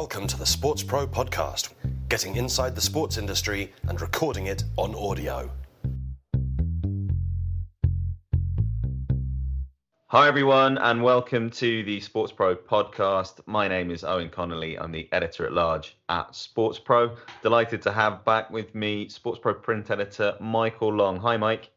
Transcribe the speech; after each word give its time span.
Welcome 0.00 0.26
to 0.26 0.36
the 0.36 0.44
SportsPro 0.44 1.06
podcast, 1.06 1.70
getting 2.10 2.36
inside 2.36 2.74
the 2.74 2.82
sports 2.82 3.16
industry 3.16 3.72
and 3.88 3.98
recording 3.98 4.48
it 4.48 4.62
on 4.76 4.94
audio. 4.94 5.50
Hi, 10.08 10.28
everyone, 10.28 10.76
and 10.76 11.02
welcome 11.02 11.48
to 11.48 11.82
the 11.84 11.98
SportsPro 12.00 12.56
podcast. 12.56 13.40
My 13.46 13.68
name 13.68 13.90
is 13.90 14.02
Eoin 14.02 14.30
Connolly. 14.30 14.78
I'm 14.78 14.92
the 14.92 15.08
editor 15.12 15.46
at 15.46 15.54
large 15.54 15.96
at 16.10 16.32
SportsPro. 16.32 17.16
Delighted 17.42 17.80
to 17.80 17.90
have 17.90 18.22
back 18.26 18.50
with 18.50 18.74
me 18.74 19.08
SportsPro 19.08 19.62
print 19.62 19.90
editor 19.90 20.36
Michael 20.42 20.92
Long. 20.92 21.18
Hi, 21.20 21.38
Mike. 21.38 21.70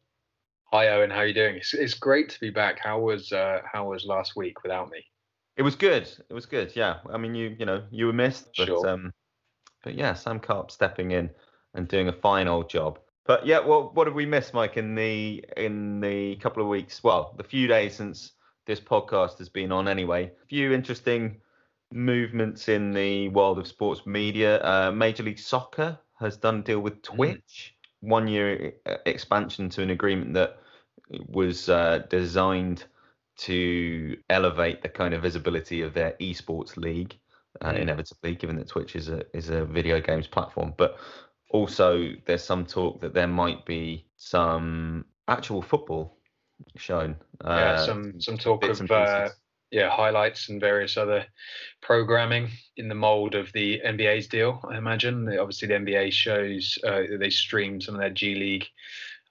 Hi, 0.73 0.87
Eoin. 0.87 1.09
How 1.09 1.19
are 1.19 1.27
you 1.27 1.33
doing? 1.33 1.55
It's, 1.55 1.73
it's 1.73 1.93
great 1.93 2.27
to 2.31 2.39
be 2.41 2.49
back. 2.49 2.79
How 2.79 2.99
was 2.99 3.31
uh, 3.31 3.61
how 3.71 3.89
was 3.89 4.03
last 4.05 4.35
week 4.35 4.61
without 4.61 4.89
me? 4.89 5.05
It 5.59 5.63
was 5.63 5.75
good. 5.75 6.09
It 6.29 6.33
was 6.33 6.45
good. 6.45 6.73
Yeah. 6.73 6.99
I 7.11 7.17
mean, 7.17 7.35
you 7.35 7.53
you 7.59 7.65
know 7.65 7.83
you 7.91 8.05
were 8.05 8.13
missed, 8.13 8.47
but 8.57 8.67
Sure. 8.67 8.87
um, 8.87 9.13
but 9.83 9.93
yeah, 9.93 10.13
Sam 10.13 10.39
Carp 10.39 10.71
stepping 10.71 11.11
in 11.11 11.29
and 11.73 11.85
doing 11.85 12.07
a 12.07 12.13
fine 12.13 12.47
old 12.47 12.69
job. 12.69 12.97
But 13.25 13.45
yeah, 13.45 13.59
well, 13.59 13.91
what 13.93 14.07
have 14.07 14.15
we 14.15 14.25
missed, 14.25 14.53
Mike, 14.53 14.77
in 14.77 14.95
the 14.95 15.43
in 15.57 15.99
the 15.99 16.37
couple 16.37 16.63
of 16.63 16.69
weeks? 16.69 17.03
Well, 17.03 17.33
the 17.35 17.43
few 17.43 17.67
days 17.67 17.95
since 17.95 18.31
this 18.67 18.79
podcast 18.79 19.37
has 19.39 19.49
been 19.49 19.73
on, 19.73 19.89
anyway. 19.89 20.31
A 20.43 20.45
few 20.47 20.71
interesting 20.71 21.41
movements 21.91 22.69
in 22.69 22.93
the 22.93 23.27
world 23.27 23.59
of 23.59 23.67
sports 23.67 24.05
media. 24.05 24.63
Uh, 24.63 24.91
Major 24.93 25.23
League 25.23 25.39
Soccer 25.39 25.99
has 26.21 26.37
done 26.37 26.59
a 26.59 26.63
deal 26.63 26.79
with 26.79 27.01
Twitch, 27.01 27.75
one 27.99 28.29
year 28.29 28.75
uh, 28.85 28.95
expansion 29.05 29.67
to 29.71 29.81
an 29.81 29.89
agreement 29.89 30.33
that 30.35 30.57
was 31.27 31.67
uh, 31.67 32.03
designed 32.09 32.85
to 33.39 34.17
elevate 34.29 34.81
the 34.81 34.89
kind 34.89 35.13
of 35.13 35.21
visibility 35.21 35.81
of 35.81 35.93
their 35.93 36.13
esports 36.19 36.77
league, 36.77 37.17
uh, 37.61 37.71
Mm. 37.71 37.79
inevitably, 37.81 38.35
given 38.35 38.55
that 38.57 38.67
Twitch 38.67 38.95
is 38.95 39.09
a 39.09 39.25
is 39.33 39.49
a 39.49 39.65
video 39.65 39.99
games 40.01 40.27
platform. 40.27 40.73
But 40.77 40.97
also, 41.51 42.13
there's 42.25 42.43
some 42.43 42.65
talk 42.65 43.01
that 43.01 43.13
there 43.13 43.27
might 43.27 43.65
be 43.65 44.05
some 44.17 45.05
actual 45.27 45.61
football 45.61 46.17
shown. 46.75 47.15
yeah, 47.45 47.71
uh, 47.71 47.85
some 47.85 48.19
some 48.19 48.37
talk 48.37 48.63
of 48.65 48.91
uh, 48.91 49.29
yeah 49.71 49.89
highlights 49.89 50.49
and 50.49 50.59
various 50.59 50.97
other 50.97 51.25
programming 51.81 52.49
in 52.77 52.89
the 52.89 52.95
mold 52.95 53.35
of 53.35 53.51
the 53.53 53.79
NBA's 53.85 54.27
deal. 54.27 54.59
I 54.69 54.77
imagine. 54.77 55.27
Obviously, 55.39 55.67
the 55.69 55.75
NBA 55.75 56.11
shows 56.11 56.77
uh, 56.83 57.03
they 57.17 57.29
stream 57.29 57.79
some 57.79 57.95
of 57.95 58.01
their 58.01 58.09
G 58.09 58.35
League 58.35 58.67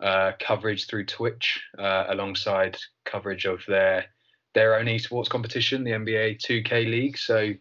uh, 0.01 0.33
coverage 0.39 0.87
through 0.87 1.07
Twitch 1.07 1.61
uh, 1.79 2.07
alongside 2.09 2.79
coverage 3.05 3.45
of 3.45 3.61
their 3.67 4.07
their 4.55 4.77
own 4.77 4.87
esports 4.87 5.29
competition, 5.29 5.85
the 5.85 5.91
NBA 5.91 6.39
2K 6.39 6.91
League. 6.91 7.19
So 7.19 7.53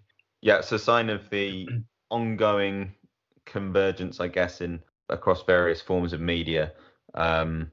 Yeah, 0.41 0.59
it's 0.59 0.71
a 0.71 0.79
sign 0.79 1.09
of 1.09 1.29
the 1.29 1.67
ongoing 2.09 2.93
convergence, 3.45 4.19
I 4.19 4.27
guess, 4.27 4.61
in 4.61 4.79
across 5.09 5.43
various 5.43 5.81
forms 5.81 6.13
of 6.13 6.21
media. 6.21 6.73
Um, 7.13 7.71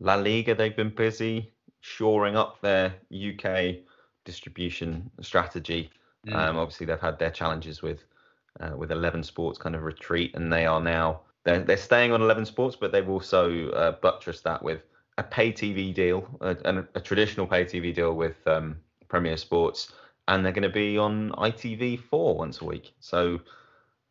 La 0.00 0.14
Liga, 0.14 0.54
they've 0.54 0.76
been 0.76 0.94
busy 0.94 1.52
shoring 1.80 2.36
up 2.36 2.60
their 2.60 2.94
UK 3.12 3.76
distribution 4.24 5.10
strategy. 5.20 5.90
Mm. 6.26 6.34
Um, 6.34 6.58
obviously, 6.58 6.86
they've 6.86 7.00
had 7.00 7.18
their 7.18 7.30
challenges 7.30 7.82
with 7.82 8.04
uh, 8.60 8.76
with 8.76 8.90
Eleven 8.90 9.22
Sports 9.22 9.58
kind 9.58 9.74
of 9.74 9.82
retreat, 9.82 10.34
and 10.34 10.52
they 10.52 10.66
are 10.66 10.80
now 10.80 11.20
they're 11.46 11.60
they're 11.60 11.76
staying 11.76 12.12
on 12.12 12.20
Eleven 12.20 12.44
Sports, 12.44 12.76
but 12.78 12.92
they've 12.92 13.08
also 13.08 13.70
uh, 13.70 13.92
buttressed 13.92 14.44
that 14.44 14.62
with 14.62 14.82
a 15.16 15.22
pay 15.22 15.52
TV 15.52 15.94
deal, 15.94 16.28
a, 16.42 16.56
a, 16.64 16.84
a 16.96 17.00
traditional 17.00 17.46
pay 17.46 17.64
TV 17.64 17.94
deal 17.94 18.12
with 18.12 18.46
um, 18.46 18.76
Premier 19.08 19.36
Sports, 19.36 19.92
and 20.28 20.44
they're 20.44 20.52
going 20.52 20.62
to 20.64 20.68
be 20.68 20.98
on 20.98 21.30
ITV4 21.30 22.36
once 22.36 22.60
a 22.60 22.64
week. 22.64 22.92
So, 23.00 23.40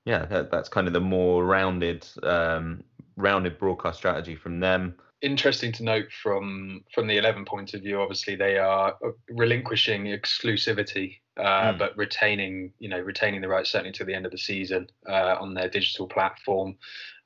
yeah, 0.06 0.25
that, 0.25 0.50
that's 0.50 0.69
kind 0.69 0.88
of 0.88 0.94
the 0.94 1.02
more 1.02 1.45
rounded 1.45 2.07
um, 2.24 2.84
rounded 3.18 3.59
broadcast 3.59 3.97
strategy 3.97 4.35
from 4.35 4.62
them. 4.62 4.95
Interesting 5.21 5.71
to 5.71 5.83
note 5.83 6.07
from 6.21 6.83
from 6.93 7.07
the 7.07 7.17
11 7.17 7.45
point 7.45 7.73
of 7.73 7.81
view 7.81 7.99
obviously 8.01 8.35
they 8.35 8.57
are 8.57 8.95
uh, 9.05 9.11
relinquishing 9.29 10.05
exclusivity 10.05 11.19
uh, 11.37 11.73
Mm. 11.73 11.79
but 11.79 11.97
retaining 11.97 12.71
you 12.79 12.89
know 12.89 12.99
retaining 12.99 13.41
the 13.41 13.47
rights 13.47 13.71
certainly 13.71 13.91
to 13.93 14.05
the 14.05 14.13
end 14.13 14.25
of 14.25 14.31
the 14.31 14.37
season 14.37 14.87
uh, 15.09 15.35
on 15.39 15.53
their 15.53 15.69
digital 15.69 16.07
platform 16.07 16.77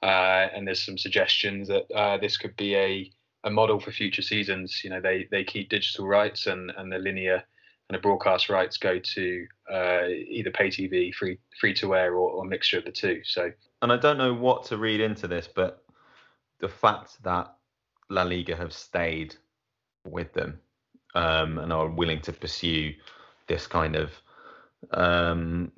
uh, 0.01 0.47
and 0.55 0.67
there's 0.67 0.83
some 0.83 0.97
suggestions 0.97 1.67
that 1.67 1.85
uh, 1.93 2.17
this 2.17 2.37
could 2.37 2.55
be 2.55 2.75
a 2.75 3.11
a 3.43 3.49
model 3.49 3.79
for 3.79 3.91
future 3.91 4.21
seasons 4.21 4.81
you 4.83 4.89
know 4.89 5.01
they 5.01 5.27
they 5.31 5.43
keep 5.43 5.69
digital 5.69 6.07
rights 6.07 6.47
and 6.47 6.71
and 6.77 6.91
the 6.91 6.97
linear 6.97 7.43
and 7.89 7.97
the 7.97 8.01
broadcast 8.01 8.49
rights 8.49 8.77
go 8.77 8.99
to 8.99 9.47
uh, 9.71 10.05
either 10.07 10.51
pay 10.51 10.67
TV, 10.67 11.13
free 11.13 11.39
free 11.59 11.73
to 11.73 11.95
air, 11.95 12.13
or, 12.13 12.29
or 12.29 12.45
a 12.45 12.47
mixture 12.47 12.77
of 12.77 12.85
the 12.85 12.91
two. 12.91 13.21
So 13.23 13.51
and 13.81 13.91
I 13.91 13.97
don't 13.97 14.17
know 14.17 14.33
what 14.33 14.63
to 14.65 14.77
read 14.77 15.01
into 15.01 15.27
this, 15.27 15.47
but 15.53 15.83
the 16.59 16.69
fact 16.69 17.21
that 17.23 17.55
La 18.09 18.23
Liga 18.23 18.55
have 18.55 18.73
stayed 18.73 19.35
with 20.05 20.33
them 20.33 20.59
um, 21.15 21.57
and 21.59 21.71
are 21.73 21.89
willing 21.89 22.21
to 22.21 22.33
pursue 22.33 22.93
this 23.47 23.67
kind 23.67 23.95
of 23.95 24.11
um, 24.91 25.71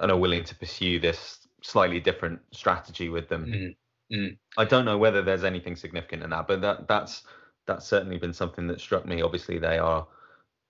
and 0.00 0.10
are 0.10 0.18
willing 0.18 0.44
to 0.44 0.54
pursue 0.54 0.98
this 0.98 1.46
slightly 1.62 2.00
different 2.00 2.40
strategy 2.52 3.08
with 3.08 3.28
them. 3.28 3.46
Mm, 3.46 3.76
mm. 4.12 4.38
I 4.58 4.64
don't 4.64 4.84
know 4.84 4.98
whether 4.98 5.22
there's 5.22 5.44
anything 5.44 5.76
significant 5.76 6.22
in 6.22 6.30
that, 6.30 6.46
but 6.48 6.60
that 6.60 6.88
that's 6.88 7.22
that's 7.66 7.86
certainly 7.86 8.18
been 8.18 8.32
something 8.32 8.66
that 8.68 8.80
struck 8.80 9.06
me. 9.06 9.22
Obviously, 9.22 9.58
they 9.58 9.78
are 9.78 10.06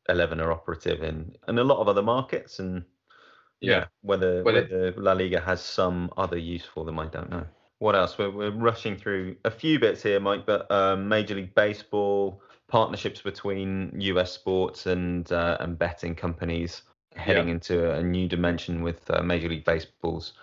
eleven 0.09 0.41
are 0.41 0.53
operative 0.53 1.03
in 1.03 1.35
in 1.49 1.59
a 1.59 1.65
lot 1.65 1.81
of 1.81 1.89
other 1.89 2.03
markets, 2.03 2.59
and 2.59 2.85
Yeah. 3.61 3.87
whether 4.03 4.43
Well, 4.45 4.57
it- 4.57 4.71
whether 4.71 4.93
La 4.93 5.13
Liga 5.13 5.41
has 5.41 5.63
some 5.63 6.13
other 6.17 6.39
use 6.39 6.65
for 6.65 6.85
them, 6.85 6.99
I 6.99 7.07
don't 7.07 7.31
know. 7.31 7.47
What 7.79 7.95
else? 7.95 8.17
We're 8.17 8.31
we're 8.31 8.51
rushing 8.51 8.97
through 8.97 9.37
a 9.45 9.51
few 9.51 9.79
bits 9.79 10.03
here, 10.03 10.19
Mike. 10.19 10.47
But 10.47 10.71
um, 10.71 11.09
Major 11.09 11.35
League 11.35 11.55
Baseball 11.55 12.41
partnerships 12.69 13.21
between 13.21 13.93
U.S. 14.01 14.33
sports 14.33 14.87
and 14.87 15.31
uh, 15.31 15.59
and 15.61 15.79
betting 15.79 16.15
companies 16.15 16.83
heading 17.15 17.49
into 17.49 17.93
a 17.93 18.03
new 18.03 18.29
dimension 18.29 18.83
with 18.83 19.11
uh, 19.11 19.23
Major 19.23 19.49
League 19.49 19.65
Baseball's 19.65 20.35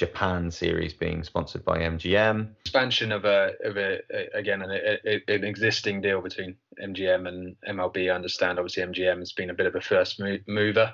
Japan 0.00 0.50
series 0.50 0.94
being 0.94 1.22
sponsored 1.22 1.62
by 1.62 1.76
MGM. 1.80 2.48
expansion 2.60 3.12
of 3.12 3.26
a 3.26 3.52
of 3.62 3.76
a, 3.76 3.98
a- 4.10 4.38
again 4.38 4.62
an, 4.62 4.70
a, 4.70 5.20
an 5.28 5.44
existing 5.44 6.00
deal 6.00 6.22
between 6.22 6.56
MGM 6.82 7.28
and 7.28 7.54
MLB. 7.68 8.10
I 8.10 8.14
understand 8.14 8.58
obviously 8.58 8.82
MGM 8.82 9.18
has 9.18 9.32
been 9.32 9.50
a 9.50 9.54
bit 9.54 9.66
of 9.66 9.74
a 9.74 9.80
first 9.82 10.18
mo- 10.18 10.38
mover 10.46 10.90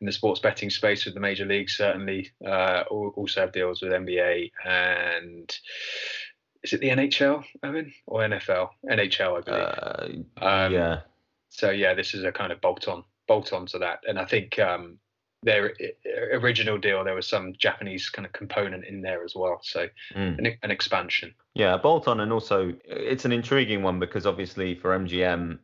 in 0.00 0.06
the 0.06 0.12
sports 0.12 0.40
betting 0.40 0.70
space 0.70 1.04
with 1.04 1.14
the 1.14 1.20
major 1.20 1.44
leagues. 1.46 1.76
Certainly, 1.76 2.32
uh, 2.44 2.82
also 2.90 3.42
have 3.42 3.52
deals 3.52 3.80
with 3.80 3.92
NBA 3.92 4.50
and 4.64 5.56
is 6.64 6.72
it 6.72 6.80
the 6.80 6.88
NHL, 6.88 7.44
Eoin, 7.64 7.92
or 8.08 8.22
NFL? 8.22 8.70
NHL, 8.90 9.38
I 9.38 9.40
believe. 9.40 10.24
Uh, 10.36 10.44
Um, 10.44 10.72
yeah, 10.72 11.00
So 11.50 11.70
yeah, 11.70 11.94
this 11.94 12.12
is 12.12 12.24
a 12.24 12.32
kind 12.32 12.50
of 12.50 12.60
bolt 12.60 12.88
on 12.88 13.04
bolt 13.28 13.52
on 13.52 13.66
to 13.66 13.78
that, 13.78 14.00
and 14.08 14.18
I 14.18 14.24
think 14.24 14.58
um, 14.58 14.98
their 15.42 15.72
original 16.32 16.78
deal 16.78 17.04
there 17.04 17.14
was 17.14 17.28
some 17.28 17.52
Japanese 17.58 18.08
kind 18.10 18.26
of 18.26 18.32
component 18.32 18.84
in 18.84 19.00
there 19.00 19.24
as 19.24 19.34
well. 19.34 19.60
So 19.62 19.86
Mm. 20.14 20.38
an, 20.38 20.58
an 20.62 20.70
expansion. 20.70 21.34
yeah, 21.54 21.76
bolt 21.76 22.08
on, 22.08 22.20
and 22.20 22.32
also 22.32 22.74
it's 22.84 23.24
an 23.24 23.32
intriguing 23.32 23.82
one 23.82 23.98
because 23.98 24.26
obviously 24.26 24.74
for 24.74 24.98
MGM, 24.98 25.58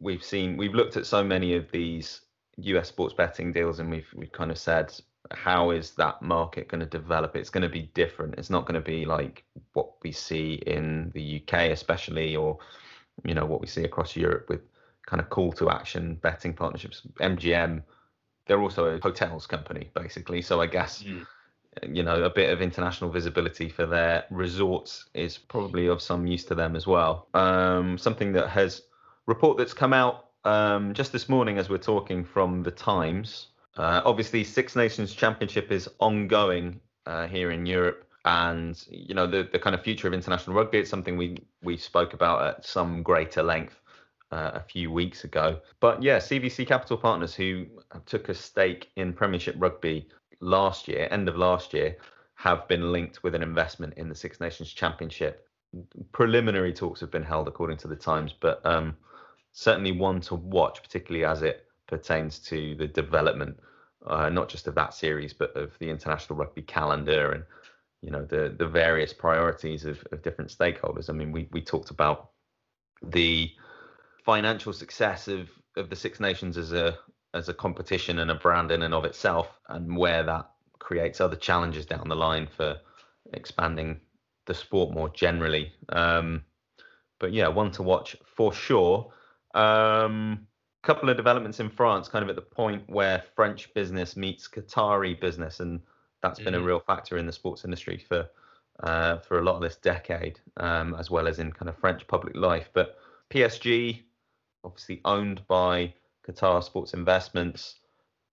we've 0.00 0.24
seen 0.24 0.56
we've 0.56 0.74
looked 0.74 0.96
at 0.96 1.06
so 1.06 1.22
many 1.22 1.54
of 1.54 1.70
these 1.70 2.22
US 2.56 2.88
sports 2.88 3.14
betting 3.14 3.52
deals, 3.52 3.78
and 3.78 3.90
we've 3.90 4.08
we've 4.14 4.32
kind 4.32 4.50
of 4.50 4.58
said 4.58 4.92
how 5.32 5.70
is 5.70 5.92
that 5.92 6.20
market 6.22 6.66
going 6.66 6.80
to 6.80 6.86
develop? 6.86 7.36
It's 7.36 7.50
going 7.50 7.62
to 7.62 7.68
be 7.68 7.90
different. 7.94 8.34
It's 8.36 8.50
not 8.50 8.66
going 8.66 8.74
to 8.74 8.80
be 8.80 9.04
like 9.04 9.44
what 9.74 9.92
we 10.02 10.10
see 10.12 10.54
in 10.66 11.10
the 11.14 11.42
UK, 11.42 11.70
especially, 11.70 12.34
or 12.34 12.58
you 13.24 13.34
know 13.34 13.46
what 13.46 13.60
we 13.60 13.66
see 13.66 13.84
across 13.84 14.16
Europe 14.16 14.48
with 14.48 14.62
kind 15.06 15.20
of 15.20 15.28
call 15.30 15.52
to 15.52 15.70
action 15.70 16.14
betting 16.16 16.54
partnerships. 16.54 17.02
MGM, 17.20 17.82
they're 18.50 18.60
also 18.60 18.86
a 18.86 19.00
hotels 19.00 19.46
company 19.46 19.90
basically, 19.94 20.42
so 20.42 20.60
I 20.60 20.66
guess 20.66 21.04
you 21.88 22.02
know 22.02 22.24
a 22.24 22.30
bit 22.30 22.52
of 22.52 22.60
international 22.60 23.08
visibility 23.08 23.68
for 23.68 23.86
their 23.86 24.24
resorts 24.28 25.04
is 25.14 25.38
probably 25.38 25.86
of 25.86 26.02
some 26.02 26.26
use 26.26 26.44
to 26.46 26.56
them 26.56 26.74
as 26.74 26.84
well. 26.84 27.28
Um, 27.32 27.96
something 27.96 28.32
that 28.32 28.48
has 28.48 28.82
report 29.26 29.56
that's 29.56 29.72
come 29.72 29.92
out 29.92 30.30
um, 30.44 30.94
just 30.94 31.12
this 31.12 31.28
morning 31.28 31.58
as 31.58 31.68
we're 31.68 31.78
talking 31.78 32.24
from 32.24 32.64
the 32.64 32.72
Times. 32.72 33.46
Uh, 33.76 34.02
obviously, 34.04 34.42
Six 34.42 34.74
Nations 34.74 35.14
Championship 35.14 35.70
is 35.70 35.88
ongoing 36.00 36.80
uh, 37.06 37.28
here 37.28 37.52
in 37.52 37.66
Europe, 37.66 38.04
and 38.24 38.84
you 38.90 39.14
know 39.14 39.28
the 39.28 39.48
the 39.52 39.60
kind 39.60 39.76
of 39.76 39.82
future 39.82 40.08
of 40.08 40.12
international 40.12 40.56
rugby. 40.56 40.78
It's 40.78 40.90
something 40.90 41.16
we 41.16 41.38
we 41.62 41.76
spoke 41.76 42.14
about 42.14 42.42
at 42.42 42.66
some 42.66 43.04
greater 43.04 43.44
length 43.44 43.76
uh, 44.32 44.52
a 44.54 44.60
few 44.60 44.90
weeks 44.90 45.24
ago. 45.24 45.60
But 45.80 46.02
yeah, 46.02 46.18
CVC 46.18 46.66
Capital 46.66 46.96
Partners, 46.96 47.34
who 47.34 47.66
took 48.06 48.28
a 48.28 48.34
stake 48.34 48.90
in 48.96 49.12
Premiership 49.12 49.56
Rugby 49.58 50.08
last 50.40 50.88
year, 50.88 51.08
end 51.10 51.28
of 51.28 51.36
last 51.36 51.74
year, 51.74 51.96
have 52.34 52.66
been 52.68 52.92
linked 52.92 53.22
with 53.22 53.34
an 53.34 53.42
investment 53.42 53.94
in 53.96 54.08
the 54.08 54.14
Six 54.14 54.40
Nations 54.40 54.72
Championship. 54.72 55.46
Preliminary 56.12 56.72
talks 56.72 57.00
have 57.00 57.10
been 57.10 57.22
held, 57.22 57.48
according 57.48 57.76
to 57.78 57.88
the 57.88 57.96
Times, 57.96 58.34
but 58.40 58.64
um, 58.64 58.96
certainly 59.52 59.92
one 59.92 60.20
to 60.22 60.34
watch, 60.34 60.82
particularly 60.82 61.24
as 61.24 61.42
it 61.42 61.66
pertains 61.86 62.38
to 62.38 62.74
the 62.76 62.86
development 62.86 63.58
uh, 64.06 64.30
not 64.30 64.48
just 64.48 64.66
of 64.66 64.74
that 64.74 64.94
series, 64.94 65.32
but 65.32 65.54
of 65.56 65.72
the 65.78 65.90
international 65.90 66.38
rugby 66.38 66.62
calendar 66.62 67.32
and 67.32 67.44
you 68.02 68.10
know 68.10 68.24
the 68.24 68.54
the 68.56 68.66
various 68.66 69.12
priorities 69.12 69.84
of, 69.84 70.02
of 70.12 70.22
different 70.22 70.50
stakeholders. 70.50 71.10
I 71.10 71.12
mean, 71.12 71.32
we 71.32 71.48
we 71.52 71.60
talked 71.60 71.90
about 71.90 72.30
the 73.02 73.50
financial 74.30 74.72
success 74.72 75.26
of 75.26 75.50
of 75.76 75.90
the 75.90 75.96
Six 75.96 76.20
Nations 76.20 76.56
as 76.56 76.72
a 76.72 76.96
as 77.34 77.48
a 77.48 77.54
competition 77.54 78.20
and 78.20 78.30
a 78.30 78.36
brand 78.36 78.70
in 78.70 78.82
and 78.82 78.94
of 78.94 79.04
itself, 79.04 79.48
and 79.68 79.96
where 79.96 80.22
that 80.22 80.48
creates 80.78 81.20
other 81.20 81.36
challenges 81.36 81.84
down 81.84 82.08
the 82.08 82.14
line 82.14 82.46
for 82.56 82.76
expanding 83.32 84.00
the 84.46 84.54
sport 84.54 84.94
more 84.94 85.08
generally. 85.08 85.72
Um, 85.88 86.44
but 87.18 87.32
yeah, 87.32 87.48
one 87.48 87.72
to 87.72 87.82
watch 87.82 88.16
for 88.36 88.52
sure. 88.52 89.12
Um, 89.54 90.46
couple 90.82 91.10
of 91.10 91.16
developments 91.16 91.60
in 91.60 91.68
France, 91.68 92.08
kind 92.08 92.22
of 92.22 92.30
at 92.30 92.36
the 92.36 92.42
point 92.42 92.82
where 92.88 93.24
French 93.34 93.72
business 93.74 94.16
meets 94.16 94.48
Qatari 94.48 95.20
business, 95.20 95.58
and 95.58 95.80
that's 96.22 96.38
mm-hmm. 96.38 96.44
been 96.44 96.54
a 96.54 96.58
mm-hmm. 96.58 96.66
real 96.66 96.80
factor 96.80 97.18
in 97.18 97.26
the 97.26 97.32
sports 97.32 97.64
industry 97.64 97.98
for 98.08 98.28
uh, 98.84 99.18
for 99.18 99.40
a 99.40 99.42
lot 99.42 99.56
of 99.56 99.62
this 99.62 99.76
decade, 99.76 100.38
um, 100.56 100.94
as 100.94 101.10
well 101.10 101.26
as 101.26 101.40
in 101.40 101.50
kind 101.52 101.68
of 101.68 101.76
French 101.78 102.06
public 102.06 102.36
life. 102.36 102.70
But 102.72 102.96
PSG, 103.30 104.02
obviously 104.64 105.00
owned 105.04 105.46
by 105.48 105.92
Qatar 106.26 106.62
Sports 106.62 106.94
Investments, 106.94 107.76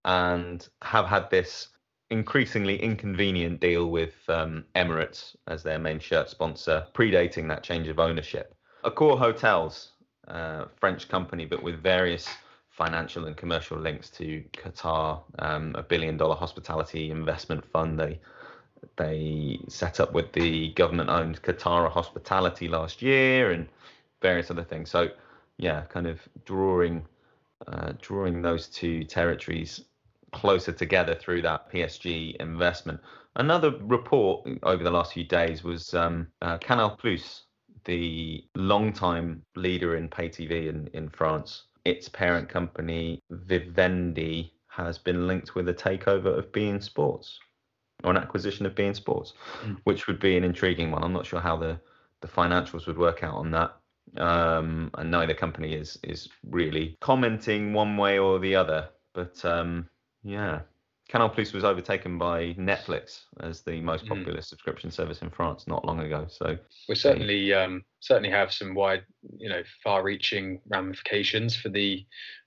and 0.05 0.67
have 0.81 1.05
had 1.05 1.29
this 1.29 1.69
increasingly 2.09 2.81
inconvenient 2.81 3.59
deal 3.59 3.87
with 3.87 4.15
um, 4.29 4.63
Emirates 4.75 5.35
as 5.47 5.63
their 5.63 5.79
main 5.79 5.99
shirt 5.99 6.29
sponsor, 6.29 6.85
predating 6.93 7.47
that 7.49 7.63
change 7.63 7.87
of 7.87 7.99
ownership. 7.99 8.55
Accor 8.85 9.17
Hotels, 9.17 9.91
uh, 10.27 10.65
French 10.79 11.09
company, 11.09 11.45
but 11.45 11.61
with 11.61 11.81
various 11.81 12.27
financial 12.69 13.25
and 13.25 13.35
commercial 13.35 13.77
links 13.77 14.09
to 14.11 14.43
Qatar, 14.53 15.21
um, 15.39 15.73
a 15.75 15.83
billion 15.83 16.15
dollar 16.15 16.35
hospitality 16.35 17.11
investment 17.11 17.65
fund. 17.65 17.99
They 17.99 18.19
they 18.95 19.59
set 19.67 19.99
up 19.99 20.13
with 20.13 20.31
the 20.33 20.69
government 20.73 21.09
owned 21.09 21.41
Qatar 21.41 21.89
Hospitality 21.89 22.67
last 22.67 23.01
year 23.01 23.51
and 23.51 23.67
various 24.21 24.51
other 24.51 24.63
things. 24.63 24.91
So 24.91 25.09
yeah, 25.57 25.81
kind 25.81 26.07
of 26.07 26.19
drawing 26.45 27.05
uh, 27.67 27.93
drawing 27.99 28.41
those 28.41 28.67
two 28.67 29.03
territories 29.03 29.83
closer 30.33 30.71
together 30.71 31.15
through 31.15 31.41
that 31.41 31.71
PSG 31.71 32.35
investment. 32.37 32.99
Another 33.35 33.71
report 33.81 34.47
over 34.63 34.83
the 34.83 34.91
last 34.91 35.13
few 35.13 35.23
days 35.23 35.63
was 35.63 35.93
um, 35.93 36.27
uh, 36.41 36.57
Canal 36.57 36.95
Plus, 36.95 37.43
the 37.85 38.43
long-time 38.55 39.41
leader 39.55 39.95
in 39.95 40.07
pay 40.09 40.29
TV 40.29 40.69
in, 40.69 40.87
in 40.93 41.09
France. 41.09 41.63
Its 41.85 42.09
parent 42.09 42.49
company, 42.49 43.21
Vivendi, 43.29 44.51
has 44.67 44.97
been 44.97 45.25
linked 45.27 45.55
with 45.55 45.69
a 45.69 45.73
takeover 45.73 46.37
of 46.37 46.51
beIN 46.51 46.83
Sports 46.83 47.39
or 48.03 48.11
an 48.11 48.17
acquisition 48.17 48.65
of 48.65 48.75
beIN 48.75 48.95
Sports, 48.95 49.33
mm. 49.63 49.77
which 49.85 50.07
would 50.07 50.19
be 50.19 50.37
an 50.37 50.43
intriguing 50.43 50.91
one. 50.91 51.03
I'm 51.03 51.13
not 51.13 51.25
sure 51.25 51.39
how 51.39 51.57
the, 51.57 51.79
the 52.21 52.27
financials 52.27 52.85
would 52.85 52.97
work 52.97 53.23
out 53.23 53.35
on 53.35 53.51
that. 53.51 53.75
Um, 54.15 54.89
and 54.97 55.11
neither 55.11 55.33
company 55.33 55.73
is 55.73 55.99
is 56.03 56.29
really 56.49 56.97
commenting 57.01 57.73
one 57.73 57.97
way 57.97 58.19
or 58.19 58.39
the 58.39 58.55
other. 58.55 58.89
But 59.13 59.43
um, 59.43 59.89
yeah. 60.23 60.61
Canal 61.09 61.29
Plus 61.29 61.53
was 61.53 61.63
overtaken 61.63 62.17
by 62.17 62.53
Netflix 62.55 63.21
as 63.39 63.61
the 63.61 63.79
most 63.79 64.01
hmm. 64.01 64.09
popular 64.09 64.39
mm. 64.39 64.43
subscription 64.43 64.91
service 64.91 65.21
in 65.21 65.29
France 65.29 65.65
not 65.65 65.85
long 65.85 66.01
ago. 66.01 66.27
So 66.29 66.57
we 66.89 66.95
certainly 66.95 67.53
um, 67.53 67.85
certainly 68.01 68.29
have 68.29 68.51
some 68.51 68.75
wide, 68.75 69.03
you 69.37 69.47
know, 69.47 69.63
far-reaching 69.83 70.59
ramifications 70.67 71.55
for 71.55 71.69
the 71.69 72.05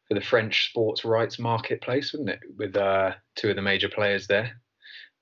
for 0.08 0.14
the 0.14 0.20
French 0.20 0.68
sports 0.68 1.04
rights 1.04 1.38
marketplace, 1.38 2.12
wouldn't 2.12 2.30
it? 2.30 2.40
With 2.58 2.76
uh, 2.76 3.12
two 3.36 3.48
of 3.48 3.56
the 3.56 3.62
major 3.62 3.88
players 3.88 4.26
there. 4.26 4.60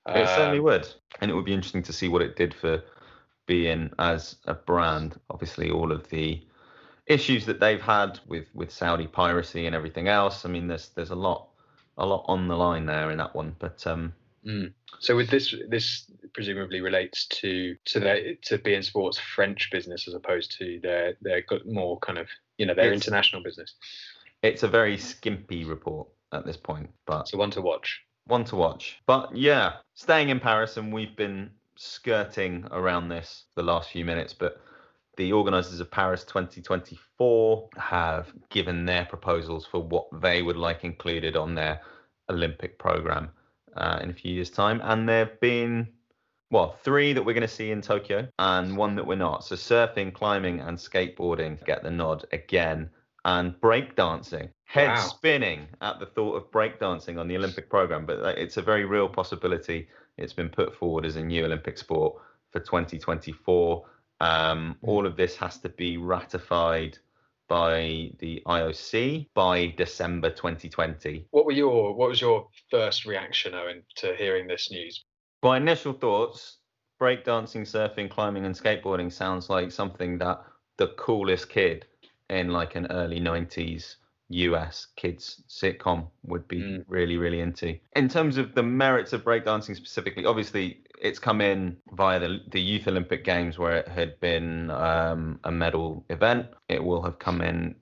It 0.07 0.27
certainly 0.27 0.59
would, 0.59 0.87
and 1.21 1.29
it 1.29 1.35
would 1.35 1.45
be 1.45 1.53
interesting 1.53 1.83
to 1.83 1.93
see 1.93 2.07
what 2.07 2.23
it 2.23 2.35
did 2.35 2.53
for 2.53 2.83
beIN 3.49 3.91
as 3.97 4.35
a 4.45 4.53
brand. 4.53 5.19
Obviously, 5.29 5.71
all 5.71 5.91
of 5.91 6.07
the 6.09 6.41
issues 7.09 7.45
that 7.47 7.59
they've 7.59 7.81
had 7.81 8.19
with 8.27 8.45
with 8.53 8.71
Saudi 8.71 9.07
piracy 9.07 9.65
and 9.65 9.75
everything 9.75 10.07
else. 10.07 10.45
I 10.45 10.49
mean, 10.49 10.67
there's 10.67 10.89
there's 10.89 11.09
a 11.09 11.15
lot 11.15 11.49
a 11.97 12.05
lot 12.05 12.23
on 12.27 12.47
the 12.47 12.55
line 12.55 12.85
there 12.85 13.11
in 13.11 13.17
that 13.17 13.35
one. 13.35 13.55
But 13.59 13.85
um, 13.85 14.13
mm. 14.47 14.71
so 14.99 15.15
with 15.15 15.29
this, 15.29 15.53
this 15.67 16.09
presumably 16.33 16.79
relates 16.79 17.25
to 17.27 17.75
to 17.85 17.99
their 17.99 18.35
to 18.43 18.57
beIN 18.59 18.83
Sports 18.83 19.19
French 19.19 19.69
business 19.71 20.07
as 20.07 20.13
opposed 20.13 20.55
to 20.59 20.79
their 20.81 21.15
their 21.21 21.43
more 21.65 21.99
kind 21.99 22.17
of 22.17 22.27
you 22.57 22.65
know 22.65 22.73
their 22.73 22.93
international 22.93 23.43
business. 23.43 23.75
It's 24.41 24.63
a 24.63 24.69
very 24.69 24.97
skimpy 24.97 25.65
report 25.65 26.07
at 26.31 26.45
this 26.45 26.57
point, 26.57 26.89
but 27.05 27.27
so 27.27 27.37
one 27.37 27.51
to 27.51 27.61
watch. 27.61 28.01
One 28.27 28.45
to 28.45 28.55
watch. 28.55 28.99
But 29.07 29.35
yeah, 29.35 29.73
staying 29.95 30.29
in 30.29 30.39
Paris, 30.39 30.77
and 30.77 30.93
we've 30.93 31.15
been 31.15 31.49
skirting 31.79 32.65
around 32.71 33.07
this 33.07 33.45
the 33.55 33.63
last 33.63 33.89
few 33.89 34.03
minutes, 34.03 34.33
but 34.33 34.61
the 35.15 35.31
organisers 35.31 35.79
of 35.79 35.89
Paris 35.89 36.25
2024 36.25 37.69
have 37.77 38.33
given 38.49 38.85
their 38.85 39.05
proposals 39.05 39.65
for 39.65 39.81
what 39.81 40.07
they 40.21 40.41
would 40.41 40.57
like 40.57 40.83
included 40.83 41.37
on 41.37 41.55
their 41.55 41.81
Olympic 42.29 42.77
program 42.79 43.29
uh, 43.77 43.99
in 44.01 44.09
a 44.09 44.13
few 44.13 44.33
years' 44.33 44.49
time. 44.49 44.81
And 44.83 45.07
there 45.07 45.25
have 45.25 45.39
been, 45.39 45.87
well, 46.51 46.77
three 46.83 47.13
that 47.13 47.23
we're 47.23 47.33
going 47.33 47.41
to 47.41 47.47
see 47.47 47.71
in 47.71 47.81
Tokyo 47.81 48.27
and 48.39 48.75
one 48.75 48.95
that 48.95 49.07
we're 49.07 49.15
not. 49.15 49.45
So 49.45 49.55
surfing, 49.55 50.13
climbing, 50.13 50.59
and 50.59 50.77
skateboarding 50.77 51.63
get 51.65 51.81
the 51.83 51.91
nod 51.91 52.25
again. 52.33 52.89
And 53.25 53.53
breakdancing, 53.59 54.49
head 54.63 54.89
wow. 54.89 54.95
spinning 54.95 55.67
at 55.81 55.99
the 55.99 56.05
thought 56.05 56.35
of 56.35 56.51
breakdancing 56.51 57.19
on 57.19 57.27
the 57.27 57.37
Olympic 57.37 57.69
program. 57.69 58.05
But 58.05 58.23
uh, 58.23 58.33
it's 58.37 58.57
a 58.57 58.61
very 58.61 58.85
real 58.85 59.09
possibility. 59.09 59.87
It's 60.19 60.33
been 60.33 60.49
put 60.49 60.75
forward 60.75 61.05
as 61.05 61.15
a 61.15 61.23
new 61.23 61.45
Olympic 61.45 61.77
sport 61.77 62.21
for 62.51 62.59
2024. 62.59 63.85
Um, 64.21 64.75
hmm. 64.81 64.89
all 64.89 65.05
of 65.05 65.15
this 65.15 65.35
has 65.37 65.57
to 65.59 65.69
be 65.69 65.97
ratified 65.97 66.97
by 67.47 68.11
the 68.19 68.43
IOC 68.45 69.27
by 69.33 69.73
December 69.77 70.29
2020. 70.29 71.25
What 71.31 71.45
were 71.45 71.51
your 71.51 71.95
what 71.95 72.09
was 72.09 72.21
your 72.21 72.47
first 72.69 73.05
reaction, 73.05 73.53
Eoin, 73.53 73.81
to 73.95 74.15
hearing 74.15 74.47
this 74.47 74.69
news? 74.69 75.03
My 75.41 75.57
initial 75.57 75.93
thoughts: 75.93 76.57
breakdancing, 77.01 77.61
surfing, 77.61 78.09
climbing, 78.09 78.45
and 78.45 78.53
skateboarding 78.53 79.11
sounds 79.11 79.49
like 79.49 79.71
something 79.71 80.17
that 80.19 80.43
the 80.77 80.89
coolest 80.89 81.49
kid 81.49 81.85
in 82.29 82.49
like 82.49 82.75
an 82.75 82.87
early 82.91 83.19
90s 83.19 83.95
US 84.29 84.87
kids 84.95 85.41
sitcom 85.49 86.07
would 86.23 86.47
be 86.47 86.61
mm. 86.61 86.85
really, 86.87 87.17
really 87.17 87.41
into. 87.41 87.77
In 87.95 88.07
terms 88.07 88.37
of 88.37 88.55
the 88.55 88.63
merits 88.63 89.13
of 89.13 89.23
breakdancing 89.23 89.75
specifically, 89.75 90.25
obviously 90.25 90.83
it's 91.01 91.19
come 91.19 91.41
in 91.41 91.77
via 91.93 92.19
the, 92.19 92.39
the 92.51 92.61
Youth 92.61 92.87
Olympic 92.87 93.23
Games 93.23 93.57
where 93.57 93.77
it 93.77 93.87
had 93.87 94.19
been 94.19 94.69
um, 94.71 95.39
a 95.43 95.51
medal 95.51 96.05
event. 96.09 96.47
It 96.67 96.83
will 96.83 97.01
have 97.01 97.19
come 97.19 97.41
in 97.41 97.75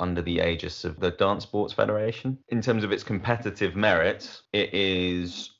under 0.00 0.22
the 0.22 0.40
aegis 0.40 0.84
of 0.84 0.98
the 0.98 1.12
Dance 1.12 1.44
Sports 1.44 1.72
Federation. 1.72 2.38
In 2.48 2.60
terms 2.60 2.82
of 2.82 2.90
its 2.90 3.04
competitive 3.04 3.76
merits, 3.76 4.42
it 4.52 4.74
is 4.74 5.50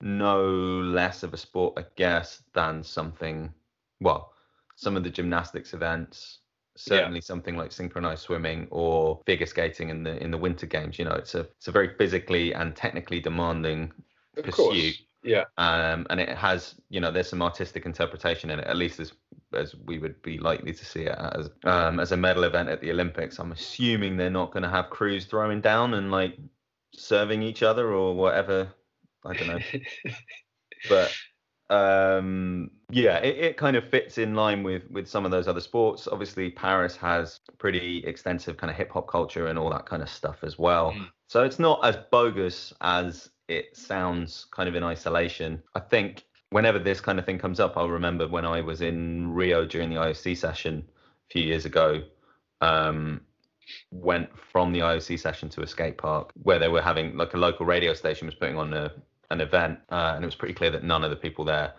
no 0.00 0.42
less 0.42 1.22
of 1.22 1.32
a 1.32 1.38
sport, 1.38 1.74
I 1.78 1.84
guess, 1.96 2.42
than 2.54 2.82
something, 2.82 3.52
well, 4.00 4.32
some 4.76 4.96
of 4.96 5.04
the 5.04 5.10
gymnastics 5.10 5.74
events, 5.74 6.39
certainly 6.80 7.18
yeah. 7.18 7.24
something 7.24 7.56
like 7.56 7.72
synchronized 7.72 8.22
swimming 8.22 8.66
or 8.70 9.20
figure 9.26 9.46
skating 9.46 9.90
in 9.90 10.02
the 10.02 10.22
in 10.22 10.30
the 10.30 10.38
winter 10.38 10.66
games 10.66 10.98
you 10.98 11.04
know 11.04 11.12
it's 11.12 11.34
a 11.34 11.40
it's 11.40 11.68
a 11.68 11.72
very 11.72 11.94
physically 11.96 12.52
and 12.54 12.74
technically 12.74 13.20
demanding 13.20 13.92
of 14.36 14.44
pursuit. 14.44 14.56
course. 14.56 15.02
yeah. 15.22 15.44
Um 15.58 16.06
and 16.10 16.20
it 16.20 16.30
has 16.30 16.74
you 16.88 17.00
know 17.00 17.10
there's 17.10 17.28
some 17.28 17.42
artistic 17.42 17.86
interpretation 17.86 18.50
in 18.50 18.58
it 18.60 18.66
at 18.66 18.76
least 18.76 19.00
as 19.00 19.12
as 19.52 19.74
we 19.84 19.98
would 19.98 20.20
be 20.22 20.38
likely 20.38 20.72
to 20.72 20.84
see 20.84 21.02
it 21.02 21.18
as 21.18 21.50
um 21.64 22.00
as 22.00 22.12
a 22.12 22.16
medal 22.16 22.44
event 22.44 22.68
at 22.68 22.80
the 22.80 22.90
olympics. 22.90 23.38
I'm 23.38 23.52
assuming 23.52 24.16
they're 24.16 24.30
not 24.30 24.52
going 24.52 24.62
to 24.62 24.68
have 24.70 24.90
crews 24.90 25.26
throwing 25.26 25.60
down 25.60 25.94
and 25.94 26.10
like 26.10 26.38
serving 26.94 27.42
each 27.42 27.62
other 27.62 27.92
or 27.92 28.14
whatever. 28.14 28.72
I 29.24 29.34
don't 29.34 29.48
know. 29.48 29.58
But 30.88 31.12
um, 31.70 32.70
yeah, 32.90 33.18
it, 33.18 33.38
it, 33.38 33.56
kind 33.56 33.76
of 33.76 33.88
fits 33.88 34.18
in 34.18 34.34
line 34.34 34.64
with 34.64 34.90
with 34.90 35.06
some 35.08 35.24
of 35.24 35.30
those 35.30 35.46
other 35.46 35.60
sports. 35.60 36.08
Obviously, 36.08 36.50
Paris 36.50 36.96
has 36.96 37.38
pretty 37.58 38.04
extensive 38.04 38.56
kind 38.56 38.70
of 38.70 38.76
hip 38.76 38.90
hop 38.90 39.06
culture 39.06 39.46
and 39.46 39.58
all 39.58 39.70
that 39.70 39.86
kind 39.86 40.02
of 40.02 40.10
stuff 40.10 40.38
as 40.42 40.58
well. 40.58 40.92
Mm. 40.92 41.08
So 41.28 41.44
it's 41.44 41.60
not 41.60 41.84
as 41.84 41.96
bogus 42.10 42.72
as 42.80 43.30
it 43.46 43.76
sounds 43.76 44.46
kind 44.50 44.68
of 44.68 44.74
in 44.74 44.82
isolation. 44.82 45.62
I 45.76 45.80
think 45.80 46.24
whenever 46.50 46.80
this 46.80 47.00
kind 47.00 47.20
of 47.20 47.24
thing 47.24 47.38
comes 47.38 47.60
up, 47.60 47.76
I'll 47.76 47.88
remember 47.88 48.26
when 48.26 48.44
I 48.44 48.60
was 48.60 48.80
in 48.80 49.32
Rio 49.32 49.64
during 49.64 49.90
the 49.90 49.96
IOC 49.96 50.36
session 50.36 50.84
a 50.88 51.32
few 51.32 51.44
years 51.44 51.66
ago. 51.66 52.02
Um, 52.60 53.20
went 53.92 54.28
from 54.36 54.72
the 54.72 54.80
IOC 54.80 55.20
session 55.20 55.48
to 55.50 55.62
a 55.62 55.66
skate 55.66 55.96
park 55.96 56.32
where 56.42 56.58
they 56.58 56.66
were 56.66 56.82
having 56.82 57.16
like 57.16 57.34
a 57.34 57.36
local 57.36 57.64
radio 57.64 57.94
station 57.94 58.26
was 58.26 58.34
putting 58.34 58.58
on 58.58 58.74
a 58.74 58.92
an 59.30 59.40
event, 59.40 59.78
uh, 59.90 60.12
and 60.14 60.24
it 60.24 60.26
was 60.26 60.34
pretty 60.34 60.54
clear 60.54 60.70
that 60.70 60.84
none 60.84 61.04
of 61.04 61.10
the 61.10 61.16
people 61.16 61.44
there 61.44 61.74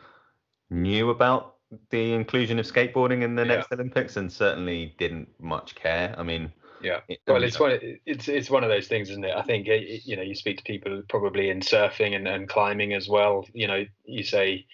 knew 0.69 1.09
about 1.09 1.55
the 1.89 2.13
inclusion 2.13 2.59
of 2.59 2.65
skateboarding 2.65 3.23
in 3.23 3.35
the 3.35 3.45
yeah. 3.45 3.55
next 3.55 3.71
Olympics, 3.71 4.17
and 4.17 4.31
certainly 4.31 4.95
didn't 4.97 5.29
much 5.39 5.75
care. 5.75 6.15
I 6.17 6.23
mean, 6.23 6.51
Yeah. 6.81 7.01
It, 7.07 7.19
well, 7.27 7.43
it's 7.43 7.59
one. 7.59 7.77
It's 8.05 8.27
it's 8.27 8.49
one 8.49 8.63
of 8.63 8.69
those 8.69 8.87
things, 8.87 9.09
isn't 9.09 9.23
it? 9.23 9.35
I 9.35 9.43
think 9.43 9.67
it, 9.67 10.03
you 10.05 10.15
know 10.15 10.21
you 10.21 10.35
speak 10.35 10.57
to 10.57 10.63
people 10.63 11.03
probably 11.09 11.49
in 11.49 11.59
surfing 11.59 12.15
and, 12.15 12.27
and 12.27 12.49
climbing 12.49 12.93
as 12.93 13.07
well. 13.07 13.45
You 13.53 13.67
know, 13.67 13.85
you 14.05 14.23
say, 14.23 14.65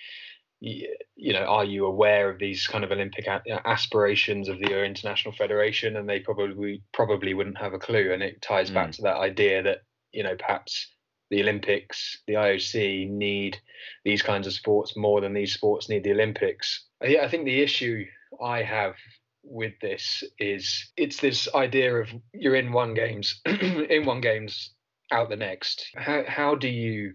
you 0.59 1.33
know, 1.33 1.43
are 1.43 1.65
you 1.65 1.85
aware 1.85 2.29
of 2.29 2.39
these 2.39 2.67
kind 2.67 2.83
of 2.83 2.91
Olympic 2.91 3.27
aspirations 3.27 4.49
of 4.49 4.59
the 4.59 4.83
international 4.83 5.33
federation? 5.33 5.97
And 5.97 6.07
they 6.07 6.19
probably 6.19 6.81
probably 6.93 7.33
wouldn't 7.33 7.57
have 7.57 7.73
a 7.73 7.79
clue. 7.79 8.13
And 8.13 8.23
it 8.23 8.41
ties 8.41 8.71
mm. 8.71 8.75
back 8.75 8.91
to 8.93 9.01
that 9.03 9.17
idea 9.17 9.63
that 9.63 9.79
you 10.11 10.23
know 10.23 10.35
perhaps 10.35 10.91
the 11.29 11.41
Olympics, 11.41 12.17
the 12.27 12.33
IOC 12.33 13.09
need 13.09 13.59
these 14.05 14.21
kinds 14.21 14.47
of 14.47 14.53
sports 14.53 14.95
more 14.95 15.21
than 15.21 15.33
these 15.33 15.53
sports 15.53 15.89
need 15.89 16.03
the 16.03 16.11
Olympics. 16.11 16.85
Yeah, 17.03 17.23
I 17.23 17.29
think 17.29 17.45
the 17.45 17.61
issue 17.61 18.05
I 18.41 18.63
have 18.63 18.95
with 19.43 19.73
this 19.81 20.23
is 20.39 20.91
it's 20.97 21.21
this 21.21 21.47
idea 21.55 21.95
of 21.95 22.09
you're 22.33 22.55
in 22.55 22.71
one 22.71 22.93
games 22.93 23.39
in 23.45 24.05
one 24.05 24.19
games 24.19 24.71
out 25.11 25.29
the 25.29 25.37
next 25.37 25.87
how 25.95 26.21
how 26.27 26.53
do 26.53 26.67
you 26.67 27.13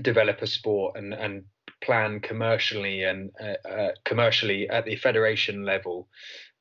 develop 0.00 0.40
a 0.40 0.46
sport 0.46 0.96
and 0.96 1.12
and 1.12 1.44
plan 1.82 2.20
commercially 2.20 3.02
and 3.02 3.30
uh, 3.40 3.68
uh, 3.68 3.90
commercially 4.04 4.68
at 4.70 4.84
the 4.84 4.96
federation 4.96 5.64
level 5.64 6.08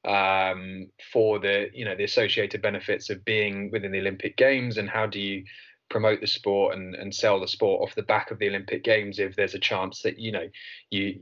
um, 0.06 0.88
for 1.14 1.40
the 1.40 1.70
you 1.74 1.86
know 1.86 1.96
the 1.96 2.04
associated 2.04 2.62
benefits 2.62 3.10
of 3.10 3.24
being 3.24 3.70
within 3.72 3.92
the 3.92 4.00
Olympic 4.00 4.36
Games 4.36 4.78
and 4.78 4.90
how 4.90 5.06
do 5.06 5.20
you 5.20 5.44
promote 5.92 6.22
the 6.22 6.28
sport 6.28 6.76
and, 6.76 6.96
and 6.96 7.14
sell 7.14 7.40
the 7.40 7.48
sport 7.48 7.84
off 7.84 7.96
the 7.96 8.02
back 8.02 8.32
of 8.32 8.40
the 8.40 8.48
Olympic 8.48 8.84
Games 8.84 9.20
if 9.20 9.36
there's 9.36 9.54
a 9.54 9.60
chance 9.60 10.02
that 10.02 10.18
you 10.18 10.32
know 10.32 10.48
you 10.90 11.20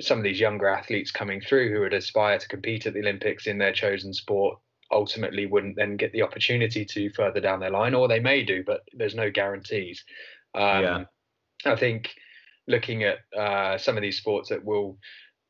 some 0.00 0.18
of 0.18 0.24
these 0.24 0.40
younger 0.40 0.68
athletes 0.68 1.10
coming 1.10 1.40
through 1.40 1.70
who 1.70 1.80
would 1.80 1.92
aspire 1.92 2.38
to 2.38 2.48
compete 2.48 2.86
at 2.86 2.94
the 2.94 3.00
Olympics 3.00 3.46
in 3.46 3.58
their 3.58 3.72
chosen 3.72 4.14
sport 4.14 4.58
ultimately 4.90 5.44
wouldn't 5.44 5.76
then 5.76 5.96
get 5.96 6.12
the 6.12 6.22
opportunity 6.22 6.84
to 6.84 7.10
further 7.10 7.40
down 7.40 7.60
their 7.60 7.70
line, 7.70 7.94
or 7.94 8.08
they 8.08 8.20
may 8.20 8.42
do, 8.42 8.64
but 8.64 8.80
there's 8.94 9.14
no 9.14 9.30
guarantees. 9.30 10.02
Um, 10.54 10.82
yeah. 10.82 11.04
I 11.66 11.76
think 11.76 12.14
looking 12.66 13.04
at 13.04 13.18
uh, 13.36 13.76
some 13.76 13.96
of 13.96 14.02
these 14.02 14.16
sports 14.16 14.48
that 14.48 14.64
will 14.64 14.98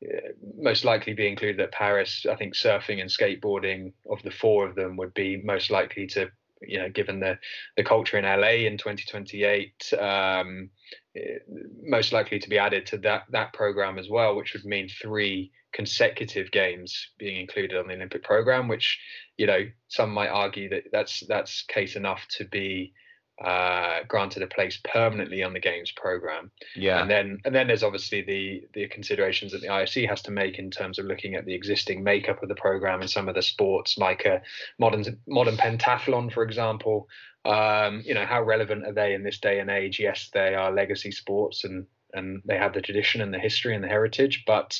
uh, 0.03 0.31
most 0.57 0.83
likely 0.83 1.13
be 1.13 1.27
included 1.27 1.61
at 1.61 1.71
Paris, 1.71 2.25
I 2.29 2.35
think 2.35 2.53
surfing 2.53 2.99
and 2.99 3.09
skateboarding 3.09 3.93
of 4.09 4.21
the 4.23 4.31
four 4.31 4.67
of 4.67 4.75
them 4.75 4.97
would 4.97 5.13
be 5.13 5.41
most 5.41 5.71
likely 5.71 6.07
to 6.07 6.29
you 6.61 6.79
know, 6.79 6.89
given 6.89 7.19
the 7.19 7.37
the 7.77 7.83
culture 7.83 8.17
in 8.17 8.25
LA 8.25 8.65
in 8.67 8.77
2028, 8.77 9.93
um, 9.99 10.69
eh, 11.15 11.39
most 11.83 12.13
likely 12.13 12.39
to 12.39 12.49
be 12.49 12.57
added 12.57 12.85
to 12.87 12.97
that 12.99 13.23
that 13.31 13.53
program 13.53 13.97
as 13.97 14.09
well, 14.09 14.35
which 14.35 14.53
would 14.53 14.65
mean 14.65 14.89
three 14.89 15.51
consecutive 15.71 16.51
games 16.51 17.09
being 17.17 17.39
included 17.39 17.77
on 17.77 17.87
the 17.87 17.93
Olympic 17.93 18.23
program. 18.23 18.67
Which, 18.67 18.99
you 19.37 19.47
know, 19.47 19.65
some 19.87 20.11
might 20.11 20.29
argue 20.29 20.69
that 20.69 20.83
that's 20.91 21.23
that's 21.27 21.63
case 21.63 21.95
enough 21.95 22.25
to 22.37 22.45
be 22.45 22.93
uh, 23.43 23.99
granted 24.07 24.43
a 24.43 24.47
place 24.47 24.79
permanently 24.83 25.43
on 25.43 25.53
the 25.53 25.59
games 25.59 25.91
program. 25.91 26.51
Yeah. 26.75 27.01
And 27.01 27.09
then 27.09 27.39
and 27.45 27.55
then 27.55 27.67
there's 27.67 27.83
obviously 27.83 28.21
the 28.21 28.67
the 28.73 28.87
considerations 28.89 29.51
that 29.51 29.61
the 29.61 29.67
IOC 29.67 30.09
has 30.09 30.21
to 30.23 30.31
make 30.31 30.59
in 30.59 30.69
terms 30.69 30.99
of 30.99 31.05
looking 31.05 31.35
at 31.35 31.45
the 31.45 31.53
existing 31.53 32.03
makeup 32.03 32.43
of 32.43 32.49
the 32.49 32.55
program 32.55 33.01
and 33.01 33.09
some 33.09 33.29
of 33.29 33.35
the 33.35 33.41
sports 33.41 33.97
like 33.97 34.25
a 34.25 34.41
modern 34.77 35.05
modern 35.27 35.57
pentathlon, 35.57 36.31
for 36.31 36.43
example. 36.43 37.07
Um, 37.45 38.03
you 38.05 38.13
know, 38.13 38.25
how 38.25 38.43
relevant 38.43 38.85
are 38.85 38.93
they 38.93 39.13
in 39.13 39.23
this 39.23 39.39
day 39.39 39.59
and 39.59 39.69
age? 39.69 39.99
Yes, 39.99 40.29
they 40.33 40.53
are 40.55 40.71
legacy 40.71 41.11
sports 41.11 41.63
and 41.63 41.85
and 42.13 42.41
they 42.45 42.57
have 42.57 42.73
the 42.73 42.81
tradition 42.81 43.21
and 43.21 43.33
the 43.33 43.39
history 43.39 43.75
and 43.75 43.83
the 43.83 43.87
heritage, 43.87 44.43
but 44.45 44.79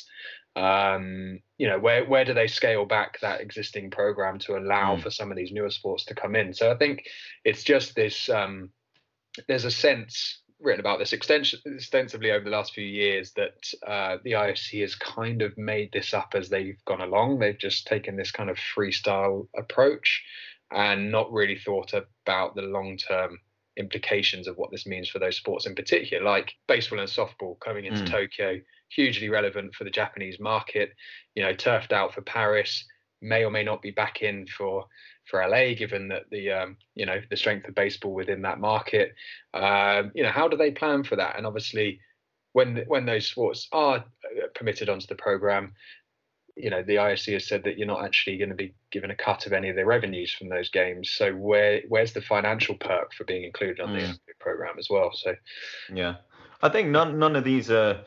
um, 0.56 1.40
you 1.58 1.68
know 1.68 1.78
where 1.78 2.04
where 2.04 2.24
do 2.24 2.34
they 2.34 2.46
scale 2.46 2.84
back 2.84 3.20
that 3.20 3.40
existing 3.40 3.90
program 3.90 4.38
to 4.40 4.56
allow 4.56 4.96
mm. 4.96 5.02
for 5.02 5.10
some 5.10 5.30
of 5.30 5.36
these 5.36 5.52
newer 5.52 5.70
sports 5.70 6.04
to 6.04 6.14
come 6.14 6.34
in 6.34 6.52
so 6.52 6.70
i 6.70 6.76
think 6.76 7.04
it's 7.44 7.62
just 7.62 7.94
this 7.94 8.28
um, 8.28 8.70
there's 9.46 9.64
a 9.64 9.70
sense 9.70 10.40
written 10.60 10.80
about 10.80 10.98
this 10.98 11.12
extensively 11.12 12.30
over 12.30 12.44
the 12.44 12.50
last 12.50 12.74
few 12.74 12.84
years 12.84 13.32
that 13.32 13.72
uh, 13.86 14.18
the 14.24 14.32
IOC 14.32 14.82
has 14.82 14.94
kind 14.94 15.42
of 15.42 15.56
made 15.56 15.90
this 15.92 16.12
up 16.12 16.34
as 16.34 16.48
they've 16.48 16.82
gone 16.86 17.00
along. 17.00 17.38
They've 17.38 17.58
just 17.58 17.86
taken 17.86 18.16
this 18.16 18.30
kind 18.30 18.50
of 18.50 18.58
freestyle 18.58 19.48
approach 19.56 20.22
and 20.70 21.10
not 21.10 21.32
really 21.32 21.58
thought 21.58 21.94
about 21.94 22.54
the 22.54 22.62
long 22.62 22.96
term 22.96 23.38
implications 23.80 24.46
of 24.46 24.56
what 24.56 24.70
this 24.70 24.86
means 24.86 25.08
for 25.08 25.18
those 25.18 25.36
sports 25.36 25.66
in 25.66 25.74
particular, 25.74 26.22
like 26.22 26.52
baseball 26.68 27.00
and 27.00 27.08
softball 27.08 27.58
coming 27.60 27.86
into 27.86 28.04
mm. 28.04 28.10
Tokyo 28.10 28.60
hugely 28.90 29.28
relevant 29.28 29.74
for 29.74 29.84
the 29.84 29.90
Japanese 29.90 30.38
market. 30.38 30.92
You 31.34 31.42
know, 31.42 31.54
turfed 31.54 31.92
out 31.92 32.14
for 32.14 32.22
Paris, 32.22 32.84
may 33.20 33.44
or 33.44 33.50
may 33.50 33.64
not 33.64 33.82
be 33.82 33.90
back 33.90 34.22
in 34.22 34.46
for 34.46 34.86
for 35.26 35.46
LA, 35.46 35.74
given 35.74 36.08
that 36.08 36.24
the 36.30 36.50
um, 36.50 36.76
you 36.94 37.06
know 37.06 37.20
the 37.30 37.36
strength 37.36 37.68
of 37.68 37.74
baseball 37.74 38.14
within 38.14 38.42
that 38.42 38.60
market. 38.60 39.14
Um, 39.54 40.12
you 40.14 40.22
know, 40.22 40.30
how 40.30 40.48
do 40.48 40.56
they 40.56 40.70
plan 40.70 41.04
for 41.04 41.16
that? 41.16 41.36
And 41.36 41.46
obviously, 41.46 42.00
when 42.52 42.84
when 42.86 43.06
those 43.06 43.26
sports 43.26 43.68
are 43.72 43.96
uh, 43.96 44.46
permitted 44.54 44.88
onto 44.88 45.06
the 45.06 45.14
program, 45.14 45.72
you 46.56 46.70
know 46.70 46.82
the 46.82 46.96
IOC 46.96 47.34
has 47.34 47.46
said 47.46 47.64
that 47.64 47.78
you're 47.78 47.86
not 47.86 48.04
actually 48.04 48.36
going 48.36 48.50
to 48.50 48.54
be 48.54 48.74
given 48.90 49.10
a 49.10 49.14
cut 49.14 49.46
of 49.46 49.52
any 49.52 49.68
of 49.68 49.76
the 49.76 49.84
revenues 49.84 50.32
from 50.32 50.48
those 50.48 50.68
games. 50.68 51.10
So 51.10 51.32
where 51.32 51.82
where's 51.88 52.12
the 52.12 52.20
financial 52.20 52.74
perk 52.74 53.14
for 53.14 53.24
being 53.24 53.44
included 53.44 53.80
on 53.80 53.90
mm. 53.90 54.00
the 54.00 54.34
program 54.38 54.76
as 54.78 54.88
well? 54.90 55.10
So 55.14 55.34
yeah, 55.92 56.16
I 56.62 56.68
think 56.68 56.88
none 56.88 57.18
none 57.18 57.36
of 57.36 57.44
these 57.44 57.70
are 57.70 58.02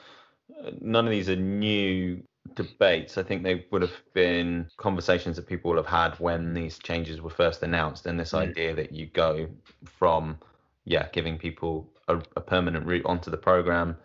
none 0.81 1.05
of 1.05 1.12
these 1.12 1.29
are 1.29 1.35
new 1.35 2.21
debates. 2.55 3.17
I 3.17 3.23
think 3.23 3.43
they 3.43 3.65
would 3.71 3.81
have 3.81 3.95
been 4.13 4.67
conversations 4.77 5.35
that 5.38 5.47
people 5.47 5.69
would 5.69 5.77
have 5.77 5.85
had 5.85 6.19
when 6.19 6.53
these 6.53 6.77
changes 6.79 7.21
were 7.21 7.29
first 7.29 7.63
announced, 7.63 8.05
and 8.05 8.19
this 8.19 8.31
mm. 8.31 8.39
idea 8.39 8.75
that 8.75 8.91
you 8.91 9.07
go 9.07 9.47
from, 9.85 10.38
yeah, 10.85 11.07
giving 11.12 11.38
people 11.38 11.89
a, 12.07 12.17
a, 12.35 12.41
permanent 12.41 12.85
route 12.85 13.05
onto 13.05 13.31
the 13.31 13.38
program 13.38 13.95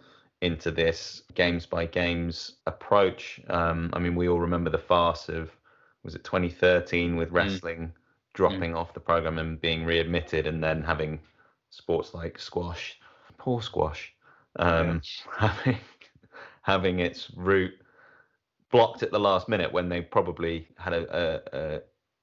into 0.40 0.70
this 0.70 1.22
games 1.34 1.66
by 1.66 1.86
games 1.86 2.56
approach. 2.66 3.40
Um, 3.48 3.90
I 3.92 3.98
mean, 3.98 4.14
we 4.14 4.28
all 4.28 4.40
remember 4.40 4.70
the 4.70 4.78
farce 4.78 5.28
of 5.28 5.50
was 6.04 6.14
it 6.14 6.24
2013 6.24 7.16
with 7.16 7.30
mm. 7.30 7.32
wrestling 7.32 7.78
mm. 7.78 7.92
dropping 8.34 8.72
mm. 8.72 8.76
off 8.76 8.94
the 8.94 9.00
program 9.00 9.38
and 9.38 9.60
being 9.60 9.84
readmitted, 9.84 10.46
and 10.46 10.62
then 10.62 10.82
having 10.82 11.20
sports 11.70 12.14
like 12.14 12.38
squash, 12.38 12.98
poor 13.36 13.60
squash, 13.62 14.12
um, 14.56 15.02
yeah. 15.02 15.48
having 15.48 15.78
having 16.62 17.00
its 17.00 17.30
route 17.34 17.74
blocked 18.70 19.02
at 19.02 19.10
the 19.10 19.18
last 19.18 19.48
minute 19.48 19.72
when 19.72 19.88
they 19.88 20.02
probably 20.02 20.68
had 20.76 20.92
a, 20.92 21.42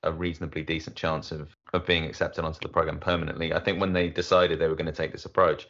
a, 0.03 0.09
a 0.09 0.11
reasonably 0.11 0.61
decent 0.61 0.95
chance 0.95 1.31
of, 1.31 1.55
of 1.73 1.85
being 1.87 2.05
accepted 2.05 2.45
onto 2.45 2.59
the 2.61 2.69
program 2.69 2.99
permanently. 2.99 3.53
I 3.53 3.59
think 3.59 3.81
when 3.81 3.93
they 3.93 4.07
decided 4.07 4.59
they 4.59 4.67
were 4.67 4.75
going 4.75 4.85
to 4.85 4.91
take 4.91 5.11
this 5.11 5.25
approach, 5.25 5.67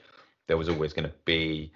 there 0.47 0.57
was 0.57 0.67
always 0.67 0.91
going 0.91 1.07
to 1.07 1.15
be 1.23 1.71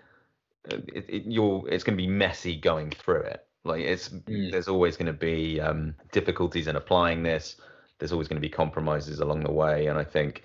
it, 0.65 1.05
it, 1.07 1.23
you're 1.25 1.63
it's 1.69 1.83
going 1.83 1.97
to 1.97 2.01
be 2.01 2.07
messy 2.07 2.55
going 2.55 2.91
through 2.91 3.21
it. 3.21 3.45
Like 3.63 3.81
it's 3.81 4.09
mm. 4.09 4.51
there's 4.51 4.67
always 4.67 4.97
going 4.97 5.07
to 5.07 5.13
be 5.13 5.59
um, 5.59 5.95
difficulties 6.11 6.67
in 6.67 6.75
applying 6.75 7.23
this. 7.23 7.57
There's 7.97 8.11
always 8.11 8.27
going 8.27 8.41
to 8.41 8.47
be 8.47 8.49
compromises 8.49 9.19
along 9.19 9.43
the 9.43 9.51
way, 9.51 9.87
and 9.87 9.97
I 9.97 10.03
think 10.03 10.43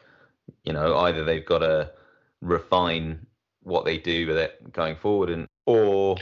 you 0.65 0.73
know 0.73 0.97
either 0.99 1.25
they've 1.25 1.47
got 1.47 1.59
to 1.59 1.91
refine 2.41 3.27
what 3.63 3.85
they 3.85 3.99
do 3.99 4.27
with 4.27 4.37
it 4.37 4.73
going 4.73 4.97
forward, 4.97 5.31
and 5.31 5.47
or 5.67 6.17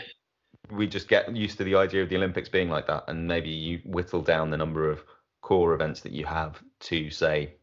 we 0.71 0.87
just 0.87 1.09
get 1.09 1.35
used 1.35 1.59
to 1.59 1.65
the 1.65 1.75
idea 1.75 2.03
of 2.03 2.09
the 2.09 2.17
Olympics 2.17 2.49
being 2.49 2.69
like 2.69 2.87
that, 2.87 3.05
and 3.09 3.27
maybe 3.27 3.51
you 3.51 3.81
whittle 3.85 4.23
down 4.23 4.51
the 4.51 4.57
number 4.57 4.91
of 4.91 5.03
core 5.41 5.75
events 5.75 6.01
that 6.01 6.13
you 6.13 6.25
have 6.25 6.63
to 6.81 7.11
say, 7.11 7.55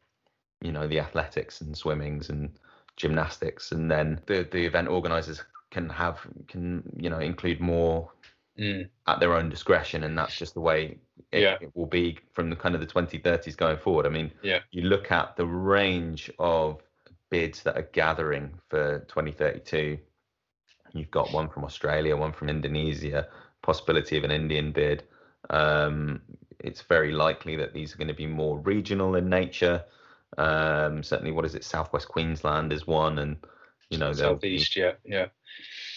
you 0.61 0.71
know, 0.71 0.87
the 0.87 0.99
athletics 0.99 1.61
and 1.61 1.77
swimmings 1.77 2.29
and 2.29 2.51
gymnastics, 2.97 3.71
and 3.71 3.89
then 3.89 4.19
the 4.25 4.47
the 4.51 4.65
event 4.65 4.87
organizers 4.87 5.43
can 5.71 5.89
have 5.89 6.19
can 6.47 6.83
you 6.97 7.09
know 7.09 7.19
include 7.19 7.59
more 7.59 8.11
mm. 8.57 8.87
at 9.07 9.19
their 9.19 9.33
own 9.33 9.49
discretion, 9.49 10.03
and 10.03 10.17
that's 10.17 10.35
just 10.35 10.53
the 10.53 10.61
way 10.61 10.97
it, 11.31 11.41
yeah. 11.41 11.57
it 11.61 11.71
will 11.75 11.85
be 11.85 12.17
from 12.33 12.49
the 12.49 12.55
kind 12.55 12.75
of 12.75 12.81
the 12.81 12.87
2030s 12.87 13.55
going 13.55 13.77
forward. 13.77 14.05
I 14.05 14.09
mean, 14.09 14.31
yeah. 14.41 14.59
you 14.71 14.83
look 14.83 15.11
at 15.11 15.35
the 15.35 15.45
range 15.45 16.31
of 16.39 16.81
bids 17.29 17.61
that 17.63 17.77
are 17.77 17.87
gathering 17.93 18.51
for 18.69 18.99
2032 19.07 19.99
You've 20.93 21.11
got 21.11 21.31
one 21.31 21.49
from 21.49 21.63
Australia, 21.63 22.15
one 22.15 22.33
from 22.33 22.49
Indonesia, 22.49 23.27
possibility 23.61 24.17
of 24.17 24.23
an 24.23 24.31
Indian 24.31 24.71
bid. 24.71 25.03
Um, 25.49 26.21
it's 26.59 26.81
very 26.81 27.11
likely 27.11 27.55
that 27.57 27.73
these 27.73 27.93
are 27.93 27.97
going 27.97 28.09
to 28.09 28.13
be 28.13 28.27
more 28.27 28.59
regional 28.59 29.15
in 29.15 29.29
nature. 29.29 29.83
Um, 30.37 31.03
certainly, 31.03 31.31
what 31.31 31.45
is 31.45 31.55
it? 31.55 31.63
Southwest 31.63 32.07
Queensland 32.07 32.73
is 32.73 32.85
one, 32.85 33.19
and 33.19 33.37
you 33.89 33.97
know, 33.97 34.13
southeast, 34.13 34.75
be, 34.75 34.81
yeah, 34.81 34.91
yeah. 35.05 35.25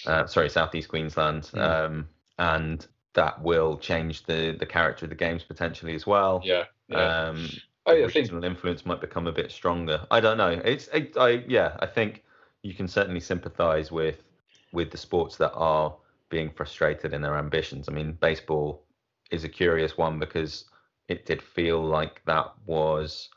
Uh, 0.07 0.27
sorry, 0.27 0.49
southeast 0.51 0.89
Queensland, 0.89 1.45
mm. 1.55 1.61
um, 1.61 2.09
and 2.39 2.87
that 3.15 3.41
will 3.43 3.79
change 3.79 4.25
the 4.25 4.57
the 4.59 4.67
character 4.67 5.07
of 5.07 5.11
the 5.11 5.17
games 5.17 5.45
potentially 5.45 5.95
as 5.95 6.07
well. 6.07 6.41
Yeah. 6.45 6.65
yeah. 6.89 7.29
Um, 7.29 7.49
oh, 7.87 7.93
yeah, 7.93 8.07
regional 8.07 8.41
think... 8.41 8.45
influence 8.45 8.85
might 8.85 9.01
become 9.01 9.27
a 9.27 9.33
bit 9.33 9.51
stronger. 9.51 10.07
I 10.11 10.21
don't 10.21 10.39
know. 10.39 10.49
It's, 10.49 10.89
it, 10.89 11.17
I, 11.17 11.45
yeah, 11.47 11.77
I 11.81 11.87
think 11.87 12.25
you 12.63 12.75
can 12.75 12.89
certainly 12.89 13.21
sympathise 13.21 13.93
with 13.93 14.23
with 14.73 14.91
the 14.91 14.99
sports 14.99 15.37
that 15.37 15.53
are 15.53 15.95
being 16.31 16.51
frustrated 16.51 17.13
in 17.13 17.21
their 17.21 17.37
ambitions. 17.37 17.89
I 17.89 17.93
mean, 17.93 18.13
baseball 18.13 18.83
is 19.31 19.45
a 19.45 19.49
curious 19.49 19.99
one 19.99 20.19
because 20.19 20.65
it 21.09 21.27
did 21.27 21.43
feel 21.43 21.83
like 21.83 22.23
that 22.25 22.53
was 22.67 23.29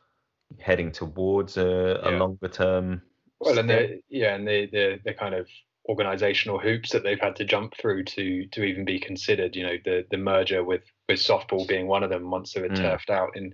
heading 0.59 0.91
towards 0.91 1.57
a, 1.57 1.99
a 2.03 2.11
Yeah. 2.11 2.17
longer 2.17 2.47
term. 2.47 3.01
Well, 3.39 3.59
and 3.59 3.69
stint. 3.69 4.03
the 4.09 4.17
yeah, 4.17 4.35
and 4.35 4.47
the 4.47 4.67
the 4.67 4.99
the 5.03 5.13
kind 5.13 5.35
of 5.35 5.47
organizational 5.87 6.59
hoops 6.59 6.91
that 6.91 7.03
they've 7.03 7.19
had 7.19 7.35
to 7.35 7.45
jump 7.45 7.75
through 7.77 8.03
to 8.03 8.45
to 8.47 8.63
even 8.63 8.85
be 8.85 8.99
considered. 8.99 9.55
You 9.55 9.63
know, 9.63 9.77
the 9.83 10.05
the 10.09 10.17
merger 10.17 10.63
with 10.63 10.83
with 11.07 11.19
softball 11.19 11.67
being 11.67 11.87
one 11.87 12.03
of 12.03 12.09
them 12.09 12.31
once 12.31 12.53
they 12.53 12.61
were 12.61 12.69
Mm. 12.69 12.81
turfed 12.81 13.09
out 13.09 13.35
in 13.37 13.53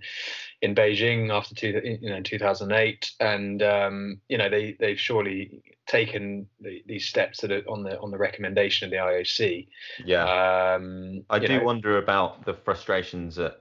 in 0.62 0.74
Beijing 0.74 1.30
after 1.30 1.54
two, 1.54 1.98
you 2.00 2.08
know 2.10 2.22
2008, 2.22 3.12
and 3.20 3.62
um, 3.62 4.20
you 4.28 4.38
know 4.38 4.48
they 4.48 4.76
they've 4.80 4.98
surely 4.98 5.62
taken 5.86 6.46
the, 6.60 6.82
these 6.86 7.06
steps 7.06 7.40
that 7.40 7.50
are 7.50 7.62
on 7.68 7.82
the 7.82 7.98
on 8.00 8.10
the 8.10 8.18
recommendation 8.18 8.86
of 8.86 8.90
the 8.90 8.96
IOC. 8.96 9.68
yeah. 10.04 10.74
Um, 10.74 11.24
I 11.28 11.38
do 11.38 11.48
know, 11.48 11.64
wonder 11.64 11.98
about 11.98 12.44
the 12.44 12.54
frustrations 12.54 13.38
at 13.38 13.60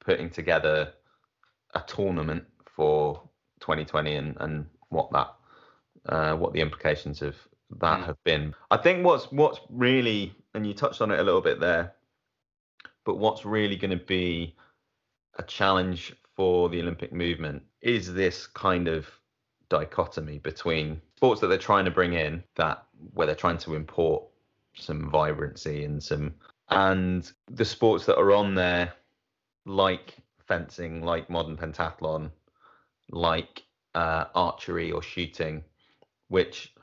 putting 0.00 0.30
together 0.30 0.92
a 1.74 1.82
tournament 1.86 2.44
for 2.74 3.22
2020 3.60 4.14
and, 4.14 4.36
and 4.40 4.66
what 4.88 5.10
that 5.12 5.34
uh, 6.08 6.34
what 6.34 6.52
the 6.52 6.60
implications 6.60 7.22
of 7.22 7.36
that 7.70 8.00
Mm. 8.00 8.06
have 8.06 8.24
been. 8.24 8.54
I 8.70 8.76
think 8.76 9.04
what's 9.04 9.30
what's 9.32 9.60
really 9.70 10.34
and 10.54 10.66
you 10.66 10.74
touched 10.74 11.00
on 11.00 11.10
it 11.10 11.20
a 11.20 11.22
little 11.22 11.40
bit 11.40 11.60
there, 11.60 11.94
but 13.04 13.16
what's 13.16 13.44
really 13.44 13.76
going 13.76 13.96
to 13.96 14.04
be 14.04 14.56
a 15.38 15.42
challenge 15.42 16.14
for 16.34 16.68
the 16.68 16.80
Olympic 16.80 17.12
movement 17.12 17.62
is 17.80 18.12
this 18.12 18.46
kind 18.46 18.88
of 18.88 19.06
dichotomy 19.68 20.38
between 20.38 21.00
sports 21.16 21.40
that 21.40 21.48
they're 21.48 21.58
trying 21.58 21.84
to 21.84 21.90
bring 21.90 22.14
in 22.14 22.42
that 22.56 22.86
where 23.12 23.26
they're 23.26 23.36
trying 23.36 23.58
to 23.58 23.74
import 23.74 24.24
some 24.74 25.10
vibrancy 25.10 25.84
and 25.84 26.02
some 26.02 26.34
and 26.70 27.32
the 27.50 27.64
sports 27.64 28.06
that 28.06 28.18
are 28.18 28.32
on 28.32 28.54
there 28.54 28.92
like 29.66 30.16
fencing 30.46 31.02
like 31.02 31.28
modern 31.28 31.56
pentathlon 31.56 32.30
like 33.10 33.64
uh, 33.94 34.24
archery 34.34 34.90
or 34.92 35.02
shooting 35.02 35.62
which 36.28 36.74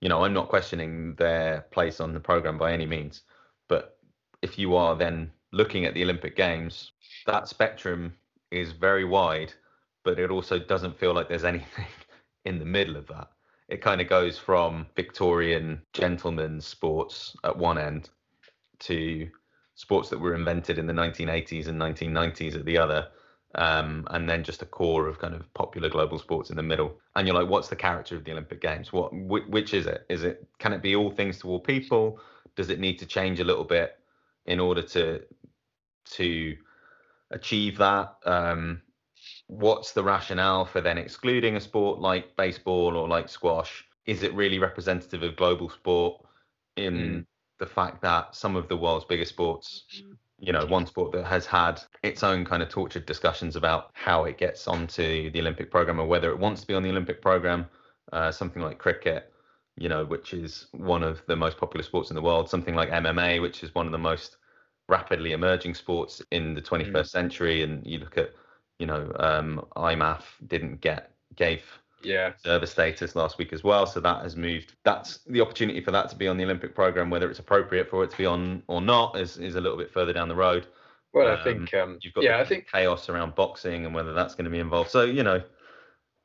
you 0.00 0.08
know 0.08 0.24
i'm 0.24 0.32
not 0.32 0.48
questioning 0.48 1.14
their 1.16 1.66
place 1.70 2.00
on 2.00 2.12
the 2.12 2.20
program 2.20 2.58
by 2.58 2.72
any 2.72 2.86
means 2.86 3.22
but 3.68 3.98
if 4.42 4.58
you 4.58 4.74
are 4.76 4.96
then 4.96 5.30
looking 5.52 5.84
at 5.84 5.94
the 5.94 6.02
olympic 6.02 6.36
games 6.36 6.92
that 7.26 7.48
spectrum 7.48 8.12
is 8.50 8.72
very 8.72 9.04
wide 9.04 9.52
but 10.04 10.18
it 10.18 10.30
also 10.30 10.58
doesn't 10.58 10.98
feel 10.98 11.12
like 11.14 11.28
there's 11.28 11.44
anything 11.54 11.86
in 12.44 12.58
the 12.58 12.64
middle 12.64 12.96
of 12.96 13.06
that. 13.08 13.28
It 13.68 13.80
kind 13.80 14.00
of 14.00 14.08
goes 14.08 14.38
from 14.38 14.86
victorian 14.94 15.80
gentlemen's 15.94 16.66
sports 16.66 17.34
at 17.44 17.56
one 17.56 17.78
end 17.78 18.10
to 18.80 19.28
sports 19.74 20.10
that 20.10 20.20
were 20.20 20.34
invented 20.34 20.78
in 20.78 20.86
the 20.86 20.92
1980s 20.92 21.66
and 21.66 21.80
1990s 21.80 22.54
at 22.54 22.64
the 22.66 22.78
other 22.78 23.08
um, 23.56 24.06
and 24.10 24.28
then 24.28 24.44
just 24.44 24.62
a 24.62 24.66
core 24.66 25.06
of 25.06 25.18
kind 25.18 25.34
of 25.34 25.52
popular 25.54 25.88
global 25.88 26.18
sports 26.18 26.50
in 26.50 26.56
the 26.56 26.62
middle. 26.62 26.98
And 27.16 27.26
you're 27.26 27.36
like 27.36 27.48
what's 27.48 27.68
the 27.68 27.76
character 27.76 28.16
of 28.16 28.24
the 28.24 28.32
olympic 28.32 28.60
games? 28.60 28.92
What 28.92 29.10
wh- 29.12 29.48
which 29.50 29.74
is 29.74 29.86
it? 29.86 30.06
Is 30.08 30.24
it 30.24 30.46
can 30.58 30.72
it 30.72 30.82
be 30.82 30.96
all 30.96 31.10
things 31.10 31.38
to 31.40 31.48
all 31.48 31.60
people? 31.60 32.20
Does 32.56 32.70
it 32.70 32.80
need 32.80 32.98
to 33.00 33.06
change 33.06 33.40
a 33.40 33.44
little 33.44 33.64
bit 33.64 33.98
in 34.46 34.60
order 34.60 34.82
to 34.82 35.22
to 36.12 36.56
achieve 37.30 37.78
that? 37.78 38.16
Um, 38.24 38.82
what's 39.46 39.92
the 39.92 40.02
rationale 40.02 40.64
for 40.64 40.80
then 40.80 40.98
excluding 40.98 41.56
a 41.56 41.60
sport 41.60 42.00
like 42.00 42.36
baseball 42.36 42.96
or 42.96 43.08
like 43.08 43.28
squash? 43.28 43.84
Is 44.06 44.22
it 44.22 44.34
really 44.34 44.58
representative 44.58 45.22
of 45.22 45.36
global 45.36 45.68
sport 45.70 46.22
in 46.76 47.24
Mm. 47.24 47.26
the 47.58 47.66
fact 47.66 48.02
that 48.02 48.34
some 48.34 48.56
of 48.56 48.68
the 48.68 48.76
world's 48.76 49.04
biggest 49.04 49.32
sports 49.32 49.84
you 50.38 50.52
know 50.52 50.66
one 50.66 50.86
sport 50.86 51.12
that 51.12 51.24
has 51.24 51.46
had 51.46 51.80
its 52.02 52.22
own 52.22 52.44
kind 52.44 52.62
of 52.62 52.68
tortured 52.68 53.06
discussions 53.06 53.56
about 53.56 53.90
how 53.94 54.24
it 54.24 54.36
gets 54.38 54.66
onto 54.66 55.30
the 55.30 55.40
olympic 55.40 55.70
program 55.70 56.00
or 56.00 56.06
whether 56.06 56.30
it 56.30 56.38
wants 56.38 56.60
to 56.60 56.66
be 56.66 56.74
on 56.74 56.82
the 56.82 56.90
olympic 56.90 57.22
program 57.22 57.66
uh, 58.12 58.30
something 58.30 58.62
like 58.62 58.78
cricket 58.78 59.32
you 59.76 59.88
know 59.88 60.04
which 60.04 60.34
is 60.34 60.66
one 60.72 61.02
of 61.02 61.22
the 61.26 61.36
most 61.36 61.56
popular 61.56 61.82
sports 61.82 62.10
in 62.10 62.14
the 62.16 62.22
world 62.22 62.48
something 62.48 62.74
like 62.74 62.90
mma 62.90 63.40
which 63.40 63.62
is 63.62 63.74
one 63.74 63.86
of 63.86 63.92
the 63.92 63.98
most 63.98 64.36
rapidly 64.88 65.32
emerging 65.32 65.74
sports 65.74 66.20
in 66.30 66.54
the 66.54 66.60
21st 66.62 66.92
Mm. 66.92 67.06
century 67.08 67.62
and 67.62 67.86
you 67.86 67.98
look 67.98 68.18
at 68.18 68.30
you 68.78 68.86
know 68.86 69.10
um 69.18 69.64
IMMAF 69.76 70.22
didn't 70.46 70.80
get 70.80 71.12
gave 71.36 71.62
yeah, 72.04 72.28
observer 72.28 72.66
status 72.66 73.16
last 73.16 73.38
week 73.38 73.52
as 73.52 73.64
well. 73.64 73.86
So 73.86 74.00
that 74.00 74.22
has 74.22 74.36
moved. 74.36 74.74
That's 74.84 75.20
the 75.26 75.40
opportunity 75.40 75.80
for 75.80 75.90
that 75.92 76.08
to 76.10 76.16
be 76.16 76.28
on 76.28 76.36
the 76.36 76.44
Olympic 76.44 76.74
program. 76.74 77.10
Whether 77.10 77.30
it's 77.30 77.38
appropriate 77.38 77.88
for 77.88 78.04
it 78.04 78.10
to 78.10 78.16
be 78.16 78.26
on 78.26 78.62
or 78.68 78.80
not 78.80 79.18
is 79.18 79.38
is 79.38 79.56
a 79.56 79.60
little 79.60 79.78
bit 79.78 79.92
further 79.92 80.12
down 80.12 80.28
the 80.28 80.36
road. 80.36 80.66
well, 81.12 81.28
Um, 81.28 81.38
I 81.38 81.44
think 81.44 81.74
um, 81.74 81.98
You've 82.02 82.14
got 82.14 82.24
yeah, 82.24 82.38
I 82.38 82.44
think 82.44 82.66
chaos 82.70 83.08
around 83.08 83.34
boxing 83.34 83.86
and 83.86 83.94
whether 83.94 84.12
that's 84.12 84.34
going 84.34 84.44
to 84.44 84.50
be 84.50 84.58
involved. 84.60 84.90
So 84.90 85.02
you 85.02 85.22
know, 85.22 85.42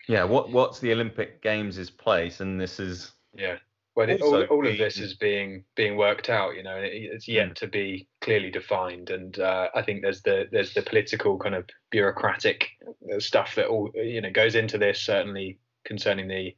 yeah, 0.08 0.24
what 0.24 0.52
what's 0.52 0.80
the 0.80 0.92
Olympic 0.92 1.42
Games' 1.42 1.89
place? 1.89 2.39
And 2.39 2.60
this 2.60 2.80
is 2.80 3.12
Yeah. 3.34 3.58
Well, 3.96 4.08
it, 4.10 4.22
all, 4.22 4.42
all 4.44 4.65
of 4.65 4.78
this 4.78 4.98
is 4.98 5.15
being 5.15 5.65
being 5.76 5.98
worked 5.98 6.30
out, 6.30 6.56
you 6.56 6.63
know, 6.63 6.78
and 6.78 6.86
it, 6.86 6.94
it's 6.94 7.28
yet 7.28 7.50
Mm. 7.50 7.56
to 7.56 7.68
be 7.68 8.08
clearly 8.22 8.50
defined. 8.50 9.10
And 9.10 9.38
uh, 9.39 9.68
I 9.76 9.82
think 9.82 10.02
there's 10.04 10.22
the 10.22 10.48
there's 10.52 10.74
the 10.74 10.84
political 10.84 11.38
kind 11.38 11.54
of 11.54 11.65
bureaucratic 11.92 12.70
uh, 13.13 13.20
stuff 13.20 13.56
that 13.56 13.68
all 13.68 13.92
you 13.96 14.22
know 14.22 14.32
goes 14.32 14.56
into 14.56 14.78
this. 14.78 15.02
Certainly 15.02 15.60
concerning 15.89 16.30
the, 16.30 16.56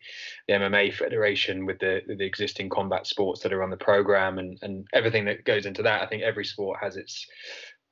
the 0.48 0.54
MMA 0.54 0.94
Federation 0.94 1.66
with 1.66 1.80
the 1.80 2.02
the 2.06 2.26
existing 2.26 2.70
combat 2.70 3.08
sports 3.08 3.42
that 3.42 3.54
are 3.54 3.64
on 3.64 3.72
the 3.72 3.78
program 3.78 4.38
and 4.38 4.60
and 4.62 4.86
everything 4.94 5.26
that 5.26 5.46
goes 5.46 5.66
into 5.66 5.82
that. 5.82 6.04
I 6.04 6.06
think 6.06 6.22
every 6.22 6.46
sport 6.46 6.78
has 6.84 6.98
its 6.98 7.26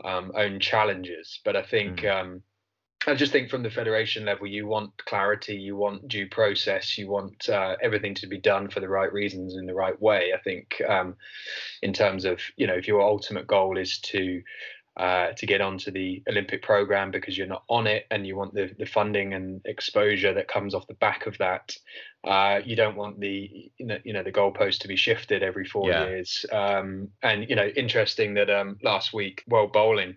um, 0.03 0.31
own 0.35 0.59
challenges, 0.59 1.39
but 1.43 1.55
I 1.55 1.63
think. 1.63 2.05
Um, 2.05 2.43
I 3.07 3.15
just 3.15 3.31
think 3.31 3.49
from 3.49 3.63
the 3.63 3.69
federation 3.69 4.25
level, 4.25 4.45
you 4.45 4.67
want 4.67 4.91
clarity, 5.05 5.55
you 5.55 5.77
want 5.77 6.09
due 6.09 6.27
process, 6.27 6.97
you 6.97 7.09
want 7.09 7.47
uh, 7.47 7.77
everything 7.81 8.13
to 8.15 8.27
be 8.27 8.37
done 8.37 8.69
for 8.69 8.81
the 8.81 8.89
right 8.89 9.11
reasons 9.11 9.55
in 9.55 9.65
the 9.65 9.73
right 9.73 9.99
way. 10.01 10.33
I 10.35 10.39
think, 10.41 10.81
um, 10.85 11.15
in 11.81 11.93
terms 11.93 12.25
of 12.25 12.41
you 12.57 12.67
know, 12.67 12.73
if 12.73 12.89
your 12.89 13.01
ultimate 13.01 13.47
goal 13.47 13.77
is 13.77 13.99
to 13.99 14.41
uh, 14.97 15.31
to 15.37 15.45
get 15.45 15.61
onto 15.61 15.91
the 15.91 16.21
Olympic 16.29 16.61
program 16.61 17.11
because 17.11 17.37
you're 17.37 17.47
not 17.47 17.63
on 17.69 17.87
it 17.87 18.05
and 18.11 18.27
you 18.27 18.35
want 18.35 18.53
the, 18.53 18.73
the 18.77 18.85
funding 18.85 19.33
and 19.33 19.61
exposure 19.65 20.33
that 20.33 20.47
comes 20.47 20.73
off 20.75 20.87
the 20.87 20.93
back 20.95 21.25
of 21.25 21.37
that, 21.37 21.75
uh, 22.25 22.59
you 22.65 22.75
don't 22.75 22.97
want 22.97 23.19
the 23.19 23.71
you 23.77 23.85
know, 23.85 23.97
you 24.03 24.13
know 24.13 24.23
the 24.23 24.31
goalpost 24.31 24.79
to 24.79 24.87
be 24.87 24.97
shifted 24.97 25.41
every 25.41 25.65
four 25.65 25.89
Yeah. 25.89 26.05
years. 26.05 26.45
Um, 26.51 27.09
and 27.23 27.49
you 27.49 27.55
know, 27.55 27.67
interesting 27.67 28.33
that 28.33 28.49
um, 28.49 28.77
last 28.83 29.13
week 29.13 29.43
World 29.47 29.71
Bowling 29.71 30.15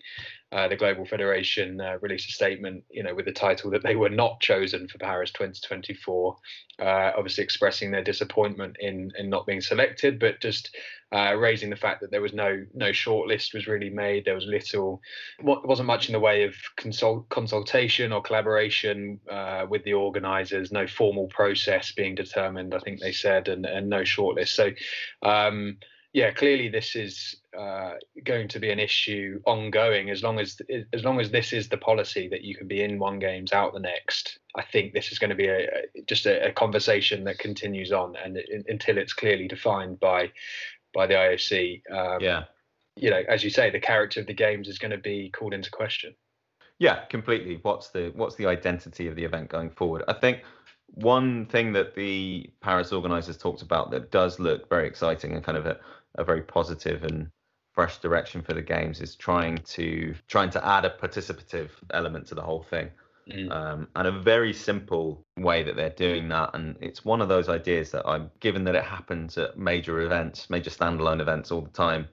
uh, 0.53 0.69
the 0.69 0.77
Global 0.77 1.07
Federation 1.07 1.81
uh, 1.81 1.97
released 2.03 2.29
a 2.29 2.33
statement, 2.33 2.85
you 2.91 3.03
know, 3.03 3.15
with 3.15 3.25
the 3.25 3.33
title 3.33 3.71
that 3.71 3.83
they 3.83 3.97
were 3.97 4.11
not 4.11 4.39
chosen 4.41 4.87
for 4.87 4.99
Paris 4.99 5.31
2024. 5.33 6.37
Uh, 6.79 7.13
obviously, 7.17 7.43
expressing 7.43 7.91
their 7.91 8.05
disappointment 8.05 8.77
in 8.79 9.11
in 9.19 9.31
not 9.31 9.47
being 9.47 9.63
selected, 9.63 10.19
but 10.19 10.41
just 10.41 10.77
uh, 11.11 11.35
raising 11.35 11.71
the 11.71 11.77
fact 11.77 12.03
that 12.03 12.11
there 12.11 12.21
was 12.21 12.35
no 12.35 12.65
no 12.75 12.91
shortlist 12.91 13.55
was 13.55 13.67
really 13.67 13.89
made. 13.89 14.27
There 14.27 14.35
was 14.35 14.45
little, 14.45 15.01
wasn't 15.43 15.87
much 15.87 16.09
in 16.09 16.13
the 16.13 16.21
way 16.21 16.45
of 16.45 16.55
consult 16.77 17.31
consultation 17.31 18.13
or 18.13 18.21
collaboration 18.21 19.21
uh, 19.31 19.65
with 19.67 19.85
the 19.85 19.95
organisers. 19.95 20.71
No 20.71 20.87
formal 20.87 21.29
process 21.29 21.93
being 21.93 22.15
determined. 22.15 22.75
I 22.75 22.79
think 22.79 23.01
they 23.01 23.13
said, 23.13 23.49
and 23.49 23.65
and 23.65 23.89
no 23.89 24.03
shortlist. 24.03 24.49
So. 24.49 24.71
Um, 25.23 25.79
yeah, 26.13 26.31
clearly 26.31 26.69
this 26.69 26.95
is 26.95 27.37
uh, 27.59 27.95
going 28.25 28.49
to 28.49 28.59
be 28.59 28.71
an 28.71 28.79
issue 28.79 29.41
ongoing 29.47 30.11
as 30.11 30.23
long 30.23 30.39
as 30.39 30.61
as 30.93 31.05
long 31.05 31.21
as 31.21 31.31
this 31.31 31.53
is 31.53 31.69
the 31.69 31.79
policy 31.79 32.29
that 32.29 32.43
you 32.43 32.55
can 32.55 32.69
be 32.69 32.83
in 32.83 32.99
one 32.99 33.19
games 33.19 33.53
out 33.53 33.73
the 33.73 33.81
next. 33.81 34.39
I 34.55 34.63
think 34.63 34.93
this 34.93 35.11
is 35.11 35.19
going 35.19 35.31
to 35.31 35.37
be 35.37 35.47
a, 35.49 35.67
just 36.07 36.27
a, 36.27 36.49
a 36.49 36.53
conversation 36.53 37.25
that 37.25 37.39
continues 37.39 37.93
on 37.93 38.15
and 38.17 38.37
it, 38.37 38.67
until 38.69 38.99
it's 38.99 39.15
clearly 39.15 39.49
defined 39.49 40.01
by 40.01 40.31
by 40.93 41.07
the 41.07 41.15
IOC. 41.15 41.83
Um, 41.91 42.21
yeah, 42.21 42.45
You 42.97 43.09
know, 43.11 43.23
as 43.27 43.43
you 43.43 43.49
say, 43.49 43.71
the 43.71 43.81
character 43.81 44.21
of 44.21 44.27
the 44.27 44.35
games 44.35 44.69
is 44.69 44.79
going 44.79 44.91
to 44.91 44.99
be 44.99 45.31
called 45.31 45.55
into 45.55 45.71
question. 45.71 46.15
yeah, 46.79 47.05
completely. 47.07 47.59
What's 47.63 47.89
the 47.89 48.13
what's 48.15 48.37
the 48.37 48.47
identity 48.47 49.07
of 49.07 49.17
the 49.17 49.25
event 49.25 49.49
going 49.49 49.71
forward? 49.71 50.03
I 50.09 50.13
think 50.13 50.43
one 50.95 51.47
thing 51.47 51.73
that 51.73 51.95
the 51.95 52.51
Paris 52.61 52.93
organisers 52.93 53.39
talked 53.39 53.63
about 53.63 53.91
that 53.93 54.11
does 54.11 54.39
look 54.39 54.69
very 54.69 54.87
exciting 54.87 55.33
and 55.33 55.43
kind 55.43 55.57
of 55.57 55.65
a, 55.65 55.79
a 56.17 56.25
very 56.25 56.43
positive 56.43 57.05
and 57.05 57.31
fresh 57.73 57.99
direction 57.99 58.43
for 58.43 58.53
the 58.53 58.63
games 58.63 59.01
is 59.01 59.17
trying 59.17 59.57
to 59.59 60.15
trying 60.29 60.51
to 60.51 60.67
add 60.67 60.85
a 60.85 60.91
participative 60.91 61.71
element 61.93 62.27
to 62.27 62.35
the 62.35 62.43
whole 62.43 62.63
thing. 62.63 62.91
Mm. 63.31 63.53
um, 63.53 63.89
and 63.95 64.09
a 64.09 64.13
very 64.13 64.53
simple 64.53 65.25
way 65.37 65.63
that 65.63 65.77
they're 65.77 65.91
doing 65.91 66.29
that. 66.31 66.51
And 66.55 66.77
it's 66.81 67.05
one 67.05 67.21
of 67.21 67.29
those 67.29 67.49
ideas 67.49 67.93
that 67.93 68.07
I'm 68.07 68.33
given 68.41 68.65
that 68.65 68.75
it 68.75 68.83
happens 68.83 69.39
at 69.39 69.57
major 69.57 70.01
events, 70.01 70.51
major 70.51 70.71
standalone 70.71 71.21
events 71.21 71.53
all 71.53 71.61
the 71.61 71.71
time. 71.71 72.09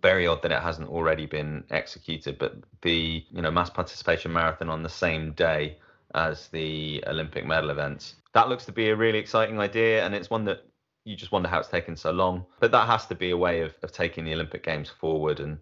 Very 0.00 0.26
odd 0.26 0.42
that 0.42 0.52
it 0.52 0.62
hasn't 0.62 0.88
already 0.88 1.26
been 1.26 1.64
executed, 1.70 2.38
but 2.38 2.56
the 2.82 3.24
you 3.30 3.42
know 3.42 3.50
mass 3.50 3.70
participation 3.70 4.32
marathon 4.32 4.70
on 4.70 4.82
the 4.82 4.88
same 4.88 5.32
day 5.32 5.78
as 6.14 6.48
the 6.48 7.04
Olympic 7.06 7.46
medal 7.46 7.70
events. 7.70 8.14
That 8.32 8.48
looks 8.48 8.64
to 8.66 8.72
be 8.72 8.88
a 8.88 8.96
really 8.96 9.18
exciting 9.18 9.60
idea, 9.60 10.04
and 10.04 10.14
it's 10.14 10.30
one 10.30 10.44
that 10.46 10.64
you 11.06 11.16
just 11.16 11.32
wonder 11.32 11.48
how 11.48 11.60
it's 11.60 11.68
taken 11.68 11.96
so 11.96 12.10
long. 12.10 12.44
But 12.58 12.72
that 12.72 12.86
has 12.86 13.06
to 13.06 13.14
be 13.14 13.30
a 13.30 13.36
way 13.36 13.62
of, 13.62 13.72
of 13.82 13.92
taking 13.92 14.24
the 14.24 14.34
Olympic 14.34 14.64
Games 14.64 14.90
forward 14.90 15.40
and 15.40 15.58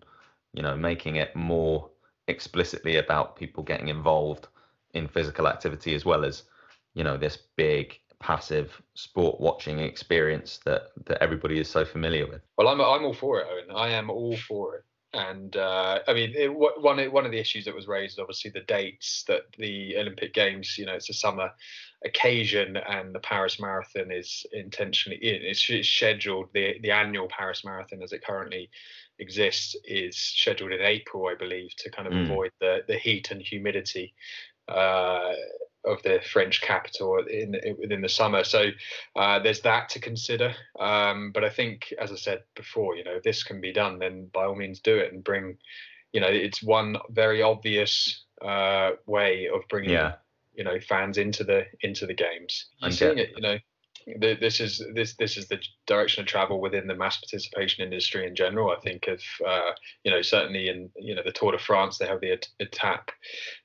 you 0.54 0.62
know 0.62 0.76
making 0.76 1.16
it 1.16 1.36
more 1.36 1.88
explicitly 2.26 2.96
about 2.96 3.36
people 3.36 3.62
getting 3.62 3.88
involved 3.88 4.48
in 4.94 5.06
physical 5.06 5.46
activity 5.46 5.94
as 5.94 6.04
well 6.04 6.24
as 6.24 6.44
you 6.94 7.04
know 7.04 7.16
this 7.16 7.36
big 7.56 8.00
passive 8.20 8.80
sport 8.94 9.38
watching 9.38 9.80
experience 9.80 10.60
that 10.64 10.92
that 11.04 11.22
everybody 11.22 11.60
is 11.60 11.68
so 11.68 11.84
familiar 11.84 12.26
with. 12.26 12.40
Well, 12.56 12.68
I'm 12.68 12.80
I'm 12.80 13.04
all 13.04 13.12
for 13.12 13.40
it, 13.40 13.46
Eoin. 13.46 13.76
I 13.76 13.90
am 13.90 14.10
all 14.10 14.36
for 14.36 14.76
it. 14.76 14.84
And 15.12 15.56
uh, 15.56 16.00
I 16.08 16.12
mean, 16.12 16.32
it, 16.34 16.52
one 16.52 16.98
one 17.12 17.24
of 17.24 17.30
the 17.30 17.38
issues 17.38 17.66
that 17.66 17.74
was 17.74 17.86
raised, 17.86 18.18
obviously, 18.18 18.50
the 18.50 18.62
dates 18.62 19.24
that 19.28 19.42
the 19.58 19.96
Olympic 19.98 20.34
Games, 20.34 20.76
you 20.76 20.86
know, 20.86 20.94
it's 20.94 21.10
a 21.10 21.14
summer 21.14 21.50
occasion, 22.04 22.76
and 22.76 23.14
the 23.14 23.20
Paris 23.20 23.60
Marathon 23.60 24.10
is 24.10 24.46
intentionally 24.52 25.18
it's 25.22 25.88
scheduled. 25.88 26.48
The 26.52 26.78
the 26.80 26.90
annual 26.90 27.28
Paris 27.28 27.64
Marathon, 27.64 28.02
as 28.02 28.12
it 28.12 28.24
currently 28.24 28.70
exists, 29.18 29.76
is 29.84 30.16
scheduled 30.16 30.72
in 30.72 30.80
April, 30.80 31.28
I 31.28 31.34
believe, 31.34 31.74
to 31.78 31.90
kind 31.90 32.06
of 32.06 32.14
mm. 32.14 32.24
avoid 32.24 32.52
the 32.60 32.80
the 32.86 32.98
heat 32.98 33.30
and 33.30 33.40
humidity. 33.40 34.14
Uh, 34.68 35.34
of 35.86 36.02
the 36.02 36.18
French 36.32 36.62
capital 36.62 37.18
in, 37.30 37.54
in 37.56 37.76
within 37.78 38.00
the 38.00 38.08
summer. 38.08 38.42
So 38.42 38.70
uh, 39.16 39.38
there's 39.40 39.60
that 39.60 39.90
to 39.90 40.00
consider. 40.00 40.54
Um, 40.80 41.30
but 41.32 41.44
I 41.44 41.50
think, 41.50 41.92
as 42.00 42.10
I 42.10 42.16
said 42.16 42.42
before, 42.56 42.96
you 42.96 43.04
know, 43.04 43.16
if 43.16 43.22
this 43.22 43.42
can 43.42 43.60
be 43.60 43.70
done, 43.70 43.98
then 43.98 44.30
by 44.32 44.44
all 44.44 44.54
means 44.54 44.80
do 44.80 44.96
it 44.96 45.12
and 45.12 45.22
bring. 45.22 45.58
You 46.14 46.20
know, 46.20 46.28
it's 46.28 46.62
one 46.62 46.96
very 47.10 47.42
obvious 47.42 48.24
uh, 48.40 48.92
way 49.06 49.48
of 49.52 49.68
bringing 49.68 49.90
yeah. 49.90 50.14
You 50.54 50.64
know 50.64 50.78
fans 50.80 51.18
into 51.18 51.44
the 51.44 51.64
into 51.80 52.06
the 52.06 52.14
games. 52.14 52.66
You're 52.78 52.90
seeing 52.90 53.18
it, 53.18 53.32
you 53.36 53.42
know, 53.42 53.58
this 54.20 54.60
is 54.60 54.82
this 54.94 55.14
this 55.14 55.36
is 55.36 55.48
the 55.48 55.58
direction 55.86 56.22
of 56.22 56.26
travel 56.26 56.60
within 56.60 56.86
the 56.86 56.94
mass 56.94 57.16
participation 57.18 57.82
industry 57.82 58.26
in 58.26 58.34
general. 58.34 58.70
I 58.70 58.80
think 58.80 59.08
of 59.08 59.20
uh, 59.46 59.70
you 60.04 60.10
know 60.10 60.22
certainly 60.22 60.68
in 60.68 60.90
you 60.96 61.14
know 61.14 61.22
the 61.24 61.32
Tour 61.32 61.52
de 61.52 61.58
France 61.58 61.98
they 61.98 62.06
have 62.06 62.20
the 62.20 62.38
Etape 62.60 63.08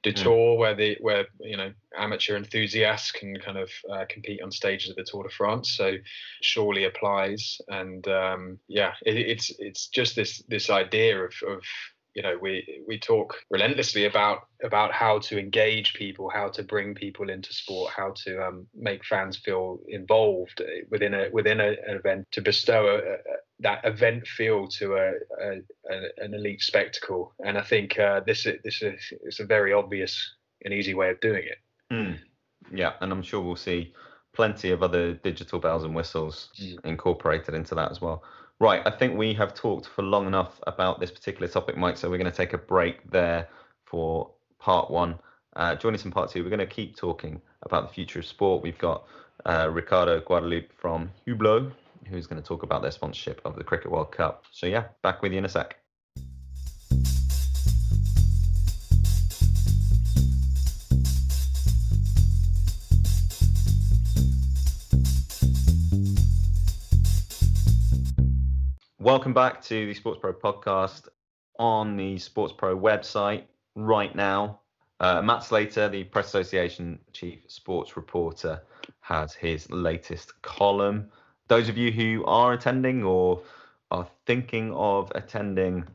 du 0.03 0.13
mm. 0.13 0.23
Tour 0.23 0.57
where 0.57 0.75
the 0.75 0.97
where 1.01 1.25
you 1.39 1.57
know 1.57 1.71
amateur 1.97 2.37
enthusiasts 2.37 3.11
can 3.11 3.37
kind 3.39 3.57
of 3.57 3.69
uh, 3.91 4.05
compete 4.09 4.41
on 4.41 4.51
stages 4.51 4.89
of 4.89 4.95
the 4.95 5.03
Tour 5.03 5.23
de 5.23 5.29
France. 5.29 5.71
So 5.71 5.95
surely 6.41 6.85
applies, 6.85 7.59
and 7.67 8.07
um, 8.07 8.59
yeah, 8.67 8.93
it, 9.05 9.17
it's 9.17 9.51
it's 9.59 9.87
just 9.87 10.15
this 10.15 10.41
this 10.47 10.69
idea 10.69 11.19
of 11.19 11.33
of 11.47 11.63
you 12.19 12.23
know 12.23 12.37
we 12.41 12.83
we 12.85 12.99
talk 12.99 13.37
relentlessly 13.49 14.03
about 14.03 14.39
about 14.61 14.91
how 14.91 15.19
to 15.19 15.39
engage 15.39 15.93
people 15.93 16.29
how 16.29 16.49
to 16.49 16.61
bring 16.63 16.93
people 16.93 17.29
into 17.29 17.53
sport 17.53 17.93
how 17.95 18.13
to 18.25 18.45
um, 18.45 18.67
make 18.75 19.05
fans 19.05 19.37
feel 19.37 19.79
involved 19.87 20.61
within 20.91 21.13
a 21.13 21.29
within 21.31 21.61
a, 21.61 21.69
an 21.87 21.95
event 21.95 22.27
to 22.31 22.41
bestow 22.41 22.87
a, 22.87 22.97
a, 22.97 23.17
that 23.61 23.79
event 23.85 24.27
feel 24.27 24.67
to 24.67 24.95
a, 24.95 25.13
an 26.17 26.33
elite 26.33 26.61
spectacle 26.61 27.33
and 27.45 27.57
i 27.57 27.61
think 27.61 27.97
uh, 27.97 28.19
this 28.27 28.45
is 28.45 28.59
this 28.65 28.81
is 28.81 29.13
it's 29.23 29.39
a 29.39 29.45
very 29.45 29.71
obvious 29.71 30.35
and 30.65 30.73
easy 30.73 30.93
way 30.93 31.09
of 31.11 31.21
doing 31.21 31.45
it 31.45 31.59
mm. 31.89 32.19
yeah 32.69 32.95
and 32.99 33.13
i'm 33.13 33.23
sure 33.23 33.39
we'll 33.39 33.55
see 33.55 33.93
plenty 34.33 34.71
of 34.71 34.83
other 34.83 35.13
digital 35.13 35.57
bells 35.57 35.85
and 35.85 35.95
whistles 35.95 36.49
mm. 36.61 36.77
incorporated 36.83 37.55
into 37.55 37.75
that 37.75 37.89
as 37.89 38.01
well 38.01 38.23
Right, 38.61 38.81
I 38.85 38.91
think 38.91 39.17
we 39.17 39.33
have 39.35 39.53
talked 39.53 39.87
for 39.87 40.01
long 40.01 40.27
enough 40.27 40.59
about 40.67 40.99
this 40.99 41.11
particular 41.11 41.47
topic, 41.47 41.77
Mike. 41.77 41.95
So 41.95 42.09
we're 42.09 42.17
going 42.17 42.29
to 42.29 42.35
take 42.35 42.51
a 42.51 42.57
break 42.57 43.09
there 43.09 43.47
for 43.85 44.31
part 44.59 44.91
one. 44.91 45.17
Uh, 45.55 45.75
join 45.75 45.93
us 45.93 46.03
in 46.03 46.11
part 46.11 46.29
two. 46.29 46.43
We're 46.43 46.49
going 46.49 46.59
to 46.59 46.65
keep 46.65 46.97
talking 46.97 47.41
about 47.63 47.87
the 47.87 47.93
future 47.93 48.19
of 48.19 48.25
sport. 48.25 48.61
We've 48.61 48.77
got 48.77 49.05
uh, 49.45 49.69
Ricardo 49.71 50.19
Guadalupe 50.19 50.67
from 50.75 51.09
Hublot, 51.25 51.71
who's 52.07 52.27
going 52.27 52.41
to 52.41 52.45
talk 52.45 52.63
about 52.63 52.81
their 52.81 52.91
sponsorship 52.91 53.41
of 53.45 53.55
the 53.55 53.63
Cricket 53.63 53.91
World 53.91 54.11
Cup. 54.11 54.43
So 54.51 54.67
yeah, 54.67 54.85
back 55.03 55.21
with 55.21 55.31
you 55.31 55.37
in 55.37 55.45
a 55.45 55.49
sec. 55.49 55.78
Welcome 69.09 69.33
back 69.33 69.59
to 69.63 69.87
the 69.91 69.99
SportsPro 69.99 70.33
podcast 70.33 71.07
on 71.57 71.97
the 71.97 72.17
SportsPro 72.17 72.79
website 72.79 73.41
right 73.73 74.15
now. 74.15 74.59
Uh, 74.99 75.19
Matt 75.23 75.43
Slater, 75.43 75.89
the 75.89 76.03
Press 76.03 76.27
Association 76.27 76.99
chief 77.11 77.39
sports 77.47 77.97
reporter, 77.97 78.61
has 78.99 79.33
his 79.33 79.67
latest 79.71 80.39
column. 80.43 81.09
Those 81.47 81.69
of 81.69 81.75
you 81.75 81.91
who 81.91 82.23
are 82.25 82.53
attending 82.53 83.03
or 83.03 83.41
are 83.89 84.07
thinking 84.27 84.71
of 84.75 85.11
attending 85.15 85.87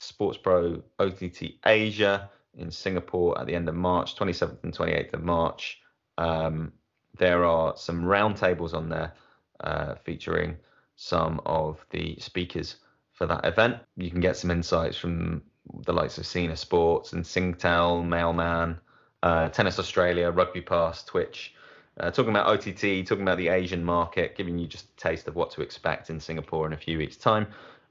SportsPro 0.00 0.80
OTT 1.00 1.54
Asia 1.66 2.30
in 2.56 2.70
Singapore 2.70 3.36
at 3.36 3.48
the 3.48 3.54
end 3.56 3.68
of 3.68 3.74
March, 3.74 4.14
27th 4.14 4.62
and 4.62 4.72
28th 4.72 5.14
of 5.14 5.24
March, 5.24 5.80
um, 6.18 6.72
there 7.18 7.44
are 7.44 7.76
some 7.76 8.04
roundtables 8.04 8.74
on 8.74 8.88
there 8.88 9.12
uh, 9.58 9.96
featuring 10.04 10.56
some 10.96 11.40
of 11.44 11.84
the 11.90 12.16
speakers 12.20 12.76
for 13.12 13.26
that 13.26 13.44
event. 13.44 13.76
You 13.96 14.10
can 14.10 14.20
get 14.20 14.36
some 14.36 14.50
insights 14.50 14.96
from 14.96 15.42
the 15.86 15.92
likes 15.92 16.18
of 16.18 16.26
Sina 16.26 16.56
Sports 16.56 17.12
and 17.12 17.24
Singtel, 17.24 18.04
Mailman, 18.04 18.78
uh, 19.22 19.48
Tennis 19.48 19.78
Australia, 19.78 20.30
Rugby 20.30 20.60
Pass, 20.60 21.04
Twitch, 21.04 21.54
uh, 21.98 22.10
talking 22.10 22.30
about 22.30 22.48
OTT, 22.48 23.06
talking 23.06 23.22
about 23.22 23.38
the 23.38 23.48
Asian 23.48 23.84
market, 23.84 24.36
giving 24.36 24.58
you 24.58 24.66
just 24.66 24.90
a 24.90 24.96
taste 24.96 25.28
of 25.28 25.36
what 25.36 25.50
to 25.52 25.62
expect 25.62 26.10
in 26.10 26.20
Singapore 26.20 26.66
in 26.66 26.72
a 26.72 26.76
few 26.76 26.98
weeks' 26.98 27.16
time. 27.16 27.46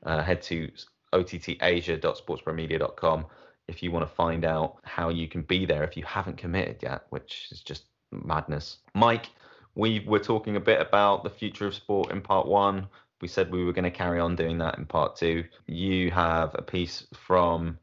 Uh, 0.06 0.22
head 0.22 0.42
to 0.42 0.70
ottasia.sportspromedia.com 1.13 3.26
if 3.68 3.82
you 3.82 3.92
want 3.92 4.08
to 4.08 4.13
find 4.13 4.44
out 4.44 4.78
how 4.84 5.10
you 5.10 5.28
can 5.28 5.42
be 5.42 5.66
there 5.66 5.84
if 5.84 5.96
you 5.96 6.04
haven't 6.04 6.38
committed 6.38 6.84
yet, 6.84 7.04
which 7.10 7.48
is 7.52 7.62
just 7.62 7.86
madness. 8.12 8.80
Mike, 8.94 9.30
we 9.75 10.01
were 10.01 10.19
talking 10.19 10.55
a 10.55 10.59
bit 10.59 10.81
about 10.81 11.23
the 11.23 11.29
future 11.29 11.67
of 11.67 11.75
sport 11.75 12.12
in 12.12 12.21
part 12.21 12.47
one. 12.47 12.88
We 13.21 13.27
said 13.27 13.51
we 13.51 13.63
were 13.63 13.73
going 13.73 13.83
to 13.83 13.91
carry 13.91 14.19
on 14.19 14.36
doing 14.36 14.57
that 14.59 14.77
in 14.77 14.86
part 14.86 15.15
two. 15.15 15.45
You 15.67 16.12
have 16.12 16.55
a 16.55 16.62
piece 16.62 17.07
from 17.13 17.79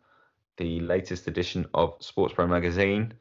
the 0.56 0.80
latest 0.80 1.26
edition 1.26 1.66
of 1.74 1.98
SportsPro 2.00 2.48
magazine 2.48 3.14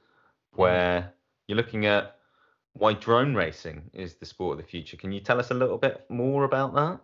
where 0.54 1.14
you're 1.48 1.56
looking 1.56 1.86
at 1.86 2.18
why 2.74 2.94
drone 2.94 3.34
racing 3.34 3.90
is 3.94 4.16
the 4.16 4.26
sport 4.26 4.60
of 4.60 4.66
the 4.66 4.70
future. 4.70 4.98
Can 4.98 5.12
you 5.12 5.20
tell 5.20 5.40
us 5.40 5.52
a 5.52 5.56
little 5.56 5.78
bit 5.78 6.06
more 6.10 6.44
about 6.44 6.76
that? 6.76 7.00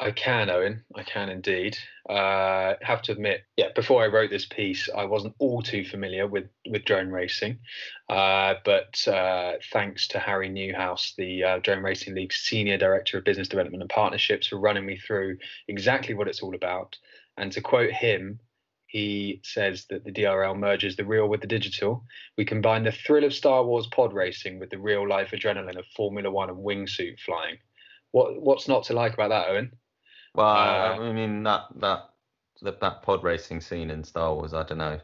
I 0.00 0.12
can, 0.12 0.46
Eoin. 0.46 0.82
I 0.94 1.02
can 1.02 1.28
indeed. 1.28 1.76
Uh, 2.08 2.74
have 2.82 3.02
to 3.02 3.12
admit, 3.12 3.42
yeah. 3.56 3.70
Before 3.74 4.02
I 4.02 4.06
wrote 4.06 4.30
this 4.30 4.46
piece, 4.46 4.88
I 4.96 5.04
wasn't 5.04 5.34
all 5.40 5.60
too 5.60 5.84
familiar 5.84 6.26
with 6.26 6.48
with 6.68 6.84
drone 6.84 7.10
racing, 7.10 7.58
uh, 8.08 8.54
but 8.64 9.06
uh, 9.08 9.54
thanks 9.72 10.06
to 10.08 10.20
Harry 10.20 10.48
Newhouse, 10.50 11.14
the 11.18 11.42
uh, 11.42 11.58
Drone 11.58 11.82
Racing 11.82 12.14
League's 12.14 12.36
senior 12.36 12.78
director 12.78 13.18
of 13.18 13.24
business 13.24 13.48
development 13.48 13.82
and 13.82 13.90
partnerships, 13.90 14.46
for 14.46 14.60
running 14.60 14.86
me 14.86 14.96
through 14.98 15.38
exactly 15.66 16.14
what 16.14 16.28
it's 16.28 16.42
all 16.42 16.54
about. 16.54 16.96
And 17.36 17.50
to 17.52 17.60
quote 17.60 17.90
him, 17.90 18.38
he 18.86 19.40
says 19.42 19.86
that 19.90 20.04
the 20.04 20.12
DRL 20.12 20.56
merges 20.56 20.94
the 20.94 21.04
real 21.04 21.28
with 21.28 21.40
the 21.40 21.48
digital. 21.48 22.04
We 22.36 22.44
combine 22.44 22.84
the 22.84 22.92
thrill 22.92 23.24
of 23.24 23.34
Star 23.34 23.64
Wars 23.64 23.88
pod 23.88 24.12
racing 24.12 24.60
with 24.60 24.70
the 24.70 24.78
real 24.78 25.08
life 25.08 25.32
adrenaline 25.32 25.78
of 25.78 25.86
Formula 25.96 26.30
One 26.30 26.50
and 26.50 26.64
wingsuit 26.64 27.18
flying. 27.18 27.58
What 28.12 28.40
what's 28.40 28.68
not 28.68 28.84
to 28.84 28.92
like 28.94 29.14
about 29.14 29.30
that, 29.30 29.48
Eoin? 29.48 29.72
Well, 30.38 30.46
uh, 30.46 31.02
I 31.02 31.12
mean 31.12 31.42
that 31.42 31.66
that 31.80 32.10
that 32.62 32.78
that 32.80 33.02
pod 33.02 33.24
racing 33.24 33.60
scene 33.60 33.90
in 33.90 34.04
Star 34.04 34.32
Wars. 34.32 34.54
I 34.54 34.62
don't 34.62 34.78
know. 34.78 35.00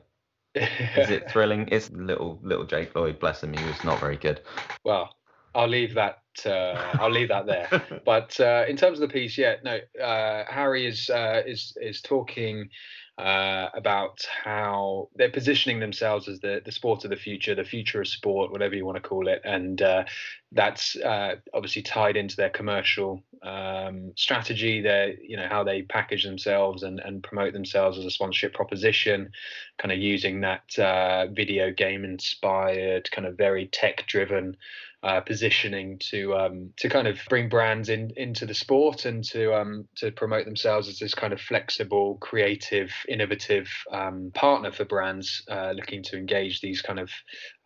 Is 0.54 1.10
it 1.10 1.28
thrilling? 1.30 1.68
It's 1.72 1.90
little 1.90 2.38
little 2.40 2.64
Jake 2.64 2.94
Lloyd, 2.94 3.18
bless 3.18 3.42
him, 3.42 3.52
he 3.52 3.64
was 3.64 3.82
not 3.82 3.98
very 3.98 4.16
good. 4.16 4.42
Well, 4.84 5.12
I'll 5.56 5.66
leave 5.66 5.92
that. 5.94 6.20
Uh, 6.46 6.76
I'll 7.00 7.10
leave 7.10 7.30
that 7.30 7.46
there. 7.46 7.68
But 8.04 8.38
uh, 8.38 8.64
in 8.68 8.76
terms 8.76 9.00
of 9.00 9.08
the 9.08 9.12
piece, 9.12 9.36
yeah, 9.36 9.56
no. 9.64 9.80
Uh, 10.00 10.44
Harry 10.48 10.86
is 10.86 11.10
uh, 11.10 11.42
is 11.44 11.76
is 11.80 12.00
talking 12.00 12.68
uh, 13.16 13.68
about 13.74 14.26
how 14.42 15.08
they're 15.14 15.30
positioning 15.30 15.78
themselves 15.78 16.26
as 16.26 16.40
the 16.40 16.60
the 16.64 16.72
sport 16.72 17.04
of 17.04 17.10
the 17.10 17.16
future, 17.16 17.54
the 17.54 17.64
future 17.64 18.00
of 18.00 18.08
sport, 18.08 18.50
whatever 18.50 18.74
you 18.74 18.84
want 18.84 18.96
to 18.96 19.08
call 19.08 19.28
it, 19.28 19.40
and 19.44 19.80
uh, 19.82 20.04
that's 20.50 20.96
uh, 20.96 21.36
obviously 21.52 21.82
tied 21.82 22.16
into 22.16 22.34
their 22.34 22.50
commercial 22.50 23.22
um, 23.42 24.12
strategy. 24.16 24.80
Their 24.80 25.14
you 25.20 25.36
know 25.36 25.46
how 25.48 25.62
they 25.62 25.82
package 25.82 26.24
themselves 26.24 26.82
and 26.82 26.98
and 26.98 27.22
promote 27.22 27.52
themselves 27.52 27.98
as 27.98 28.04
a 28.04 28.10
sponsorship 28.10 28.52
proposition, 28.52 29.30
kind 29.78 29.92
of 29.92 29.98
using 29.98 30.40
that 30.40 30.76
uh, 30.78 31.28
video 31.28 31.70
game 31.70 32.04
inspired, 32.04 33.08
kind 33.12 33.28
of 33.28 33.36
very 33.36 33.66
tech 33.68 34.06
driven 34.08 34.56
uh, 35.04 35.20
positioning 35.20 35.98
to 35.98 36.34
um, 36.34 36.70
to 36.78 36.88
kind 36.88 37.06
of 37.06 37.18
bring 37.28 37.50
brands 37.50 37.90
in 37.90 38.10
into 38.16 38.46
the 38.46 38.54
sport 38.54 39.04
and 39.04 39.22
to 39.22 39.54
um, 39.54 39.86
to 39.96 40.10
promote 40.10 40.46
themselves 40.46 40.88
as 40.88 40.98
this 40.98 41.14
kind 41.14 41.34
of 41.34 41.40
flexible, 41.40 42.16
creative, 42.22 42.90
innovative 43.06 43.68
um, 43.92 44.30
partner 44.34 44.72
for 44.72 44.86
brands 44.86 45.44
uh, 45.50 45.72
looking 45.76 46.02
to 46.02 46.16
engage 46.16 46.62
these 46.62 46.80
kind 46.80 46.98
of 46.98 47.10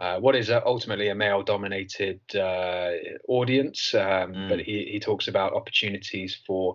uh, 0.00 0.18
what 0.18 0.34
is 0.34 0.50
ultimately 0.50 1.10
a 1.10 1.14
male 1.14 1.44
dominated 1.44 2.20
uh, 2.34 2.90
audience. 3.28 3.94
Um, 3.94 4.32
mm. 4.32 4.48
But 4.48 4.58
he, 4.58 4.88
he 4.92 4.98
talks 4.98 5.28
about 5.28 5.54
opportunities 5.54 6.36
for 6.44 6.74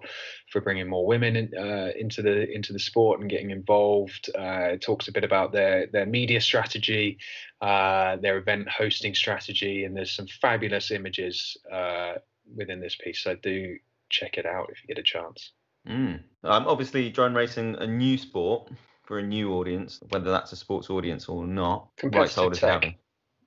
for 0.54 0.62
bringing 0.62 0.88
more 0.88 1.06
women 1.06 1.36
in, 1.36 1.52
uh, 1.58 1.90
into 1.98 2.22
the 2.22 2.50
into 2.50 2.72
the 2.72 2.80
sport 2.80 3.20
and 3.20 3.30
getting 3.30 3.50
involved. 3.50 4.30
Uh, 4.38 4.78
talks 4.80 5.08
a 5.08 5.12
bit 5.12 5.24
about 5.24 5.52
their 5.52 5.88
their 5.88 6.06
media 6.06 6.40
strategy, 6.40 7.18
uh, 7.60 8.16
their 8.18 8.38
event 8.38 8.70
hosting 8.70 9.16
strategy, 9.16 9.84
and 9.84 9.98
there's 9.98 10.12
some 10.12 10.28
fabulous 10.28 10.92
images 10.92 11.58
uh, 11.72 12.14
within 12.56 12.80
this 12.80 12.96
piece. 12.96 13.24
So 13.24 13.36
do 13.36 13.78
check 14.10 14.38
it 14.38 14.46
out 14.46 14.70
if 14.72 14.78
you 14.82 14.88
get 14.88 15.00
a 15.00 15.04
chance. 15.04 15.52
Mm. 15.90 16.22
Um, 16.44 16.68
obviously, 16.68 17.10
drone 17.10 17.34
racing 17.34 17.76
a 17.80 17.88
new 17.88 18.18
sport 18.18 18.70
for 19.04 19.18
a 19.18 19.24
new 19.24 19.54
audience, 19.54 20.00
whether 20.10 20.30
that's 20.30 20.52
a 20.52 20.56
sports 20.56 20.90
audience 20.90 21.28
or 21.28 21.48
not. 21.48 21.90
Competitive 21.98 22.54
tech. 22.54 22.96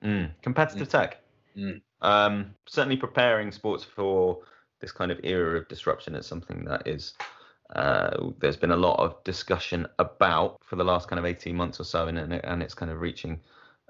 Mm. 0.03 0.31
Competitive 0.41 0.87
mm. 0.87 0.91
tech. 0.91 1.21
Mm. 1.57 1.81
Um, 2.01 2.53
certainly 2.67 2.97
preparing 2.97 3.51
sports 3.51 3.83
for 3.83 4.41
this 4.79 4.91
kind 4.91 5.11
of 5.11 5.19
era 5.23 5.57
of 5.57 5.67
disruption 5.67 6.15
is 6.15 6.25
something 6.25 6.65
that 6.65 6.87
is 6.87 7.13
uh, 7.75 8.29
there's 8.39 8.57
been 8.57 8.71
a 8.71 8.77
lot 8.77 8.99
of 8.99 9.21
discussion 9.23 9.85
about 9.99 10.57
for 10.63 10.75
the 10.75 10.83
last 10.83 11.09
kind 11.09 11.19
of 11.19 11.25
18 11.25 11.55
months 11.55 11.79
or 11.79 11.83
so, 11.83 12.07
and, 12.07 12.17
and 12.17 12.63
it's 12.63 12.73
kind 12.73 12.91
of 12.91 13.01
reaching 13.01 13.39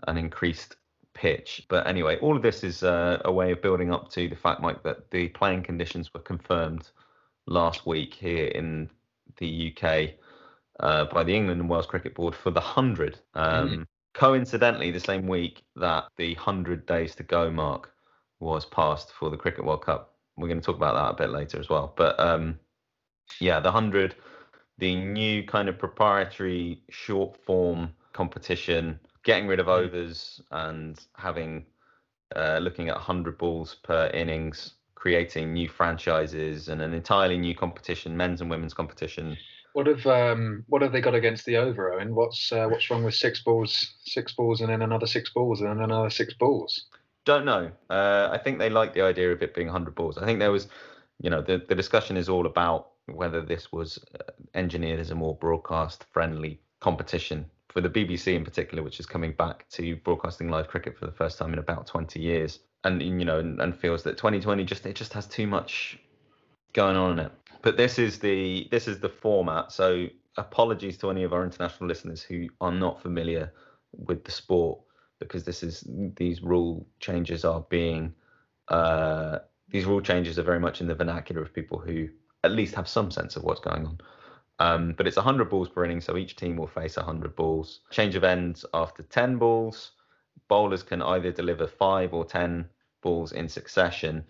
an 0.08 0.18
increased 0.18 0.76
pitch. 1.14 1.66
But 1.70 1.88
anyway, 1.88 2.18
all 2.20 2.36
of 2.36 2.42
this 2.42 2.64
is 2.64 2.84
uh, 2.84 3.22
a 3.26 3.32
way 3.32 3.52
of 3.52 3.62
building 3.62 3.94
up 3.94 4.10
to 4.12 4.28
the 4.28 4.36
fact, 4.36 4.62
Mike, 4.62 4.84
that 4.84 5.12
the 5.12 5.30
playing 5.30 5.64
conditions 5.64 6.14
were 6.14 6.20
confirmed 6.20 6.90
last 7.46 7.86
week 7.86 8.14
here 8.14 8.48
in 8.48 8.90
the 9.38 9.74
UK 9.76 10.12
uh, 10.80 11.06
by 11.06 11.24
the 11.24 11.36
England 11.36 11.62
and 11.62 11.70
Wales 11.70 11.86
Cricket 11.86 12.16
Board 12.16 12.36
for 12.36 12.52
the 12.52 12.60
100. 12.60 13.20
Um, 13.34 13.70
mm-hmm. 13.70 13.82
Coincidentally, 14.14 14.92
the 14.92 15.00
same 15.00 15.28
week 15.28 15.64
that 15.76 16.06
the 16.18 16.34
100 16.36 16.86
days 16.88 17.14
to 17.16 17.24
go 17.24 17.52
mark 17.52 17.92
was 18.40 18.66
passed 18.66 19.12
for 19.12 19.30
the 19.30 19.38
Cricket 19.38 19.66
World 19.66 19.86
Cup. 19.86 20.17
We're 20.38 20.48
going 20.48 20.62
to 20.62 20.66
talk 20.66 20.76
about 20.76 20.96
that 20.96 21.24
a 21.24 21.28
bit 21.28 21.34
later 21.34 21.60
as 21.60 21.70
well. 21.70 21.94
But 21.96 22.20
um, 22.20 22.60
yeah, 23.40 23.60
the 23.60 23.72
100, 23.72 24.16
the 24.78 24.96
new 24.96 25.44
kind 25.44 25.68
of 25.68 25.78
proprietary 25.78 26.84
short 26.90 27.38
form 27.46 27.94
competition, 28.14 29.00
getting 29.24 29.48
rid 29.48 29.60
of 29.60 29.66
mm-hmm. 29.66 29.86
overs 29.86 30.42
and 30.52 31.00
having 31.16 31.66
uh, 32.36 32.60
looking 32.62 32.90
at 32.90 32.96
100 32.96 33.38
balls 33.38 33.76
per 33.84 34.08
innings, 34.14 34.74
creating 34.96 35.54
new 35.54 35.70
franchises 35.70 36.70
and 36.70 36.82
an 36.82 36.94
entirely 36.94 37.38
new 37.38 37.56
competition, 37.56 38.18
men's 38.18 38.42
and 38.42 38.50
women's 38.50 38.74
competition. 38.74 39.38
What 39.74 39.86
have 39.86 40.08
um, 40.08 40.64
what 40.68 40.82
have 40.82 40.92
they 40.92 41.02
got 41.02 41.14
against 41.14 41.46
the 41.46 41.58
over, 41.58 41.92
Eoin? 41.92 42.10
What's 42.14 42.52
uh, 42.52 42.68
what's 42.68 42.90
wrong 42.90 43.04
with 43.04 43.14
six 43.14 43.42
balls, 43.42 43.94
six 44.04 44.34
balls, 44.34 44.60
and 44.60 44.70
then 44.70 44.82
another 44.82 45.06
six 45.06 45.30
balls, 45.30 45.62
and 45.62 45.70
then 45.70 45.84
another 45.84 46.10
six 46.10 46.34
balls? 46.34 46.86
Don't 47.28 47.44
know. 47.44 47.70
Uh, 47.90 48.30
I 48.32 48.38
think 48.38 48.58
they 48.58 48.70
like 48.70 48.94
the 48.94 49.02
idea 49.02 49.34
of 49.34 49.44
it 49.44 49.54
being 49.54 49.68
100 49.68 49.94
balls. 49.96 50.18
I 50.18 50.24
think 50.24 50.40
there 50.40 50.50
was, 50.50 50.70
you 51.20 51.30
know, 51.30 51.42
the, 51.42 51.62
the 51.68 51.76
discussion 51.76 52.16
is 52.16 52.30
all 52.30 52.46
about 52.46 52.92
whether 53.08 53.42
this 53.42 53.70
was 53.70 54.00
uh, 54.18 54.32
engineered 54.56 55.02
as 55.02 55.12
a 55.12 55.16
more 55.16 55.36
broadcast 55.36 56.06
friendly 56.14 56.58
competition 56.80 57.46
for 57.68 57.82
the 57.82 57.90
BBC 57.90 58.34
in 58.34 58.46
particular, 58.46 58.82
which 58.82 59.02
is 59.02 59.06
coming 59.06 59.34
back 59.34 59.68
to 59.72 59.98
broadcasting 59.98 60.48
live 60.48 60.70
cricket 60.70 60.98
for 60.98 61.06
the 61.06 61.12
first 61.12 61.38
time 61.38 61.52
in 61.52 61.60
about 61.60 61.86
20 61.86 62.18
years, 62.18 62.60
and 62.86 63.04
you 63.04 63.26
know, 63.26 63.40
and, 63.40 63.60
and 63.60 63.76
feels 63.76 64.04
that 64.04 64.16
2020 64.16 64.64
just 64.64 64.86
it 64.86 64.96
just 64.96 65.12
has 65.12 65.28
too 65.28 65.48
much 65.48 66.00
going 66.72 66.96
on 66.96 67.20
in 67.20 67.26
it. 67.26 67.32
But 67.62 67.76
this 67.76 68.00
is 68.00 68.20
the 68.20 68.70
this 68.72 68.88
is 68.88 69.02
the 69.02 69.10
format. 69.10 69.74
So 69.74 70.08
apologies 70.38 70.98
to 71.00 71.10
any 71.10 71.24
of 71.24 71.34
our 71.34 71.44
international 71.44 71.90
listeners 71.90 72.22
who 72.22 72.48
are 72.62 72.72
not 72.72 73.02
familiar 73.02 73.52
with 73.92 74.24
the 74.24 74.32
sport 74.32 74.80
because 75.20 75.44
this 75.44 75.64
is 75.64 75.84
these 76.16 76.42
rule 76.42 76.86
changes 77.00 77.44
are 77.44 77.66
being 77.70 78.14
uh, 78.68 79.40
these 79.70 79.86
rule 79.86 80.02
changes 80.02 80.40
are 80.40 80.44
very 80.44 80.60
much 80.60 80.82
in 80.82 80.88
the 80.88 80.96
vernacular 80.96 81.42
of 81.42 81.54
people 81.54 81.80
who 81.80 82.08
at 82.44 82.52
least 82.52 82.76
have 82.76 82.88
some 82.88 83.12
sense 83.12 83.36
of 83.36 83.44
what's 83.44 83.60
going 83.60 83.86
on. 83.86 83.98
Um, 84.60 84.94
but 84.98 85.08
it's 85.08 85.18
100 85.18 85.50
balls 85.50 85.70
per 85.70 85.86
inning, 85.86 86.02
so 86.02 86.18
each 86.18 86.36
team 86.36 86.58
will 86.58 86.68
face 86.68 86.98
100 86.98 87.36
balls. 87.36 87.82
Change 87.92 88.16
of 88.16 88.24
ends 88.24 88.66
after 88.74 89.04
10 89.04 89.38
balls. 89.38 89.92
Bowlers 90.48 90.84
can 90.84 91.02
either 91.02 91.32
deliver 91.32 91.68
five 91.68 92.14
or 92.14 92.26
10 92.26 92.68
balls 93.02 93.34
in 93.34 93.48
succession. 93.50 94.24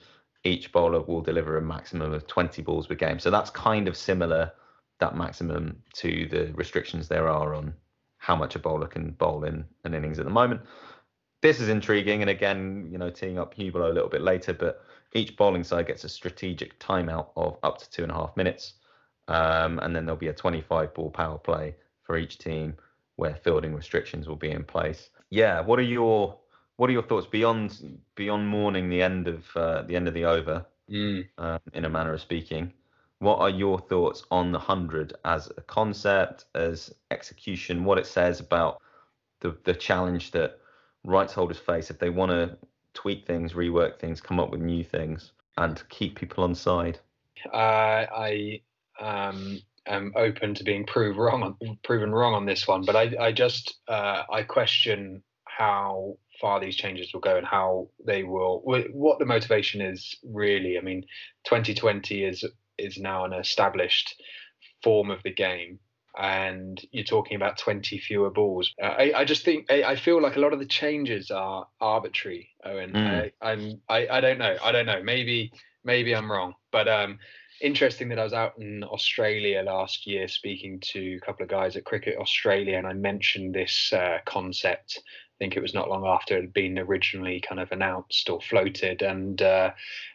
Each 0.44 0.72
bowler 0.72 1.02
will 1.02 1.22
deliver 1.22 1.58
a 1.58 1.62
maximum 1.62 2.14
of 2.14 2.28
20 2.28 2.62
balls 2.62 2.88
per 2.88 2.96
game. 2.96 3.20
So 3.20 3.30
that's 3.30 3.50
kind 3.50 3.88
of 3.88 3.96
similar, 3.96 4.52
that 5.00 5.16
maximum, 5.16 5.82
to 5.96 6.28
the 6.30 6.52
restrictions 6.54 7.08
there 7.08 7.28
are 7.28 7.54
on 7.54 7.74
how 8.18 8.36
much 8.36 8.56
a 8.56 8.60
bowler 8.60 8.88
can 8.88 9.12
bowl 9.12 9.44
in 9.44 9.66
an 9.84 9.94
innings 9.94 10.20
at 10.20 10.26
the 10.26 10.32
moment. 10.32 10.62
This 11.42 11.60
is 11.60 11.70
intriguing, 11.70 12.22
and 12.22 12.30
again, 12.30 12.90
you 12.92 12.98
know, 12.98 13.10
teeing 13.10 13.38
up 13.38 13.56
Hublot 13.56 13.92
a 13.92 13.94
little 13.94 14.10
bit 14.10 14.22
later, 14.22 14.54
but 14.54 14.82
each 15.14 15.38
bowling 15.38 15.64
side 15.64 15.88
gets 15.88 16.04
a 16.04 16.10
strategic 16.10 16.80
timeout 16.80 17.28
of 17.36 17.58
up 17.64 17.78
to 17.78 17.90
two 17.90 18.04
and 18.04 18.12
a 18.12 18.16
half 18.16 18.36
minutes, 18.36 18.74
um, 19.28 19.80
and 19.80 19.96
then 19.96 20.06
there'll 20.06 20.20
be 20.20 20.28
a 20.28 20.34
25 20.34 20.94
ball 20.94 21.12
power 21.12 21.38
play 21.38 21.76
for 22.04 22.18
each 22.18 22.38
team 22.38 22.76
where 23.18 23.36
fielding 23.36 23.76
restrictions 23.76 24.28
will 24.28 24.36
be 24.36 24.52
in 24.52 24.64
place. 24.64 25.10
Yeah, 25.30 25.62
what 25.62 25.80
are 25.80 25.84
your 25.84 26.38
what 26.78 26.90
are 26.90 26.94
your 26.94 27.04
thoughts 27.04 27.28
beyond 27.28 28.00
beyond 28.16 28.48
mourning 28.48 28.90
the 28.90 29.02
end 29.02 29.28
of 29.28 29.46
uh, 29.56 29.82
the 29.84 29.96
end 29.96 30.08
of 30.08 30.14
the 30.14 30.26
over, 30.26 30.66
mm. 30.90 31.28
uh, 31.38 31.60
in 31.74 31.86
a 31.86 31.90
manner 31.90 32.14
of 32.14 32.22
speaking? 32.22 32.72
What 33.20 33.40
are 33.40 33.50
your 33.50 33.80
thoughts 33.80 34.24
on 34.30 34.52
the 34.52 34.60
hundred 34.60 35.14
as 35.26 35.52
a 35.58 35.62
concept, 35.62 36.46
as 36.54 36.94
execution? 37.10 37.84
What 37.84 37.98
it 37.98 38.06
says 38.06 38.40
about 38.40 38.82
the 39.40 39.58
the 39.64 39.74
challenge 39.74 40.32
that 40.32 40.60
rights 41.04 41.34
holders 41.34 41.58
face 41.58 41.90
if 41.90 42.00
they 42.00 42.10
want 42.10 42.32
to 42.32 42.58
tweak 42.94 43.26
things, 43.26 43.54
rework 43.54 44.00
things, 44.00 44.22
come 44.22 44.40
up 44.40 44.52
with 44.52 44.62
new 44.62 44.84
things, 44.84 45.32
and 45.58 45.82
keep 45.90 46.16
people 46.16 46.44
on 46.44 46.54
side? 46.54 47.00
Uh, 47.52 48.06
I 48.16 48.62
um, 49.00 49.60
am 49.88 50.14
open 50.16 50.54
to 50.56 50.64
being 50.64 50.86
proved 50.86 51.18
wrong 51.18 51.44
on, 51.44 51.78
proven 51.84 52.12
wrong 52.12 52.34
on 52.34 52.46
this 52.46 52.68
one, 52.68 52.84
but 52.86 52.96
I, 52.96 53.14
I 53.20 53.32
just 53.32 53.78
uh, 53.88 54.24
I 54.32 54.44
question 54.44 55.24
how 55.46 56.18
far 56.40 56.60
these 56.60 56.76
changes 56.76 57.12
will 57.14 57.22
go 57.22 57.38
and 57.38 57.48
how 57.48 57.90
they 58.06 58.24
will 58.24 58.62
what 58.64 59.20
the 59.20 59.26
motivation 59.26 59.82
is 59.82 60.16
really. 60.24 60.78
I 60.78 60.82
mean, 60.82 61.04
2020 61.46 62.24
is 62.24 62.46
is 62.78 62.98
now 62.98 63.26
an 63.26 63.34
established 63.34 64.22
form 64.84 65.10
of 65.10 65.24
the 65.24 65.34
game 65.34 65.80
and 66.18 66.84
you're 66.92 67.04
talking 67.04 67.36
about 67.36 67.58
20 67.58 68.00
fewer 68.00 68.30
balls. 68.32 68.74
Uh, 68.82 68.88
I, 68.88 69.12
I, 69.18 69.26
just 69.26 69.46
think 69.46 69.72
I, 69.72 69.84
I, 69.84 69.96
feel 69.96 70.22
like 70.22 70.36
a 70.36 70.40
lot 70.40 70.52
of 70.52 70.60
the 70.60 70.66
changes 70.66 71.30
are 71.30 71.68
arbitrary, 71.80 72.50
Eoin. 72.66 72.94
Mm. 72.94 73.32
I, 73.42 73.52
I'm 73.52 73.82
I, 73.88 74.08
I 74.08 74.22
don't 74.22 74.40
know. 74.40 74.58
I 74.64 74.72
don't 74.72 74.88
know. 74.88 75.02
Maybe 75.04 75.52
maybe 75.84 76.16
I'm 76.16 76.32
wrong. 76.32 76.56
But 76.72 76.88
um, 76.88 77.20
interesting 77.62 78.10
that 78.10 78.20
I 78.20 78.24
was 78.24 78.34
out 78.34 78.54
in 78.58 78.84
Australia 78.84 79.62
last 79.62 80.08
year 80.08 80.28
speaking 80.28 80.80
to 80.92 81.18
a 81.22 81.26
couple 81.26 81.44
of 81.44 81.50
guys 81.50 81.76
at 81.76 81.86
Cricket 81.86 82.18
Australia, 82.20 82.78
and 82.78 82.88
I 82.88 82.94
mentioned 82.94 83.54
this 83.54 83.94
uh, 83.94 84.18
concept 84.26 85.02
think 85.40 85.56
it 85.56 85.62
was 85.62 85.74
not 85.74 85.90
long 85.90 86.06
after 86.06 86.38
it 86.38 86.42
had 86.42 86.54
been 86.54 86.80
originally 86.80 87.40
kind 87.40 87.60
of 87.60 87.72
announced 87.72 88.30
or 88.30 88.42
floated, 88.42 89.02
and 89.02 89.42
uh, 89.42 89.72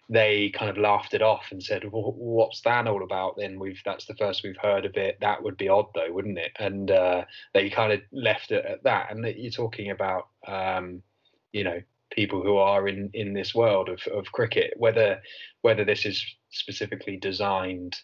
they 0.08 0.50
kind 0.50 0.70
of 0.70 0.78
laughed 0.78 1.14
it 1.14 1.22
off 1.22 1.46
and 1.50 1.62
said, 1.62 1.90
well, 1.90 2.12
"What's 2.16 2.60
that 2.62 2.86
all 2.86 3.02
about?" 3.02 3.36
Then 3.36 3.58
we've 3.58 3.80
that's 3.84 4.06
the 4.06 4.16
first 4.16 4.42
we've 4.42 4.56
heard 4.56 4.84
of 4.84 4.96
it. 4.96 5.18
That 5.20 5.42
would 5.42 5.56
be 5.56 5.68
odd, 5.68 5.86
though, 5.94 6.12
wouldn't 6.12 6.38
it? 6.38 6.52
And 6.58 6.90
uh, 6.90 7.24
they 7.54 7.70
kind 7.70 7.92
of 7.92 8.00
left 8.12 8.50
it 8.50 8.64
at 8.64 8.82
that. 8.84 9.10
And 9.10 9.24
you're 9.24 9.50
talking 9.50 9.90
about, 9.90 10.28
um, 10.46 11.02
you 11.52 11.64
know, 11.64 11.80
people 12.10 12.42
who 12.42 12.56
are 12.56 12.88
in 12.88 13.10
in 13.14 13.32
this 13.32 13.54
world 13.54 13.88
of 13.88 14.00
of 14.08 14.32
cricket, 14.32 14.74
whether 14.76 15.20
whether 15.62 15.84
this 15.84 16.04
is 16.04 16.24
specifically 16.50 17.16
designed 17.16 17.96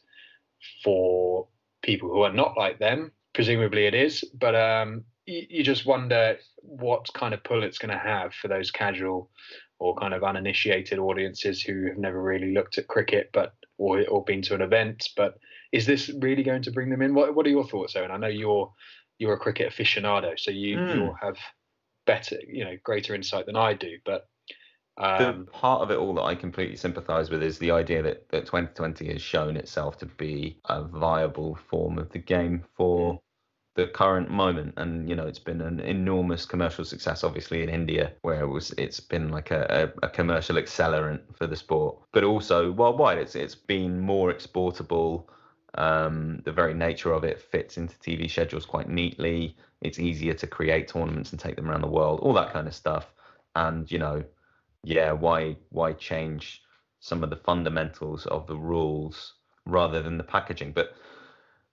for 0.83 1.47
people 1.83 2.09
who 2.09 2.23
are 2.23 2.33
not 2.33 2.57
like 2.57 2.79
them. 2.79 3.13
Presumably, 3.35 3.87
it 3.87 3.95
is, 3.95 4.25
but 4.35 4.55
um, 4.57 5.05
you, 5.29 5.63
just 5.63 5.87
wonder 5.87 6.39
what 6.63 7.07
kind 7.15 7.35
of 7.35 7.43
pull 7.45 7.63
it's 7.63 7.79
going 7.79 7.93
to 7.93 7.99
have 7.99 8.35
for 8.35 8.49
those 8.49 8.71
casual 8.71 9.31
or 9.79 9.95
kind 9.97 10.15
of 10.15 10.25
uninitiated 10.25 10.99
audiences 10.99 11.63
who 11.63 11.87
have 11.87 11.99
never 11.99 12.23
really 12.23 12.53
looked 12.53 12.79
at 12.79 12.89
cricket 12.89 13.31
but 13.33 13.55
or, 13.77 14.05
or 14.09 14.25
been 14.25 14.43
to 14.43 14.55
an 14.55 14.63
event. 14.63 15.09
But 15.17 15.39
is 15.73 15.87
this 15.87 16.11
really 16.21 16.43
going 16.43 16.63
to 16.63 16.73
bring 16.73 16.91
them 16.91 17.03
in? 17.03 17.15
What, 17.15 17.35
what 17.35 17.47
are 17.47 17.51
your 17.51 17.67
thoughts 17.67 17.95
Eoin? 17.95 18.11
I 18.11 18.17
know 18.17 18.29
you're 18.29 18.73
you're 19.19 19.35
a 19.35 19.39
cricket 19.39 19.73
aficionado 19.73 20.39
so 20.39 20.51
you 20.51 20.77
mm. 20.77 20.95
you'll 20.95 21.17
have 21.21 21.37
better 22.07 22.39
you 22.47 22.65
know 22.65 22.77
greater 22.83 23.15
insight 23.15 23.47
than 23.47 23.57
I 23.57 23.75
do 23.75 23.99
but 24.05 24.29
um, 24.97 25.45
the 25.45 25.51
part 25.53 25.83
of 25.83 25.91
it 25.91 25.99
all 25.99 26.15
that 26.15 26.23
I 26.23 26.35
completely 26.35 26.77
sympathise 26.77 27.31
with 27.31 27.43
is 27.43 27.59
the 27.59 27.71
idea 27.71 28.03
that, 28.03 28.29
that 28.31 28.47
2020 28.47 29.13
has 29.13 29.23
shown 29.23 29.57
itself 29.57 29.97
to 29.99 30.07
be 30.07 30.59
a 30.65 30.83
viable 30.83 31.57
form 31.69 31.99
of 31.99 32.11
the 32.11 32.19
game 32.19 32.65
for 32.77 33.21
the 33.79 33.87
current 33.87 34.29
moment 34.29 34.75
and 34.77 35.09
you 35.09 35.15
know 35.15 35.25
it's 35.25 35.39
been 35.39 35.61
an 35.61 35.79
enormous 35.79 36.45
commercial 36.45 36.85
success 36.85 37.23
obviously 37.23 37.63
in 37.63 37.69
india 37.69 38.11
where 38.23 38.41
it 38.41 38.49
was 38.49 38.73
it's 38.77 38.99
been 38.99 39.29
like 39.29 39.53
a, 39.53 39.93
a, 40.03 40.07
a, 40.07 40.09
commercial 40.11 40.57
accelerant 40.57 41.21
for 41.33 41.47
the 41.47 41.55
sport. 41.55 41.97
But 42.11 42.25
also 42.25 42.73
worldwide 42.73 43.19
it's 43.19 43.37
it's 43.37 43.55
been 43.55 44.01
more 44.01 44.33
exportable. 44.33 45.31
Um, 45.75 46.43
the 46.45 46.51
very 46.51 46.75
nature 46.75 47.13
of 47.13 47.23
it 47.23 47.41
fits 47.41 47.77
into 47.77 47.95
tv 47.99 48.29
schedules 48.29 48.67
quite 48.67 48.89
neatly. 48.89 49.55
It's 49.81 50.01
easier 50.01 50.35
to 50.35 50.47
create 50.49 50.89
tournaments 50.89 51.31
and 51.31 51.39
take 51.39 51.55
them 51.55 51.71
around 51.71 51.83
the 51.83 51.97
world 51.99 52.19
all 52.19 52.35
that 52.35 52.53
kind 52.53 52.67
of 52.67 52.75
stuff. 52.75 53.07
And 53.55 53.89
you 53.93 54.01
know 54.01 54.25
yeah 54.83 55.13
why 55.13 55.57
why 55.71 55.93
change 55.93 56.63
some 56.99 57.23
of 57.23 57.31
the 57.31 57.45
fundamentals 57.51 58.27
of 58.27 58.49
the 58.49 58.57
rules 58.57 59.35
rather 59.67 60.03
than 60.03 60.19
the 60.19 60.25
packaging? 60.25 60.73
But 60.73 60.97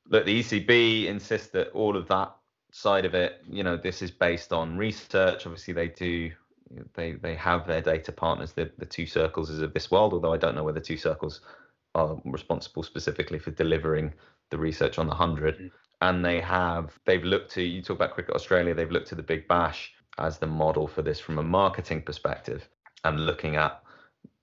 Look, 0.07 0.25
the 0.25 0.39
ECB 0.39 1.05
insists 1.05 1.47
that 1.49 1.69
all 1.71 1.97
of 1.97 2.07
that 2.09 2.35
side 2.71 3.05
of 3.05 3.15
it, 3.15 3.41
you 3.49 3.63
know, 3.63 3.77
this 3.77 4.01
is 4.01 4.11
based 4.11 4.53
on 4.53 4.77
research. 4.77 5.45
Obviously, 5.45 5.73
they 5.73 5.87
do 5.87 6.31
they 6.93 7.13
they 7.13 7.35
have 7.35 7.67
their 7.67 7.81
data 7.81 8.11
partners, 8.11 8.53
the 8.53 8.71
the 8.77 8.85
two 8.85 9.05
circles 9.05 9.49
is 9.49 9.61
of 9.61 9.73
this 9.73 9.89
world. 9.89 10.13
Although 10.13 10.33
I 10.33 10.37
don't 10.37 10.55
know 10.55 10.63
whether 10.63 10.79
two 10.79 10.97
circles 10.97 11.41
are 11.95 12.17
responsible 12.25 12.83
specifically 12.83 13.39
for 13.39 13.51
delivering 13.51 14.13
the 14.51 14.57
research 14.57 14.99
on 14.99 15.07
the 15.07 15.15
100 15.15 15.55
mm-hmm. 15.55 15.67
and 16.01 16.23
they 16.23 16.39
have 16.39 16.99
they've 17.05 17.23
looked 17.23 17.51
to 17.51 17.63
you 17.63 17.81
talk 17.81 17.95
about 17.95 18.11
cricket 18.11 18.35
australia 18.35 18.73
they've 18.73 18.91
looked 18.91 19.07
to 19.07 19.15
the 19.15 19.23
big 19.23 19.47
bash 19.47 19.93
as 20.19 20.37
the 20.37 20.45
model 20.45 20.87
for 20.87 21.01
this 21.01 21.19
from 21.19 21.39
a 21.39 21.43
marketing 21.43 22.01
perspective 22.01 22.67
and 23.05 23.25
looking 23.25 23.55
at 23.55 23.81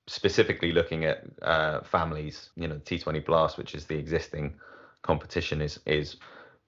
specifically 0.08 0.72
looking 0.72 1.04
at 1.04 1.24
uh, 1.42 1.80
families 1.82 2.50
you 2.56 2.66
know 2.66 2.76
t20 2.76 3.24
blast 3.24 3.58
which 3.58 3.74
is 3.74 3.84
the 3.84 3.96
existing 3.96 4.54
competition 5.02 5.60
is 5.60 5.78
is 5.86 6.16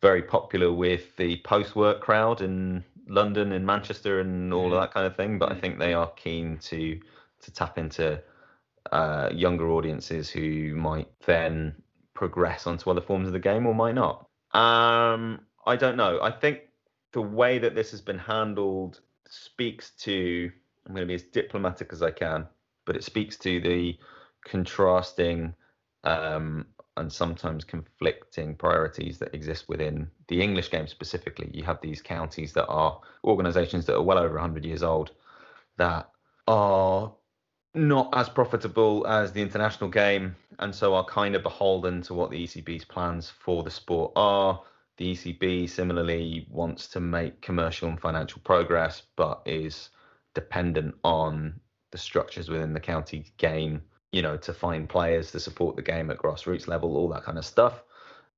very 0.03 0.23
popular 0.23 0.73
with 0.73 1.17
the 1.17 1.37
post 1.39 1.77
work 1.77 2.01
crowd 2.01 2.41
in 2.41 2.85
london 3.09 3.53
and 3.53 3.65
manchester 3.65 4.21
and 4.21 4.53
all 4.53 4.71
mm. 4.71 4.75
of 4.75 4.81
that 4.81 4.93
kind 4.93 5.07
of 5.07 5.17
thing 5.17 5.39
but 5.39 5.51
i 5.51 5.55
mm. 5.55 5.61
think 5.61 5.79
they 5.79 5.95
are 5.95 6.11
keen 6.17 6.59
to 6.59 6.99
to 7.41 7.53
tap 7.53 7.79
into 7.79 8.21
uh, 8.93 9.31
younger 9.33 9.71
audiences 9.71 10.31
who 10.31 10.75
might 10.75 11.09
then 11.27 11.75
progress 12.15 12.67
onto 12.67 12.91
other 12.91 13.01
forms 13.01 13.27
of 13.27 13.33
the 13.33 13.39
game 13.39 13.67
or 13.67 13.75
might 13.75 13.95
not. 13.95 14.29
Um, 14.53 15.41
I 15.67 15.77
don't 15.77 15.97
know. 15.97 16.21
I 16.23 16.31
think 16.31 16.61
the 17.13 17.23
way 17.23 17.59
that 17.59 17.75
this 17.75 17.91
has 17.91 18.01
been 18.01 18.19
handled 18.19 19.01
speaks 19.29 19.91
to, 20.01 20.51
I'm 20.87 20.95
going 20.95 21.07
to 21.07 21.09
be 21.09 21.15
as 21.15 21.23
diplomatic 21.23 21.93
as 21.93 22.03
I 22.03 22.11
can, 22.11 22.47
but 22.85 22.97
it 22.97 23.05
speaks 23.05 23.37
to 23.39 23.61
the 23.61 23.99
contrasting 24.45 25.55
um, 26.05 26.67
and 26.97 27.13
sometimes 27.13 27.65
conflicting 27.65 28.55
priorities 28.55 29.19
that 29.19 29.35
exist 29.35 29.69
within 29.69 30.09
the 30.29 30.41
English 30.41 30.71
game 30.71 30.87
specifically. 30.87 31.51
You 31.53 31.65
have 31.65 31.81
these 31.81 32.01
counties 32.01 32.53
that 32.53 32.67
are 32.67 33.01
organisations 33.25 33.87
that 33.87 33.97
are 33.97 34.03
well 34.03 34.19
over 34.19 34.35
100 34.35 34.65
years 34.65 34.83
old 34.83 35.11
that 35.77 36.09
are 36.47 37.13
not 37.75 38.11
as 38.15 38.29
profitable 38.29 39.07
as 39.07 39.33
the 39.33 39.43
international 39.43 39.91
game, 39.91 40.37
and 40.61 40.73
so 40.75 40.95
are 40.95 41.05
kind 41.05 41.35
of 41.35 41.43
beholden 41.43 42.03
to 42.03 42.15
what 42.15 42.31
the 42.31 42.45
ECB's 42.45 42.85
plans 42.85 43.31
for 43.31 43.65
the 43.65 43.71
sport 43.71 44.13
are. 44.15 44.63
The 44.97 45.13
ECB 45.13 45.69
similarly 45.69 46.47
wants 46.51 46.87
to 46.89 47.01
make 47.01 47.41
commercial 47.41 47.89
and 47.89 48.01
financial 48.01 48.41
progress, 48.45 49.03
but 49.17 49.43
is 49.45 49.91
dependent 50.35 50.95
on 51.03 51.59
the 51.91 51.99
structures 51.99 52.49
within 52.49 52.73
the 52.73 52.81
county 52.81 53.25
game, 53.39 53.83
you 54.15 54.23
know, 54.23 54.37
to 54.37 54.55
find 54.55 54.89
players 54.89 55.33
to 55.33 55.41
support 55.41 55.75
the 55.75 55.83
game 55.83 56.09
at 56.09 56.19
grassroots 56.19 56.69
level, 56.69 56.97
all 56.97 57.09
that 57.09 57.25
kind 57.25 57.37
of 57.37 57.45
stuff. 57.45 57.83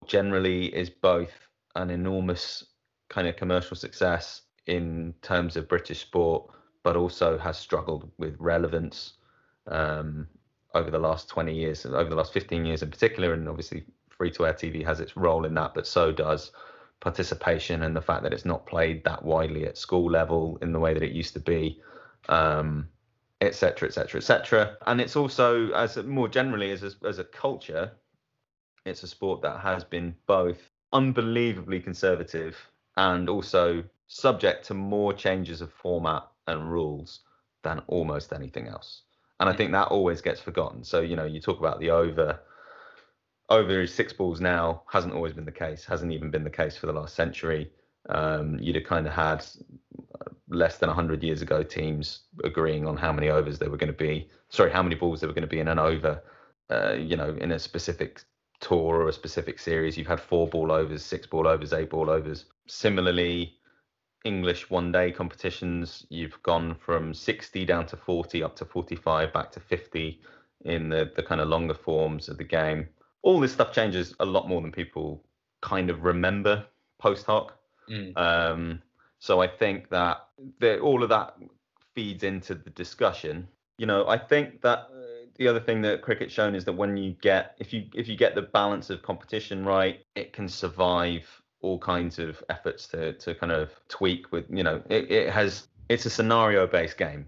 Generally, 0.07 0.75
is 0.75 0.89
both 0.89 1.33
an 1.75 1.91
enormous 1.91 2.65
kind 3.11 3.29
of 3.29 3.37
commercial 3.37 3.77
success 3.77 4.41
in 4.67 5.13
terms 5.21 5.55
of 5.55 5.69
British 5.69 6.01
sport, 6.01 6.51
but 6.83 6.97
also 6.97 7.37
has 7.37 7.59
struggled 7.59 8.11
with 8.17 8.35
relevance 8.39 9.19
um, 9.67 10.27
over 10.73 10.91
the 10.91 10.99
last 10.99 11.29
20 11.29 11.55
years, 11.55 11.85
over 11.85 12.09
the 12.09 12.17
last 12.17 12.33
15 12.33 12.65
years 12.65 12.83
in 12.83 12.91
particular, 12.91 13.35
and 13.35 13.47
obviously 13.47 13.85
free 14.09 14.31
to 14.31 14.47
air 14.47 14.55
TV 14.55 14.83
has 14.83 14.99
its 14.99 15.15
role 15.15 15.45
in 15.45 15.53
that, 15.55 15.75
but 15.75 15.87
so 15.87 16.11
does 16.11 16.53
participation 17.01 17.83
and 17.83 17.95
the 17.95 18.01
fact 18.01 18.23
that 18.23 18.33
it's 18.33 18.47
not 18.47 18.65
played 18.65 19.05
that 19.05 19.23
widely 19.23 19.67
at 19.67 19.77
school 19.77 20.11
level 20.11 20.57
in 20.63 20.73
the 20.73 20.81
way 20.81 20.95
that 20.95 21.03
it 21.03 21.13
used 21.13 21.35
to 21.35 21.41
be. 21.41 21.83
Um, 22.31 22.89
etc 23.41 23.89
etc 23.89 24.19
etc 24.19 24.77
and 24.87 25.01
it's 25.01 25.17
also 25.17 25.71
as 25.73 25.97
more 25.99 26.29
generally 26.29 26.71
as 26.71 26.83
a, 26.83 26.91
as 27.07 27.19
a 27.19 27.25
culture 27.25 27.93
it's 28.85 29.03
a 29.03 29.07
sport 29.07 29.43
that 29.43 29.61
has 29.61 29.85
been 29.85 30.15
both 30.27 30.71
unbelievably 30.93 31.81
conservative 31.81 32.57
and 32.97 33.29
also 33.29 33.83
subject 34.07 34.65
to 34.65 34.75
more 34.75 35.13
changes 35.13 35.61
of 35.61 35.73
format 35.73 36.23
and 36.47 36.71
rules 36.71 37.21
than 37.63 37.81
almost 37.89 38.33
anything 38.33 38.69
else 38.69 39.03
and 39.41 39.49
I 39.49 39.53
think 39.53 39.73
that 39.73 39.89
always 39.89 40.21
gets 40.21 40.41
forgotten. 40.41 40.85
So 40.85 41.01
you 41.01 41.17
know, 41.17 41.25
you 41.25 41.41
talk 41.41 41.59
about 41.59 41.81
the 41.81 41.91
over. 41.91 42.41
Over 43.49 43.87
six 43.87 44.13
balls 44.13 44.41
now 44.41 44.83
hasn't 44.91 45.15
always 45.15 45.33
been 45.33 45.45
the 45.45 45.53
case. 45.53 45.85
Hasn't 45.85 46.11
even 46.11 46.31
been 46.31 46.43
the 46.43 46.51
case 46.51 46.77
for 46.77 46.87
the 46.87 46.93
last 46.93 47.15
century. 47.15 47.71
Um, 48.09 48.59
you'd 48.61 48.77
have 48.77 48.85
kind 48.85 49.07
of 49.07 49.13
had 49.13 49.45
less 50.49 50.79
than 50.79 50.89
100 50.89 51.23
years 51.23 51.43
ago 51.43 51.63
teams 51.63 52.21
agreeing 52.45 52.87
on 52.87 52.97
how 52.97 53.13
many 53.13 53.29
overs 53.29 53.59
there 53.59 53.71
were 53.71 53.77
going 53.77 53.93
to 53.93 53.99
be. 53.99 54.29
Sorry, 54.49 54.71
how 54.71 54.83
many 54.83 54.95
balls 54.95 55.21
there 55.21 55.29
were 55.29 55.35
going 55.35 55.43
to 55.43 55.49
be 55.49 55.61
in 55.61 55.69
an 55.69 55.79
over. 55.79 56.23
Uh, 56.71 56.93
you 56.93 57.17
know, 57.17 57.37
in 57.41 57.53
a 57.53 57.59
specific 57.59 58.23
tour 58.61 59.03
or 59.03 59.09
a 59.09 59.13
specific 59.13 59.59
series, 59.59 59.97
you've 59.97 60.07
had 60.07 60.21
four 60.21 60.47
ball 60.47 60.73
overs, 60.73 61.05
six 61.05 61.27
ball 61.27 61.47
overs, 61.47 61.73
eight 61.73 61.91
ball 61.91 62.11
overs. 62.11 62.47
Similarly, 62.67 63.55
English 64.25 64.71
one 64.71 64.91
day 64.91 65.13
competitions, 65.13 66.05
you've 66.09 66.43
gone 66.43 66.75
from 66.75 67.15
60 67.15 67.65
down 67.65 67.87
to 67.87 67.97
40, 67.97 68.43
up 68.43 68.57
to 68.57 68.65
45, 68.65 69.33
back 69.33 69.53
to 69.53 69.61
50 69.61 70.21
in 70.65 70.89
the, 70.89 71.13
the 71.15 71.23
kind 71.23 71.41
of 71.41 71.49
longer 71.49 71.75
forms 71.75 72.29
of 72.29 72.37
the 72.37 72.45
game. 72.45 72.89
All 73.23 73.39
this 73.39 73.53
stuff 73.53 73.73
changes 73.73 74.15
a 74.19 74.25
lot 74.25 74.49
more 74.49 74.61
than 74.61 74.73
people 74.73 75.23
kind 75.63 75.91
of 75.91 76.03
remember 76.03 76.67
post 76.99 77.27
hoc. 77.27 77.56
Mm. 77.91 78.17
Um, 78.17 78.83
so 79.19 79.41
I 79.41 79.49
think 79.49 79.89
that 79.91 80.29
the, 80.59 80.79
all 80.81 81.03
of 81.03 81.09
that 81.09 81.37
feeds 81.95 82.25
into 82.25 82.55
the 82.55 82.71
discussion. 82.71 83.49
You 83.79 83.87
know, 83.87 84.07
I 84.09 84.19
think 84.19 84.61
that 84.63 84.79
uh, 84.79 85.27
the 85.37 85.49
other 85.49 85.61
thing 85.61 85.83
that 85.83 86.03
cricket's 86.03 86.33
shown 86.33 86.55
is 86.55 86.65
that 86.65 86.73
when 86.73 86.97
you 86.97 87.15
get 87.21 87.57
if 87.59 87.73
you 87.73 87.87
if 87.95 88.09
you 88.09 88.17
get 88.17 88.35
the 88.35 88.43
balance 88.43 88.91
of 88.91 89.03
competition 89.03 89.65
right, 89.65 90.01
it 90.15 90.33
can 90.33 90.49
survive 90.49 91.25
all 91.61 91.79
kinds 91.79 92.19
of 92.19 92.43
efforts 92.49 92.87
to 92.89 93.13
to 93.15 93.35
kind 93.35 93.53
of 93.53 93.71
tweak 93.89 94.31
with 94.31 94.45
you 94.51 94.63
know 94.63 94.83
it, 94.89 95.11
it 95.11 95.31
has 95.31 95.69
it's 95.89 96.07
a 96.07 96.11
scenario 96.11 96.67
based 96.67 96.97
game 96.97 97.27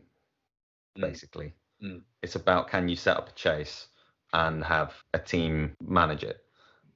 mm. 0.97 1.01
basically 1.01 1.53
mm. 1.83 2.01
it's 2.23 2.37
about 2.37 2.69
can 2.69 2.89
you 2.89 2.97
set 2.97 3.17
up 3.17 3.29
a 3.29 3.33
chase 3.33 3.89
and 4.33 4.63
have 4.63 4.93
a 5.15 5.19
team 5.19 5.75
manage 5.81 6.23
it 6.23 6.45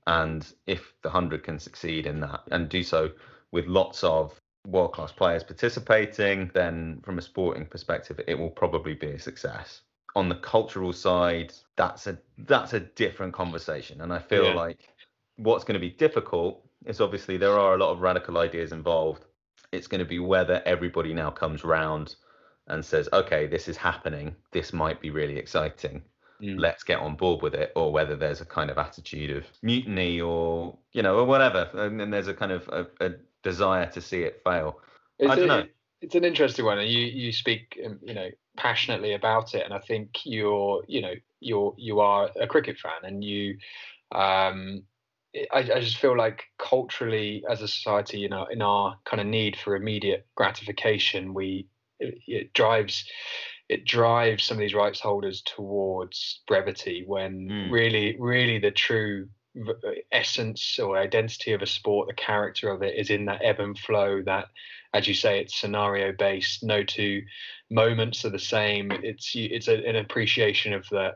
and 0.07 0.53
if 0.66 0.92
the 1.03 1.09
100 1.09 1.42
can 1.42 1.59
succeed 1.59 2.07
in 2.07 2.20
that 2.20 2.40
and 2.51 2.68
do 2.68 2.83
so 2.83 3.11
with 3.53 3.67
lots 3.67 4.03
of 4.03 4.38
world 4.67 4.93
class 4.93 5.12
players 5.12 5.43
participating 5.43 6.51
then 6.55 7.01
from 7.05 7.19
a 7.19 7.23
sporting 7.23 7.67
perspective 7.67 8.21
it 8.27 8.38
will 8.38 8.51
probably 8.51 8.95
be 8.95 9.09
a 9.09 9.19
success 9.19 9.83
on 10.15 10.29
the 10.29 10.37
cultural 10.37 10.93
side 10.93 11.53
that's 11.77 12.07
a 12.07 12.17
that's 12.38 12.73
a 12.75 12.81
different 12.81 13.33
conversation 13.33 14.01
and 14.03 14.12
i 14.12 14.19
feel 14.19 14.45
yeah. 14.45 14.55
like 14.55 14.88
what's 15.37 15.65
going 15.65 15.75
to 15.75 15.81
be 15.81 15.91
difficult 15.91 16.65
is 16.87 17.01
obviously 17.01 17.37
there 17.37 17.59
are 17.59 17.75
a 17.75 17.79
lot 17.79 17.91
of 17.91 18.01
radical 18.01 18.38
ideas 18.38 18.73
involved. 18.73 19.25
It's 19.71 19.87
going 19.87 20.01
to 20.01 20.05
be 20.05 20.19
whether 20.19 20.62
everybody 20.67 21.15
now 21.15 21.31
comes 21.31 21.65
round 21.65 22.17
and 22.69 22.85
says, 22.85 23.09
okay, 23.12 23.47
this 23.47 23.69
is 23.69 23.77
happening. 23.77 24.35
This 24.53 24.73
might 24.73 25.01
be 25.01 25.11
really 25.11 25.37
exciting. 25.37 26.03
Mm. 26.41 26.59
Let's 26.59 26.83
get 26.83 26.99
on 26.99 27.15
board 27.15 27.43
with 27.43 27.55
it, 27.55 27.73
or 27.77 27.93
whether 27.93 28.17
there's 28.17 28.41
a 28.41 28.45
kind 28.45 28.71
of 28.71 28.79
attitude 28.79 29.31
of 29.37 29.45
mutiny 29.62 30.21
or, 30.21 30.77
you 30.93 31.03
know, 31.03 31.17
or 31.17 31.25
whatever. 31.25 31.69
And 31.75 31.99
then 31.99 32.11
there's 32.11 32.29
a 32.29 32.35
kind 32.35 32.53
of 32.53 32.69
a, 32.69 32.87
a 33.01 33.12
desire 33.42 33.87
to 33.87 34.00
see 34.00 34.22
it 34.22 34.40
fail. 34.44 34.78
It's 35.18 35.31
I 35.31 35.37
don't 35.37 35.44
a, 35.44 35.46
know. 35.46 35.66
It's 36.00 36.14
an 36.14 36.24
interesting 36.24 36.64
one. 36.64 36.78
And 36.78 36.88
you, 36.88 37.00
you 37.00 37.33
speak, 37.33 37.78
um, 37.85 37.98
you 38.02 38.14
know, 38.14 38.28
passionately 38.57 39.14
about 39.14 39.55
it. 39.55 39.64
And 39.64 39.72
I 39.72 39.78
think 39.78 40.20
you're, 40.24 40.83
you 40.88 41.00
know, 41.00 41.14
you're, 41.40 41.74
you 41.76 42.00
are 42.00 42.31
a 42.40 42.46
cricket 42.46 42.78
fan 42.78 43.05
and 43.05 43.22
you, 43.22 43.57
um, 44.12 44.85
I, 45.35 45.59
I 45.61 45.81
just 45.81 45.96
feel 45.96 46.16
like 46.16 46.44
culturally 46.59 47.42
as 47.48 47.62
a 47.62 47.68
society 47.68 48.18
you 48.18 48.28
know 48.28 48.46
in 48.50 48.61
our 48.61 48.96
kind 49.05 49.20
of 49.20 49.26
need 49.26 49.57
for 49.57 49.74
immediate 49.74 50.26
gratification 50.35 51.33
we 51.33 51.66
it, 52.00 52.18
it 52.26 52.52
drives 52.52 53.05
it 53.68 53.85
drives 53.87 54.44
some 54.44 54.57
of 54.57 54.61
these 54.61 54.74
rights 54.74 55.00
holders 55.00 55.42
towards 55.42 56.42
brevity 56.46 57.05
when 57.07 57.48
mm. 57.48 57.70
really 57.70 58.16
really 58.18 58.59
the 58.59 58.70
true 58.70 59.28
essence 60.11 60.79
or 60.79 60.97
identity 60.97 61.53
of 61.53 61.62
a 61.62 61.67
sport 61.67 62.09
the 62.09 62.15
character 62.15 62.71
of 62.71 62.83
it 62.83 62.95
is 62.97 63.11
in 63.11 63.27
that 63.27 63.40
ebb 63.44 63.61
and 63.61 63.79
flow 63.79 64.23
that 64.23 64.46
as 64.94 65.07
you 65.07 65.15
say 65.15 65.40
it's 65.40 65.61
scenario 65.61 66.13
based 66.19 66.63
no 66.63 66.83
two 66.83 67.23
moments 67.71 68.25
are 68.25 68.31
the 68.31 68.38
same 68.38 68.90
it's 69.03 69.33
it's 69.35 69.69
a, 69.69 69.87
an 69.87 69.96
appreciation 69.96 70.73
of 70.73 70.88
the 70.90 71.15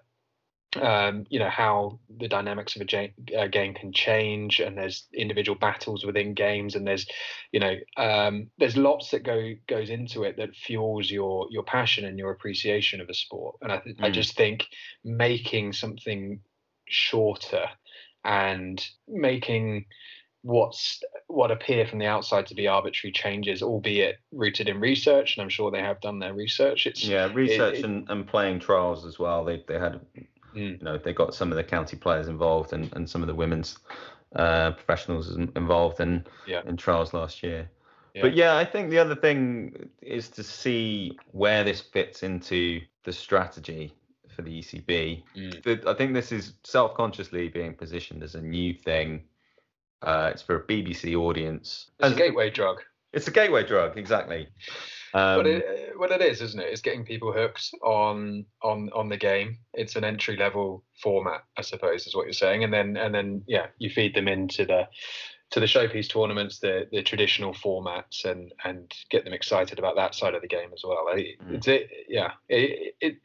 um, 0.81 1.25
you 1.31 1.39
know 1.39 1.49
how 1.49 1.99
the 2.19 2.29
dynamics 2.29 2.77
of 2.77 2.83
a 2.83 3.13
uh, 3.39 3.47
game 3.47 3.73
can 3.75 3.93
change 3.93 4.61
and 4.61 4.77
there's 4.77 5.07
individual 5.15 5.59
battles 5.59 6.05
within 6.05 6.35
games 6.35 6.75
and 6.75 6.87
there's 6.87 7.07
you 7.53 7.61
know 7.61 7.77
um, 7.97 8.51
there's 8.59 8.77
lots 8.77 9.11
that 9.11 9.23
go 9.23 9.55
goes 9.69 9.91
into 9.91 10.25
it 10.25 10.37
that 10.37 10.55
fuels 10.55 11.11
your 11.11 11.47
your 11.51 11.63
passion 11.63 12.05
and 12.05 12.19
your 12.19 12.31
appreciation 12.31 13.01
of 13.01 13.09
a 13.09 13.15
sport 13.15 13.57
and 13.63 13.73
I, 13.73 13.79
th- 13.79 13.97
mm. 13.97 14.05
I 14.05 14.11
just 14.11 14.37
think 14.37 14.67
making 15.05 15.73
something 15.73 16.41
shorter 16.89 17.69
and 18.27 18.85
making 19.09 19.87
what's 20.43 21.03
what 21.29 21.51
appear 21.51 21.87
from 21.87 21.99
the 21.99 22.07
outside 22.07 22.47
to 22.47 22.55
be 22.55 22.69
arbitrary 22.69 23.13
changes, 23.13 23.63
albeit 23.63 24.17
rooted 24.33 24.69
in 24.69 24.81
research, 24.81 25.37
and 25.37 25.43
I'm 25.43 25.49
sure 25.49 25.71
they 25.71 25.81
have 25.81 26.01
done 26.01 26.19
their 26.19 26.35
research. 26.35 26.87
It's 26.87 27.05
yeah, 27.05 27.33
research 27.33 27.77
it, 27.77 27.85
and, 27.85 28.09
and 28.11 28.27
playing 28.27 28.61
trials 28.61 29.07
as 29.07 29.19
well. 29.19 29.45
They 29.45 29.65
they 29.67 29.79
had 29.79 30.01
Mm. 30.57 30.79
You 30.79 30.85
know, 30.85 30.99
they 30.99 31.13
got 31.13 31.35
some 31.35 31.53
of 31.53 31.57
the 31.57 31.65
county 31.65 31.97
players 31.97 32.29
involved 32.29 32.73
and, 32.73 32.91
and 32.97 33.09
some 33.09 33.23
of 33.23 33.29
the 33.29 33.35
women's 33.35 33.79
uh, 34.35 34.73
professionals 34.73 35.37
involved 35.37 36.01
in 36.01 36.25
yeah. 36.47 36.63
in 36.67 36.77
trials 36.77 37.13
last 37.13 37.43
year. 37.43 37.69
yeah. 38.15 38.23
But 38.23 38.35
yeah, 38.35 38.57
I 38.57 38.65
think 38.65 38.91
the 38.91 38.99
other 38.99 39.15
thing 39.15 39.91
is 40.01 40.29
to 40.31 40.43
see 40.43 41.17
where 41.33 41.63
this 41.63 41.81
fits 41.81 42.23
into 42.23 42.81
the 43.05 43.13
strategy 43.13 43.95
for 44.37 44.43
the 44.43 44.61
ECB. 44.61 45.23
Mm. 45.37 45.63
The, 45.65 45.91
I 45.91 45.95
think 45.95 46.15
this 46.15 46.31
is 46.31 46.53
self-consciously 46.63 47.49
being 47.49 47.75
positioned 47.75 48.23
as 48.23 48.35
a 48.35 48.43
new 48.43 48.75
thing. 48.75 49.25
Uh, 50.03 50.31
it's 50.33 50.43
for 50.43 50.57
a 50.57 50.63
BBC 50.63 51.17
audience. 51.17 51.91
It's 51.99 52.09
as, 52.09 52.13
a 52.13 52.17
gateway 52.17 52.51
drug. 52.51 52.83
It's 53.13 53.27
a 53.27 53.31
gateway 53.31 53.67
drug, 53.67 53.97
exactly. 53.97 54.49
Um, 55.15 55.39
what, 55.39 55.47
it, 55.47 55.99
what 55.99 56.11
it 56.11 56.21
is, 56.21 56.43
isn't 56.43 56.61
it? 56.61 56.69
It's 56.71 56.83
getting 56.83 57.05
people 57.05 57.33
hooked 57.33 57.73
on 57.83 58.45
on 58.63 58.91
on 58.95 59.09
the 59.09 59.17
game. 59.17 59.59
It's 59.73 59.97
an 59.97 60.05
entry 60.05 60.37
level 60.37 60.85
format, 61.03 61.45
I 61.57 61.63
suppose, 61.63 62.07
is 62.07 62.15
what 62.15 62.27
you're 62.27 62.35
saying. 62.35 62.65
And 62.65 62.73
then 62.73 62.99
and 62.99 63.15
then 63.15 63.43
yeah, 63.47 63.69
you 63.79 63.89
feed 63.89 64.15
them 64.15 64.29
into 64.29 64.67
the 64.67 64.89
to 65.51 65.61
the 65.61 65.67
showpiece 65.67 66.11
tournaments, 66.11 66.59
the 66.59 66.89
the 66.93 67.03
traditional 67.03 67.55
formats, 67.55 68.25
and 68.25 68.53
and 68.65 68.93
get 69.11 69.25
them 69.25 69.33
excited 69.33 69.79
about 69.79 69.97
that 69.97 70.15
side 70.15 70.35
of 70.35 70.43
the 70.43 70.49
game 70.49 70.71
as 70.75 70.83
well. 70.85 71.07
It, 71.09 71.41
mm. 71.41 71.55
It's 71.55 71.69
it, 71.69 71.91
yeah. 72.09 72.33
It, 72.49 72.97
it 73.01 73.17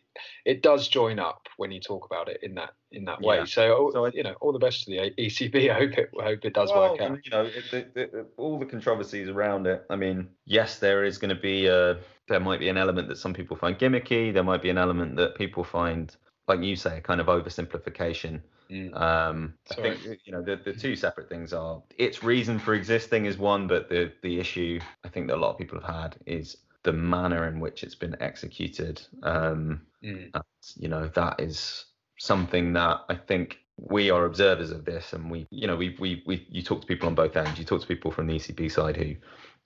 it 0.45 0.61
does 0.61 0.87
join 0.87 1.19
up 1.19 1.47
when 1.57 1.71
you 1.71 1.79
talk 1.79 2.05
about 2.05 2.27
it 2.27 2.39
in 2.43 2.55
that 2.55 2.71
in 2.91 3.05
that 3.05 3.21
way. 3.21 3.37
Yeah. 3.37 3.45
So, 3.45 3.91
so 3.93 4.05
I, 4.05 4.11
you 4.13 4.23
know, 4.23 4.35
all 4.41 4.51
the 4.51 4.59
best 4.59 4.83
to 4.83 4.91
the 4.91 5.11
ECB. 5.17 5.69
I 5.69 5.73
hope 5.73 5.97
it 5.97 6.09
I 6.19 6.23
hope 6.23 6.45
it 6.45 6.53
does 6.53 6.69
well, 6.69 6.91
work 6.91 7.01
out. 7.01 7.19
You 7.23 7.31
know, 7.31 7.49
it, 7.71 8.13
all 8.37 8.59
the 8.59 8.65
controversies 8.65 9.29
around 9.29 9.67
it. 9.67 9.85
I 9.89 9.95
mean, 9.95 10.27
yes, 10.45 10.79
there 10.79 11.03
is 11.03 11.17
going 11.17 11.35
to 11.35 11.41
be 11.41 11.67
a 11.67 11.97
there 12.27 12.39
might 12.39 12.59
be 12.59 12.69
an 12.69 12.77
element 12.77 13.07
that 13.09 13.17
some 13.17 13.33
people 13.33 13.57
find 13.57 13.77
gimmicky. 13.77 14.33
There 14.33 14.43
might 14.43 14.61
be 14.61 14.69
an 14.69 14.77
element 14.77 15.15
that 15.17 15.35
people 15.35 15.63
find, 15.63 16.15
like 16.47 16.61
you 16.61 16.75
say, 16.75 16.97
a 16.97 17.01
kind 17.01 17.19
of 17.21 17.27
oversimplification. 17.27 18.41
Mm. 18.71 18.99
Um, 18.99 19.53
I 19.69 19.75
think 19.75 19.99
you 20.23 20.31
know 20.31 20.41
the, 20.41 20.55
the 20.63 20.71
two 20.71 20.95
separate 20.95 21.27
things 21.27 21.51
are 21.51 21.83
its 21.97 22.23
reason 22.23 22.57
for 22.57 22.73
existing 22.73 23.25
is 23.25 23.37
one, 23.37 23.67
but 23.67 23.89
the 23.89 24.13
the 24.21 24.39
issue 24.39 24.79
I 25.03 25.09
think 25.09 25.27
that 25.27 25.35
a 25.35 25.41
lot 25.41 25.51
of 25.51 25.57
people 25.57 25.79
have 25.81 25.93
had 25.93 26.15
is 26.25 26.57
the 26.83 26.93
manner 26.93 27.47
in 27.47 27.59
which 27.59 27.83
it's 27.83 27.95
been 27.95 28.15
executed. 28.19 29.01
Um, 29.23 29.81
mm. 30.03 30.29
and, 30.33 30.43
you 30.75 30.87
know 30.87 31.07
that 31.15 31.39
is 31.39 31.85
something 32.17 32.73
that 32.73 33.01
I 33.09 33.15
think 33.15 33.57
we 33.77 34.11
are 34.11 34.25
observers 34.25 34.71
of 34.71 34.85
this, 34.85 35.13
and 35.13 35.29
we 35.29 35.47
you 35.49 35.67
know 35.67 35.75
we 35.75 35.95
we 35.99 36.23
we 36.25 36.45
you 36.49 36.61
talk 36.61 36.81
to 36.81 36.87
people 36.87 37.07
on 37.07 37.15
both 37.15 37.35
ends. 37.35 37.59
You 37.59 37.65
talk 37.65 37.81
to 37.81 37.87
people 37.87 38.11
from 38.11 38.27
the 38.27 38.35
ECB 38.35 38.71
side 38.71 38.97
who 38.97 39.15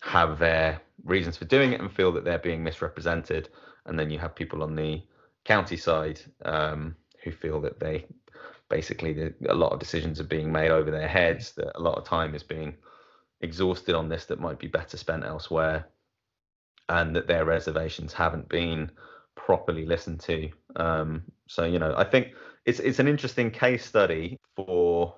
have 0.02 0.40
their 0.40 0.82
reasons 1.04 1.38
for 1.38 1.46
doing 1.46 1.74
it 1.74 1.82
and 1.82 1.92
feel 1.92 2.12
that 2.14 2.24
they're 2.24 2.40
being 2.40 2.64
misrepresented, 2.64 3.50
and 3.86 3.98
then 4.00 4.10
you 4.10 4.20
have 4.20 4.36
people 4.36 4.64
on 4.64 4.76
the 4.76 5.02
county 5.44 5.78
side 5.78 6.20
um, 6.44 6.96
who 7.24 7.32
feel 7.32 7.62
that 7.62 7.80
they 7.80 8.06
basically 8.70 9.14
the, 9.14 9.34
a 9.50 9.54
lot 9.54 9.72
of 9.72 9.80
decisions 9.80 10.20
are 10.20 10.26
being 10.26 10.52
made 10.52 10.72
over 10.72 10.90
their 10.90 11.08
heads 11.08 11.52
that 11.54 11.78
a 11.78 11.82
lot 11.82 11.98
of 11.98 12.04
time 12.04 12.34
is 12.34 12.44
being 12.44 12.76
exhausted 13.42 13.94
on 13.94 14.10
this 14.10 14.26
that 14.26 14.40
might 14.40 14.58
be 14.58 14.68
better 14.68 14.98
spent 14.98 15.24
elsewhere 15.24 15.86
and 16.90 17.16
that 17.16 17.28
their 17.28 17.46
reservations 17.46 18.14
haven't 18.14 18.48
been 18.50 18.92
properly 19.36 19.86
listened 19.86 20.20
to. 20.22 20.50
Um, 20.76 21.24
so 21.48 21.66
you 21.66 21.80
know 21.80 21.94
i 21.98 22.04
think 22.04 22.34
it's 22.66 22.80
it's 22.80 23.00
an 23.00 23.08
interesting 23.08 23.52
case 23.52 23.86
study 23.86 24.40
for 24.56 25.16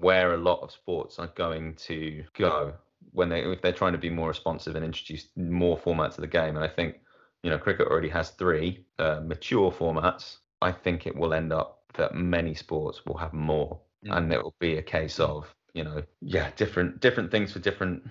where 0.00 0.34
a 0.34 0.38
lot 0.38 0.60
of 0.62 0.70
sports 0.70 1.18
are 1.18 1.30
going 1.34 1.74
to 1.74 2.24
go 2.34 2.72
when 3.12 3.28
they 3.28 3.42
if 3.42 3.60
they're 3.60 3.72
trying 3.72 3.92
to 3.92 3.98
be 3.98 4.10
more 4.10 4.28
responsive 4.28 4.76
and 4.76 4.84
introduce 4.84 5.28
more 5.36 5.76
formats 5.78 6.14
to 6.14 6.20
the 6.20 6.26
game. 6.26 6.56
And 6.56 6.64
i 6.64 6.68
think 6.68 7.00
you 7.42 7.50
know 7.50 7.58
cricket 7.58 7.88
already 7.88 8.08
has 8.08 8.30
three 8.30 8.84
uh, 8.98 9.20
mature 9.24 9.70
formats. 9.70 10.38
I 10.60 10.72
think 10.72 11.06
it 11.06 11.16
will 11.16 11.34
end 11.34 11.52
up 11.52 11.82
that 11.94 12.14
many 12.14 12.54
sports 12.54 13.04
will 13.04 13.18
have 13.18 13.32
more, 13.32 13.80
mm. 14.06 14.16
and 14.16 14.32
it 14.32 14.42
will 14.42 14.54
be 14.60 14.78
a 14.78 14.82
case 14.82 15.18
of 15.18 15.52
you 15.74 15.84
know 15.84 16.02
yeah 16.20 16.50
different 16.56 17.00
different 17.00 17.30
things 17.30 17.52
for 17.52 17.58
different 17.58 18.08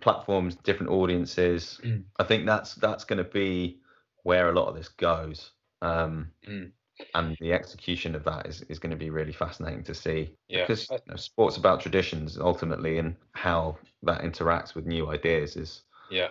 platforms, 0.00 0.56
different 0.56 0.90
audiences. 0.90 1.80
Mm. 1.84 2.04
I 2.18 2.24
think 2.24 2.46
that's 2.46 2.74
that's 2.76 3.04
going 3.04 3.18
to 3.18 3.30
be 3.30 3.80
where 4.22 4.50
a 4.50 4.52
lot 4.52 4.68
of 4.68 4.74
this 4.74 4.88
goes. 4.88 5.52
Um, 5.82 6.30
mm. 6.48 6.70
And 7.14 7.36
the 7.40 7.54
execution 7.54 8.14
of 8.14 8.24
that 8.24 8.46
is, 8.46 8.60
is 8.62 8.78
going 8.78 8.90
to 8.90 8.96
be 8.96 9.08
really 9.08 9.32
fascinating 9.32 9.82
to 9.84 9.94
see. 9.94 10.36
Yeah. 10.48 10.62
Because 10.62 10.88
you 10.90 10.98
know, 11.08 11.16
sports 11.16 11.56
about 11.56 11.80
traditions 11.80 12.38
ultimately 12.38 12.98
and 12.98 13.16
how 13.32 13.78
that 14.02 14.20
interacts 14.20 14.74
with 14.74 14.86
new 14.86 15.10
ideas 15.10 15.56
is. 15.56 15.82
Yeah. 16.10 16.28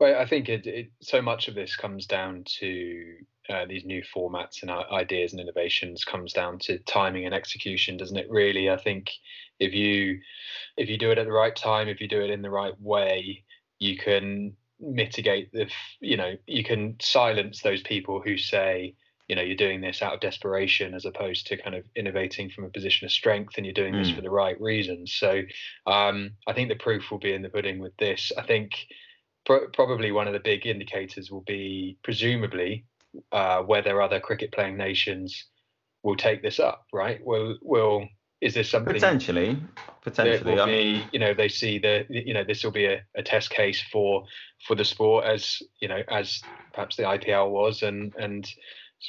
Well, 0.00 0.18
I 0.18 0.26
think 0.26 0.48
it, 0.48 0.66
it 0.66 0.90
so 1.00 1.20
much 1.20 1.48
of 1.48 1.54
this 1.54 1.76
comes 1.76 2.06
down 2.06 2.44
to 2.58 3.14
uh, 3.48 3.66
these 3.66 3.84
new 3.84 4.02
formats 4.02 4.62
and 4.62 4.70
ideas 4.70 5.32
and 5.32 5.40
innovations 5.40 6.04
comes 6.04 6.32
down 6.32 6.58
to 6.60 6.78
timing 6.78 7.26
and 7.26 7.34
execution, 7.34 7.96
doesn't 7.96 8.16
it? 8.16 8.30
Really, 8.30 8.70
I 8.70 8.76
think 8.76 9.10
if 9.62 9.74
you 9.74 10.20
if 10.76 10.88
you 10.88 10.98
do 10.98 11.10
it 11.10 11.18
at 11.18 11.26
the 11.26 11.32
right 11.32 11.54
time, 11.54 11.88
if 11.88 12.00
you 12.00 12.08
do 12.08 12.20
it 12.20 12.30
in 12.30 12.42
the 12.42 12.50
right 12.50 12.78
way, 12.80 13.44
you 13.78 13.96
can 13.96 14.54
mitigate 14.80 15.52
the 15.52 15.70
you 16.00 16.16
know 16.16 16.34
you 16.46 16.64
can 16.64 16.96
silence 17.00 17.62
those 17.62 17.82
people 17.82 18.20
who 18.20 18.36
say 18.36 18.94
you 19.28 19.36
know 19.36 19.42
you're 19.42 19.54
doing 19.54 19.80
this 19.80 20.02
out 20.02 20.14
of 20.14 20.20
desperation 20.20 20.92
as 20.92 21.04
opposed 21.04 21.46
to 21.46 21.56
kind 21.56 21.76
of 21.76 21.84
innovating 21.94 22.50
from 22.50 22.64
a 22.64 22.68
position 22.68 23.04
of 23.04 23.12
strength 23.12 23.56
and 23.56 23.64
you're 23.64 23.72
doing 23.72 23.94
mm. 23.94 24.02
this 24.02 24.12
for 24.12 24.20
the 24.20 24.28
right 24.28 24.60
reasons 24.60 25.12
so 25.12 25.40
um, 25.86 26.32
i 26.48 26.52
think 26.52 26.68
the 26.68 26.74
proof 26.74 27.12
will 27.12 27.20
be 27.20 27.32
in 27.32 27.42
the 27.42 27.48
pudding 27.48 27.78
with 27.78 27.96
this 27.98 28.32
i 28.36 28.42
think 28.42 28.88
probably 29.44 30.10
one 30.10 30.26
of 30.26 30.32
the 30.32 30.40
big 30.40 30.66
indicators 30.66 31.30
will 31.30 31.42
be 31.42 31.96
presumably 32.02 32.84
uh, 33.30 33.62
whether 33.62 34.02
other 34.02 34.20
cricket 34.20 34.52
playing 34.52 34.76
nations 34.76 35.46
will 36.02 36.16
take 36.16 36.42
this 36.42 36.58
up, 36.58 36.86
right? 36.92 37.24
Will 37.24 37.56
will 37.62 38.08
is 38.42 38.54
this 38.54 38.68
something 38.68 38.92
potentially 38.92 39.56
potentially? 40.02 40.60
I 40.60 40.66
mean, 40.66 41.04
you 41.12 41.20
know, 41.20 41.32
they 41.32 41.48
see 41.48 41.78
the 41.78 42.04
you 42.08 42.34
know 42.34 42.42
this 42.42 42.64
will 42.64 42.72
be 42.72 42.86
a, 42.86 43.00
a 43.14 43.22
test 43.22 43.50
case 43.50 43.80
for 43.80 44.24
for 44.66 44.74
the 44.74 44.84
sport 44.84 45.24
as 45.24 45.62
you 45.80 45.86
know 45.86 46.02
as 46.08 46.42
perhaps 46.74 46.96
the 46.96 47.04
IPL 47.04 47.50
was, 47.50 47.82
and 47.82 48.12
and 48.16 48.46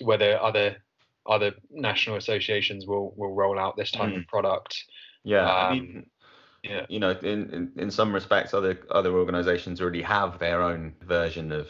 whether 0.02 0.40
other 0.40 0.78
other 1.26 1.54
national 1.72 2.18
associations 2.18 2.86
will 2.86 3.14
will 3.18 3.34
roll 3.34 3.58
out 3.58 3.76
this 3.76 3.92
type 3.92 4.14
mm. 4.14 4.20
of 4.20 4.28
product. 4.28 4.82
Yeah, 5.24 5.50
um, 5.50 5.50
I 5.52 5.74
mean, 5.74 6.06
yeah. 6.62 6.86
you 6.88 7.00
know, 7.00 7.12
in, 7.12 7.50
in 7.50 7.72
in 7.76 7.90
some 7.90 8.14
respects, 8.14 8.54
other 8.54 8.78
other 8.92 9.14
organisations 9.14 9.82
already 9.82 10.04
have 10.04 10.38
their 10.38 10.62
own 10.62 10.94
version 11.02 11.52
of 11.52 11.68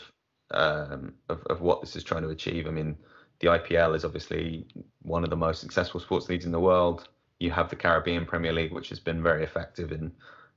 um, 0.51 1.13
of, 1.29 1.41
of 1.45 1.61
what 1.61 1.79
this 1.79 1.95
is 1.95 2.03
trying 2.03 2.23
to 2.23 2.29
achieve. 2.29 2.67
I 2.67 2.71
mean, 2.71 2.97
the 3.39 3.47
IPL 3.47 3.95
is 3.95 4.03
obviously 4.03 4.67
one 5.01 5.23
of 5.23 5.29
the 5.29 5.37
most 5.37 5.61
successful 5.61 6.01
sports 6.01 6.27
leagues 6.27 6.45
in 6.45 6.51
the 6.51 6.59
world. 6.59 7.07
You 7.39 7.51
have 7.51 7.69
the 7.69 7.75
Caribbean 7.75 8.25
Premier 8.25 8.53
League, 8.53 8.73
which 8.73 8.89
has 8.89 8.99
been 8.99 9.21
very 9.21 9.43
effective 9.43 9.91
in 9.91 10.11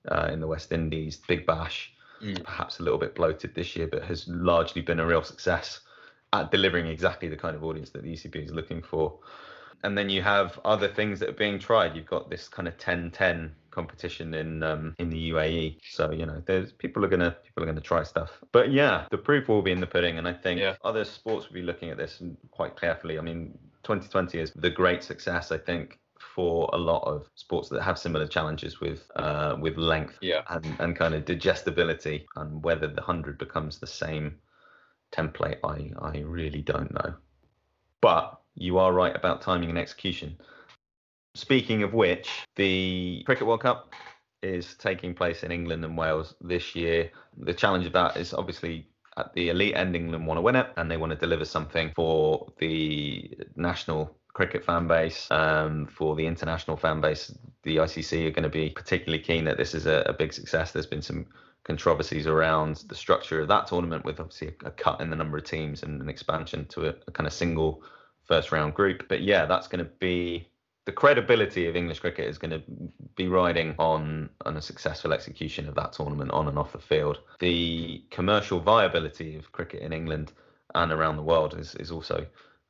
uh, 0.09 0.29
in 0.33 0.41
the 0.41 0.47
West 0.47 0.73
Indies. 0.73 1.17
Big 1.17 1.47
Bash, 1.47 1.93
mm. 2.23 2.43
perhaps 2.45 2.79
a 2.79 2.83
little 2.83 2.99
bit 2.99 3.15
bloated 3.15 3.55
this 3.55 3.75
year, 3.77 3.87
but 3.87 4.05
has 4.05 4.29
largely 4.29 4.83
been 4.83 5.01
a 5.01 5.07
real 5.07 5.23
success 5.23 5.81
at 6.33 6.51
delivering 6.51 6.87
exactly 6.87 7.29
the 7.29 7.37
kind 7.37 7.57
of 7.57 7.65
audience 7.65 7.91
that 7.91 8.03
the 8.03 8.13
ECB 8.13 8.45
is 8.45 8.53
looking 8.53 8.83
for. 8.83 9.19
And 9.83 9.97
then 9.97 10.09
you 10.09 10.23
have 10.23 10.59
other 10.65 10.89
things 10.89 11.21
that 11.21 11.29
are 11.29 11.41
being 11.45 11.59
tried. 11.59 11.95
You've 11.95 12.07
got 12.07 12.31
this 12.31 12.49
kind 12.49 12.67
of 12.67 12.77
10-10 12.79 13.51
competition 13.77 14.33
in 14.33 14.63
um, 14.63 14.95
in 14.99 15.11
the 15.11 15.31
UAE. 15.31 15.79
So 15.91 16.11
you 16.11 16.27
know, 16.27 16.43
there's 16.47 16.73
people 16.73 17.05
are 17.05 17.09
gonna 17.09 17.37
people 17.45 17.63
are 17.63 17.67
gonna 17.67 17.81
try 17.81 18.03
stuff. 18.03 18.31
But 18.51 18.73
yeah, 18.73 19.07
the 19.11 19.19
proof 19.19 19.49
will 19.49 19.63
be 19.63 19.71
in 19.71 19.81
the 19.81 19.87
pudding, 19.87 20.19
and 20.19 20.27
I 20.27 20.33
think 20.33 20.59
yeah. 20.59 20.77
other 20.83 21.05
sports 21.05 21.47
will 21.47 21.55
be 21.55 21.63
looking 21.63 21.91
at 21.91 21.99
this 21.99 22.23
quite 22.51 22.75
carefully. 22.81 23.19
I 23.19 23.21
mean, 23.21 23.57
Twenty20 23.85 24.35
is 24.35 24.51
the 24.53 24.71
great 24.71 25.05
success. 25.05 25.53
I 25.53 25.59
think 25.59 25.99
for 26.37 26.71
a 26.73 26.79
lot 26.79 27.03
of 27.05 27.29
sports 27.35 27.69
that 27.71 27.83
have 27.83 27.99
similar 27.99 28.27
challenges 28.29 28.81
with 28.81 29.11
uh, 29.17 29.57
with 29.59 29.77
length 29.77 30.19
yeah. 30.21 30.43
and, 30.51 30.67
and 30.79 30.95
kind 30.95 31.15
of 31.15 31.25
digestibility 31.25 32.27
and 32.37 32.63
whether 32.63 32.87
the 32.87 33.01
100 33.01 33.39
becomes 33.39 33.79
the 33.79 33.87
same 33.87 34.37
template 35.13 35.59
I, 35.65 35.91
I 36.01 36.19
really 36.21 36.63
don't 36.63 36.93
know 36.93 37.15
but 38.01 38.41
you 38.55 38.79
are 38.79 38.93
right 38.93 39.17
about 39.17 39.41
timing 39.43 39.71
and 39.71 39.79
execution 39.79 40.37
Speaking 41.37 41.83
of 41.83 41.93
which, 41.93 42.47
the 42.55 43.23
Cricket 43.27 43.47
World 43.47 43.61
Cup 43.61 43.93
is 44.43 44.75
taking 44.77 45.13
place 45.13 45.43
in 45.43 45.53
England 45.53 45.85
and 45.85 45.95
Wales 45.95 46.35
this 46.41 46.75
year. 46.75 47.11
The 47.37 47.53
challenge 47.53 47.85
of 47.85 47.93
that 47.93 48.17
is 48.17 48.33
obviously 48.33 48.89
at 49.19 49.35
the 49.35 49.51
elite 49.51 49.77
end, 49.77 49.95
England 49.95 50.27
want 50.27 50.39
to 50.39 50.43
win 50.43 50.57
it 50.57 50.69
and 50.79 50.91
they 50.91 50.97
want 50.97 51.11
to 51.11 51.17
deliver 51.17 51.45
something 51.45 51.93
for 51.95 52.51
the 52.59 53.37
national 53.55 54.17
cricket 54.37 54.63
fan 54.63 54.87
base, 54.87 55.31
um, 55.31 55.87
for 55.87 56.15
the 56.15 56.27
international 56.27 56.77
fan 56.77 57.01
base. 57.01 57.35
The 57.63 57.77
ICC 57.77 58.27
are 58.27 58.31
going 58.33 58.43
to 58.43 58.51
be 58.51 58.69
particularly 58.69 59.23
keen 59.23 59.47
that 59.47 59.57
this 59.57 59.75
is 59.75 59.87
a, 59.87 60.05
a 60.07 60.13
big 60.13 60.31
success. 60.31 60.73
There's 60.73 60.85
been 60.85 61.01
some 61.01 61.25
controversies 61.65 62.27
around 62.27 62.85
the 62.89 62.95
structure 62.95 63.41
of 63.41 63.49
that 63.49 63.67
tournament, 63.67 64.05
with 64.05 64.21
obviously 64.21 64.49
a, 64.49 64.69
a 64.69 64.71
cut 64.73 65.01
in 65.01 65.09
the 65.09 65.17
number 65.17 65.39
of 65.39 65.45
teams 65.45 65.83
and 65.83 66.03
an 66.03 66.11
expansion 66.11 66.67
to 66.67 66.89
a, 66.89 66.95
a 67.09 67.13
kind 67.13 67.27
of 67.27 67.33
single 67.33 67.83
first 68.25 68.53
round 68.53 68.75
group. 68.75 69.09
But 69.09 69.23
yeah, 69.23 69.47
that's 69.47 69.69
going 69.69 69.83
to 69.83 69.91
be 70.01 70.47
the 70.85 70.93
credibility 70.93 71.67
of 71.67 71.75
English 71.75 72.01
cricket 72.01 72.29
is 72.29 72.37
going 72.37 72.51
to 72.51 72.63
be 73.15 73.29
riding 73.29 73.75
on 73.79 74.29
on 74.45 74.59
a 74.59 74.63
successful 74.63 75.15
execution 75.15 75.67
of 75.67 75.75
that 75.77 75.95
tournament 75.95 76.31
on 76.33 76.47
and 76.47 76.59
off 76.59 76.73
the 76.73 76.79
field. 76.79 77.21
The 77.39 78.05
commercial 78.11 78.61
viability 78.61 79.35
of 79.37 79.51
cricket 79.53 79.81
in 79.81 79.95
England 79.95 80.33
and 80.75 80.93
around 80.93 81.17
the 81.17 81.23
world 81.23 81.59
is 81.59 81.75
is 81.77 81.91
also 81.91 82.27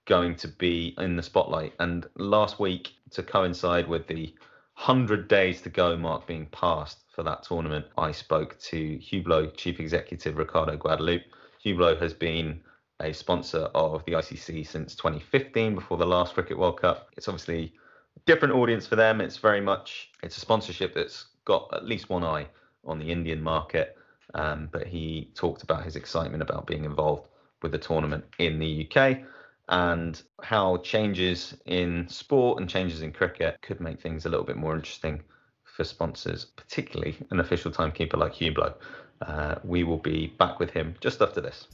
going 0.06 0.36
to 0.36 0.48
be 0.48 0.94
in 0.98 1.16
the 1.16 1.22
spotlight. 1.22 1.74
And 1.78 2.06
last 2.16 2.58
week, 2.58 2.92
to 3.10 3.22
coincide 3.22 3.88
with 3.88 4.06
the 4.06 4.34
100 4.76 5.28
days 5.28 5.60
to 5.62 5.68
go 5.68 5.96
mark 5.96 6.26
being 6.26 6.46
passed 6.46 6.98
for 7.14 7.22
that 7.24 7.42
tournament, 7.42 7.86
I 7.98 8.12
spoke 8.12 8.58
to 8.60 8.98
Hublot 8.98 9.56
Chief 9.56 9.78
Executive 9.80 10.38
Ricardo 10.38 10.76
Guadalupe. 10.76 11.24
Hublot 11.64 12.00
has 12.00 12.14
been 12.14 12.60
a 13.00 13.12
sponsor 13.12 13.68
of 13.74 14.04
the 14.06 14.12
ICC 14.12 14.66
since 14.66 14.94
2015 14.94 15.74
before 15.74 15.98
the 15.98 16.06
last 16.06 16.34
Cricket 16.34 16.58
World 16.58 16.80
Cup. 16.80 17.08
It's 17.16 17.28
obviously 17.28 17.74
a 18.16 18.20
different 18.26 18.54
audience 18.54 18.86
for 18.86 18.96
them. 18.96 19.20
It's 19.20 19.36
very 19.36 19.60
much 19.60 20.10
it's 20.22 20.36
a 20.36 20.40
sponsorship 20.40 20.94
that's 20.94 21.26
got 21.44 21.68
at 21.72 21.84
least 21.84 22.08
one 22.08 22.24
eye 22.24 22.46
on 22.84 22.98
the 22.98 23.10
Indian 23.10 23.42
market. 23.42 23.96
Um, 24.34 24.68
but 24.72 24.86
he 24.86 25.30
talked 25.34 25.62
about 25.62 25.84
his 25.84 25.96
excitement 25.96 26.42
about 26.42 26.66
being 26.66 26.84
involved 26.84 27.28
with 27.62 27.72
the 27.72 27.78
tournament 27.78 28.24
in 28.38 28.58
the 28.58 28.88
UK 28.90 29.20
and 29.68 30.22
how 30.42 30.76
changes 30.78 31.54
in 31.66 32.08
sport 32.08 32.60
and 32.60 32.70
changes 32.70 33.02
in 33.02 33.12
cricket 33.12 33.58
could 33.62 33.80
make 33.80 34.00
things 34.00 34.24
a 34.24 34.28
little 34.28 34.44
bit 34.44 34.56
more 34.56 34.74
interesting 34.74 35.22
for 35.64 35.84
sponsors, 35.84 36.44
particularly 36.44 37.16
an 37.30 37.40
official 37.40 37.70
timekeeper 37.70 38.16
like 38.16 38.32
Hublot. 38.34 38.76
Uh, 39.22 39.56
we 39.64 39.82
will 39.82 39.98
be 39.98 40.28
back 40.38 40.58
with 40.58 40.70
him 40.70 40.94
just 41.00 41.20
after 41.20 41.40
this. 41.40 41.66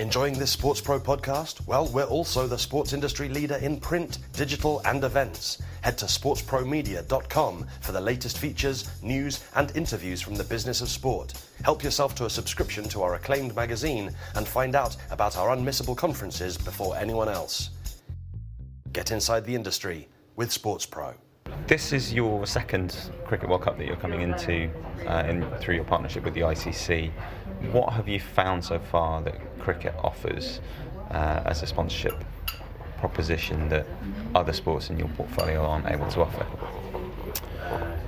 Enjoying 0.00 0.38
this 0.38 0.56
SportsPro 0.56 0.98
podcast? 0.98 1.66
Well, 1.66 1.86
we're 1.88 2.04
also 2.04 2.46
the 2.46 2.56
sports 2.56 2.94
industry 2.94 3.28
leader 3.28 3.56
in 3.56 3.78
print, 3.78 4.16
digital, 4.32 4.80
and 4.86 5.04
events. 5.04 5.60
Head 5.82 5.98
to 5.98 6.06
sportspromedia.com 6.06 7.66
for 7.82 7.92
the 7.92 8.00
latest 8.00 8.38
features, 8.38 8.90
news, 9.02 9.44
and 9.56 9.76
interviews 9.76 10.22
from 10.22 10.36
the 10.36 10.44
business 10.44 10.80
of 10.80 10.88
sport. 10.88 11.34
Help 11.64 11.84
yourself 11.84 12.14
to 12.14 12.24
a 12.24 12.30
subscription 12.30 12.88
to 12.88 13.02
our 13.02 13.16
acclaimed 13.16 13.54
magazine 13.54 14.10
and 14.36 14.48
find 14.48 14.74
out 14.74 14.96
about 15.10 15.36
our 15.36 15.54
unmissable 15.54 15.98
conferences 15.98 16.56
before 16.56 16.96
anyone 16.96 17.28
else. 17.28 17.68
Get 18.94 19.10
inside 19.10 19.44
the 19.44 19.54
industry 19.54 20.08
with 20.34 20.48
SportsPro. 20.48 21.14
This 21.66 21.92
is 21.92 22.12
your 22.12 22.46
second 22.46 23.10
Cricket 23.24 23.48
World 23.48 23.62
Cup 23.62 23.78
that 23.78 23.86
you're 23.86 23.96
coming 23.96 24.22
into 24.22 24.68
uh, 25.06 25.24
in, 25.28 25.48
through 25.58 25.76
your 25.76 25.84
partnership 25.84 26.24
with 26.24 26.34
the 26.34 26.40
ICC. 26.40 27.10
What 27.72 27.92
have 27.92 28.08
you 28.08 28.18
found 28.18 28.64
so 28.64 28.78
far 28.78 29.22
that 29.22 29.58
cricket 29.58 29.94
offers 30.02 30.60
uh, 31.10 31.42
as 31.44 31.62
a 31.62 31.66
sponsorship 31.66 32.24
proposition 32.98 33.68
that 33.68 33.86
other 34.34 34.52
sports 34.52 34.90
in 34.90 34.98
your 34.98 35.08
portfolio 35.08 35.64
aren't 35.64 35.86
able 35.86 36.08
to 36.08 36.22
offer? 36.22 36.46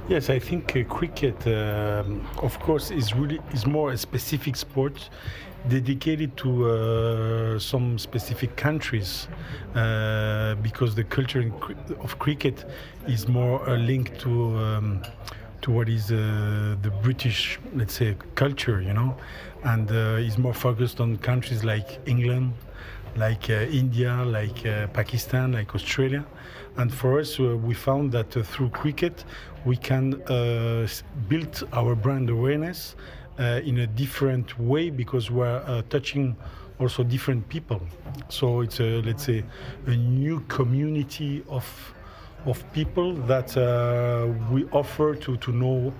Yes, 0.08 0.28
I 0.28 0.38
think 0.38 0.76
uh, 0.76 0.82
cricket, 0.84 1.46
um, 1.46 2.26
of 2.38 2.58
course, 2.58 2.90
is 2.90 3.14
really 3.14 3.40
is 3.52 3.66
more 3.66 3.92
a 3.92 3.96
specific 3.96 4.56
sport 4.56 5.08
dedicated 5.68 6.36
to 6.36 6.68
uh, 6.68 7.58
some 7.58 7.98
specific 7.98 8.56
countries 8.56 9.28
uh, 9.74 10.54
because 10.56 10.94
the 10.94 11.04
culture 11.04 11.52
of 12.00 12.18
cricket 12.18 12.64
is 13.06 13.28
more 13.28 13.68
uh, 13.68 13.76
linked 13.76 14.18
to 14.20 14.56
um, 14.58 15.02
to 15.60 15.70
what 15.70 15.88
is 15.88 16.10
uh, 16.10 16.74
the 16.82 16.90
British, 17.02 17.60
let's 17.76 17.94
say, 17.94 18.16
culture, 18.34 18.82
you 18.82 18.92
know, 18.92 19.16
and 19.62 19.88
uh, 19.92 20.18
is 20.18 20.36
more 20.36 20.52
focused 20.52 21.00
on 21.00 21.16
countries 21.18 21.62
like 21.62 22.00
England, 22.04 22.52
like 23.14 23.48
uh, 23.48 23.70
India, 23.70 24.24
like 24.26 24.64
Pakistan, 24.92 25.52
like 25.52 25.72
Australia. 25.72 26.24
And 26.78 26.92
for 26.92 27.20
us, 27.20 27.38
we 27.38 27.74
found 27.74 28.10
that 28.10 28.32
through 28.32 28.70
cricket, 28.70 29.24
we 29.64 29.76
can 29.76 30.20
build 31.28 31.68
our 31.72 31.94
brand 31.94 32.28
awareness 32.28 32.96
uh, 32.96 33.21
in 33.64 33.78
a 33.80 33.86
different 33.86 34.58
way 34.58 34.90
because 34.90 35.30
we're 35.30 35.62
uh, 35.66 35.82
touching 35.90 36.36
also 36.78 37.02
different 37.02 37.48
people. 37.48 37.80
So 38.28 38.60
it's 38.60 38.80
a, 38.80 39.02
let's 39.02 39.24
say 39.24 39.44
a 39.86 39.96
new 39.96 40.40
community 40.48 41.44
of 41.48 41.64
of 42.46 42.60
people 42.72 43.14
that 43.14 43.56
uh, 43.56 44.26
we 44.50 44.64
offer 44.72 45.14
to, 45.14 45.36
to 45.36 45.52
know 45.52 45.92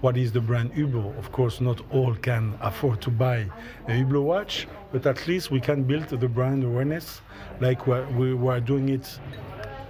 what 0.00 0.16
is 0.16 0.32
the 0.32 0.40
brand 0.40 0.72
Hublot. 0.72 1.18
Of 1.18 1.30
course, 1.30 1.60
not 1.60 1.82
all 1.92 2.14
can 2.14 2.54
afford 2.62 3.02
to 3.02 3.10
buy 3.10 3.46
a 3.86 3.90
Hublot 3.90 4.22
watch, 4.22 4.66
but 4.92 5.06
at 5.06 5.26
least 5.28 5.50
we 5.50 5.60
can 5.60 5.82
build 5.82 6.08
the 6.08 6.28
brand 6.28 6.64
awareness 6.64 7.20
like 7.60 7.86
we're, 7.86 8.06
we 8.12 8.32
were 8.32 8.60
doing 8.60 8.88
it 8.88 9.20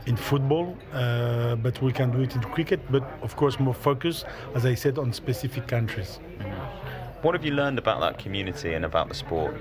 in 0.07 0.17
football, 0.17 0.77
uh, 0.93 1.55
but 1.57 1.81
we 1.81 1.93
can 1.93 2.11
do 2.11 2.23
it 2.23 2.35
in 2.35 2.41
cricket, 2.43 2.81
but 2.91 3.05
of 3.23 3.37
course 3.37 3.61
more 3.61 3.75
focus, 3.75 4.25
as 4.55 4.67
I 4.67 4.75
said, 4.75 4.99
on 4.99 5.13
specific 5.13 5.69
countries. 5.69 6.19
Mm-hmm. 6.39 6.80
What 7.23 7.35
have 7.35 7.45
you 7.45 7.53
learned 7.53 7.79
about 7.79 8.01
that 8.01 8.19
community 8.19 8.73
and 8.73 8.83
about 8.83 9.09
the 9.11 9.15
sport 9.15 9.55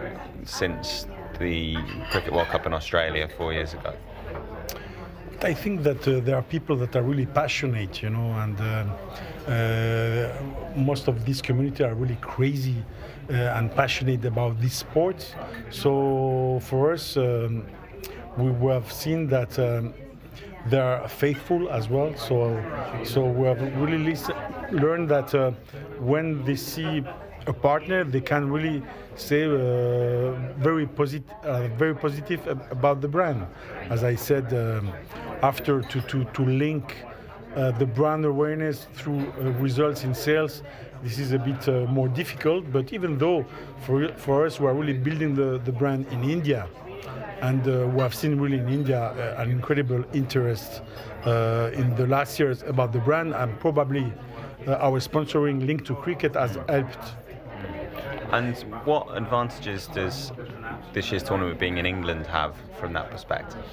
since 0.46 1.08
the 1.40 1.76
Cricket 2.10 2.32
World 2.32 2.48
Cup 2.48 2.66
in 2.66 2.74
Australia 2.74 3.28
four 3.38 3.52
years 3.52 3.74
ago? 3.74 3.94
I 5.42 5.54
think 5.54 5.84
that 5.84 6.08
uh, 6.08 6.22
there 6.22 6.38
are 6.38 6.42
people 6.42 6.78
that 6.78 6.96
are 6.96 7.02
really 7.02 7.26
passionate, 7.26 8.02
you 8.02 8.12
know, 8.12 8.32
and 8.44 8.58
uh, 8.62 9.52
uh, 9.52 10.42
most 10.78 11.10
of 11.10 11.26
this 11.26 11.42
community 11.42 11.84
are 11.84 11.94
really 11.96 12.18
crazy 12.22 12.78
uh, 13.30 13.34
and 13.34 13.76
passionate 13.76 14.24
about 14.24 14.62
this 14.62 14.76
sport. 14.76 15.36
So 15.70 16.62
for 16.64 16.94
us, 16.94 17.18
um, 17.18 17.66
we 18.38 18.72
have 18.72 18.90
seen 18.90 19.28
that. 19.28 19.60
Um, 19.60 19.94
they 20.68 20.78
are 20.78 21.08
faithful 21.08 21.70
as 21.70 21.88
well. 21.88 22.14
So, 22.16 22.62
so 23.06 23.26
we 23.26 23.48
have 23.48 23.62
really 23.78 24.16
learned 24.72 25.08
that 25.10 25.34
uh, 25.34 25.52
when 26.00 26.44
they 26.44 26.58
see 26.58 27.02
a 27.48 27.54
partner, 27.54 28.04
they 28.04 28.22
can 28.22 28.52
really 28.52 28.84
say 29.16 29.44
uh, 29.44 30.32
very 30.58 30.88
positive, 30.88 31.30
uh, 31.44 31.68
very 31.70 31.96
positive 31.96 32.46
about 32.72 33.02
the 33.02 33.08
brand. 33.08 33.46
As 33.90 34.04
I 34.04 34.16
said, 34.16 34.54
um, 34.54 34.92
after 35.42 35.82
to 35.82 36.02
to 36.02 36.24
to 36.26 36.46
link 36.46 36.96
uh, 37.56 37.72
the 37.72 37.86
brand 37.86 38.26
awareness 38.26 38.88
through 38.94 39.20
uh, 39.20 39.52
results 39.62 40.04
in 40.04 40.14
sales, 40.14 40.64
this 41.04 41.18
is 41.20 41.32
a 41.32 41.40
bit 41.40 41.68
uh, 41.68 41.86
more 41.88 42.08
difficult. 42.08 42.72
But 42.72 42.94
even 42.94 43.18
though 43.18 43.46
for 43.86 44.10
for 44.16 44.46
us, 44.46 44.60
we 44.60 44.68
are 44.68 44.74
really 44.74 44.98
building 44.98 45.36
the 45.36 45.60
the 45.64 45.72
brand 45.72 46.08
in 46.12 46.24
India. 46.30 46.68
And 47.42 47.66
uh, 47.68 47.88
we 47.88 48.02
have 48.02 48.14
seen 48.14 48.38
really 48.38 48.58
in 48.58 48.68
India 48.68 49.14
an 49.38 49.50
incredible 49.50 50.04
interest 50.14 50.82
in 51.26 51.96
the 51.96 52.06
last 52.06 52.38
years 52.38 52.64
about 52.64 52.92
the 52.92 53.00
brand, 53.00 53.34
and 53.34 53.58
probably 53.60 54.12
our 54.68 55.00
sponsoring 55.00 55.66
link 55.66 55.86
to 55.86 55.96
cricket 55.96 56.36
has 56.36 56.58
helped 56.68 57.16
and 58.32 58.56
what 58.86 59.08
advantages 59.16 59.88
does 59.88 60.32
this 60.94 61.12
year's 61.12 61.24
tournament 61.24 61.60
being 61.60 61.78
in 61.78 61.86
England 61.86 62.28
have 62.28 62.56
from 62.80 62.94
that 62.94 63.10
perspective? 63.10 63.64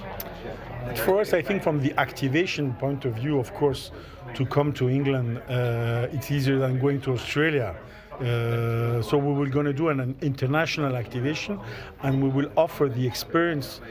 For 1.05 1.21
us, 1.21 1.33
I 1.33 1.43
think 1.43 1.63
from 1.63 1.81
the 1.81 1.93
activation 1.99 2.75
point 2.75 3.05
of 3.05 3.15
view, 3.15 3.39
of 3.39 3.53
course, 3.55 3.91
to 4.35 4.47
come 4.47 4.73
to 4.75 4.89
England, 4.89 5.39
uh, 5.49 6.09
it's 6.13 6.31
easier 6.31 6.59
than 6.59 6.79
going 6.79 7.01
to 7.03 7.13
Australia. 7.13 7.77
Uh, 8.15 9.03
so 9.03 9.19
we 9.19 9.33
will 9.35 9.51
going 9.51 9.67
to 9.67 9.75
do 9.75 9.91
an, 9.91 10.01
an, 10.01 10.17
international 10.23 10.97
activation, 10.97 11.61
and 12.03 12.23
we 12.23 12.31
will 12.31 12.51
offer 12.57 12.89
the 12.89 13.07
experience 13.07 13.83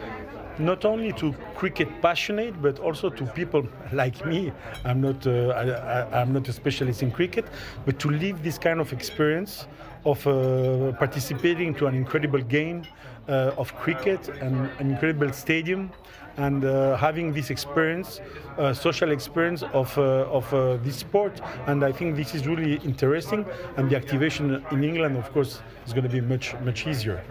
not 0.57 0.83
only 0.83 1.11
to 1.13 1.33
cricket 1.53 1.87
passionate, 2.01 2.59
but 2.59 2.79
also 2.79 3.09
to 3.09 3.25
people 3.27 3.67
like 3.93 4.25
me. 4.25 4.51
I'm 4.83 5.01
not, 5.01 5.27
uh, 5.27 6.07
I, 6.11 6.21
am 6.21 6.33
not 6.33 6.47
a 6.47 6.53
specialist 6.53 7.03
in 7.03 7.11
cricket, 7.11 7.45
but 7.85 7.99
to 7.99 8.09
live 8.09 8.41
this 8.41 8.57
kind 8.57 8.79
of 8.79 8.93
experience 8.93 9.67
of 10.05 10.25
uh, 10.27 10.91
participating 10.93 11.73
to 11.75 11.87
an 11.87 11.95
incredible 11.95 12.41
game 12.41 12.83
uh, 13.27 13.51
of 13.57 13.75
cricket 13.75 14.29
and 14.41 14.69
an 14.79 14.91
incredible 14.91 15.31
stadium 15.33 15.91
and 16.37 16.65
uh, 16.65 16.97
having 16.97 17.31
this 17.33 17.49
experience, 17.49 18.19
uh, 18.57 18.73
social 18.73 19.11
experience 19.11 19.63
of, 19.73 19.97
uh, 19.97 20.27
of 20.29 20.53
uh, 20.53 20.77
this 20.77 20.97
sport. 20.97 21.41
And 21.67 21.83
I 21.83 21.91
think 21.91 22.15
this 22.15 22.35
is 22.35 22.45
really 22.45 22.75
interesting. 22.83 23.45
And 23.77 23.89
the 23.89 23.95
activation 23.95 24.63
in 24.71 24.83
England, 24.83 25.17
of 25.17 25.31
course, 25.31 25.61
is 25.85 25.93
going 25.93 26.03
to 26.03 26.09
be 26.09 26.21
much, 26.21 26.53
much 26.61 26.87
easier. 26.87 27.23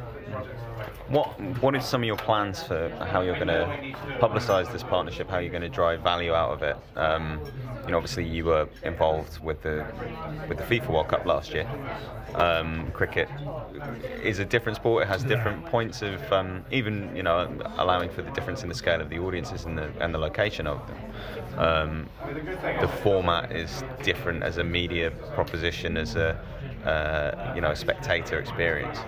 What 1.09 1.39
What 1.61 1.75
are 1.75 1.81
some 1.81 2.03
of 2.03 2.07
your 2.07 2.17
plans 2.17 2.63
for 2.63 2.89
how 3.11 3.21
you're 3.21 3.35
going 3.35 3.49
to 3.49 3.95
publicise 4.21 4.73
this 4.73 4.83
partnership? 4.83 5.29
How 5.29 5.39
you're 5.39 5.51
going 5.51 5.63
to 5.63 5.69
drive 5.69 6.01
value 6.01 6.33
out 6.33 6.53
of 6.53 6.63
it? 6.63 6.77
Um, 6.97 7.41
you 7.85 7.91
know, 7.91 7.99
obviously 7.99 8.27
you 8.27 8.47
were 8.47 8.69
involved 8.83 9.39
with 9.41 9.61
the 9.63 9.85
with 10.49 10.57
the 10.57 10.65
FIFA 10.65 10.89
World 10.89 11.09
Cup 11.09 11.27
last 11.27 11.53
year. 11.53 11.69
Um, 12.35 12.91
cricket 12.93 13.29
is 14.23 14.39
a 14.39 14.45
different 14.47 14.77
sport. 14.77 15.03
It 15.03 15.09
has 15.09 15.23
different 15.23 15.67
points 15.67 16.01
of 16.01 16.33
um, 16.33 16.65
even 16.73 17.15
you 17.15 17.23
know 17.23 17.55
allowing 17.77 18.09
for 18.09 18.23
the 18.23 18.31
difference 18.31 18.63
in 18.63 18.71
the 18.71 18.75
scale 18.75 19.03
of 19.03 19.11
the 19.11 19.19
audiences 19.19 19.67
and 19.67 19.77
the 19.77 19.91
and 20.01 20.15
the 20.15 20.19
location 20.19 20.67
of 20.67 20.81
them. 20.87 21.59
Um, 21.59 22.09
the 22.81 22.89
format 23.03 23.53
is 23.53 23.85
different 24.03 24.43
as 24.43 24.57
a 24.57 24.65
media 24.65 25.11
proposition, 25.35 25.99
as 25.99 26.17
a 26.17 26.31
uh, 26.85 27.53
you 27.55 27.61
know 27.61 27.73
a 27.73 27.77
spectator 27.77 28.39
experience. 28.39 28.99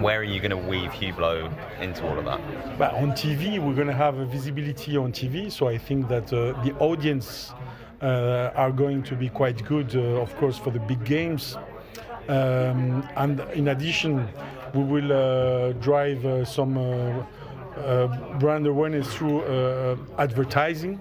Where 0.00 0.20
are 0.20 0.24
you 0.24 0.40
going 0.40 0.50
to 0.50 0.56
weave 0.56 0.90
Hublot 0.90 1.52
into 1.80 2.06
all 2.08 2.18
of 2.18 2.24
that? 2.24 2.40
But 2.78 2.94
on 2.94 3.12
TV, 3.12 3.58
we're 3.58 3.74
going 3.74 3.88
to 3.88 3.92
have 3.92 4.18
a 4.18 4.24
visibility 4.24 4.96
on 4.96 5.12
TV, 5.12 5.52
so 5.52 5.68
I 5.68 5.76
think 5.76 6.08
that 6.08 6.32
uh, 6.32 6.52
the 6.64 6.74
audience 6.78 7.52
uh, 8.00 8.50
are 8.54 8.72
going 8.72 9.02
to 9.02 9.14
be 9.14 9.28
quite 9.28 9.62
good, 9.64 9.94
uh, 9.94 10.22
of 10.22 10.34
course, 10.36 10.56
for 10.56 10.70
the 10.70 10.80
big 10.80 11.04
games. 11.04 11.56
Um, 12.28 13.06
and 13.16 13.40
in 13.52 13.68
addition, 13.68 14.26
we 14.74 14.82
will 14.82 15.12
uh, 15.12 15.72
drive 15.74 16.24
uh, 16.24 16.44
some 16.44 16.78
uh, 16.78 18.06
brand 18.38 18.66
awareness 18.66 19.12
through 19.14 19.42
advertising 20.18 21.00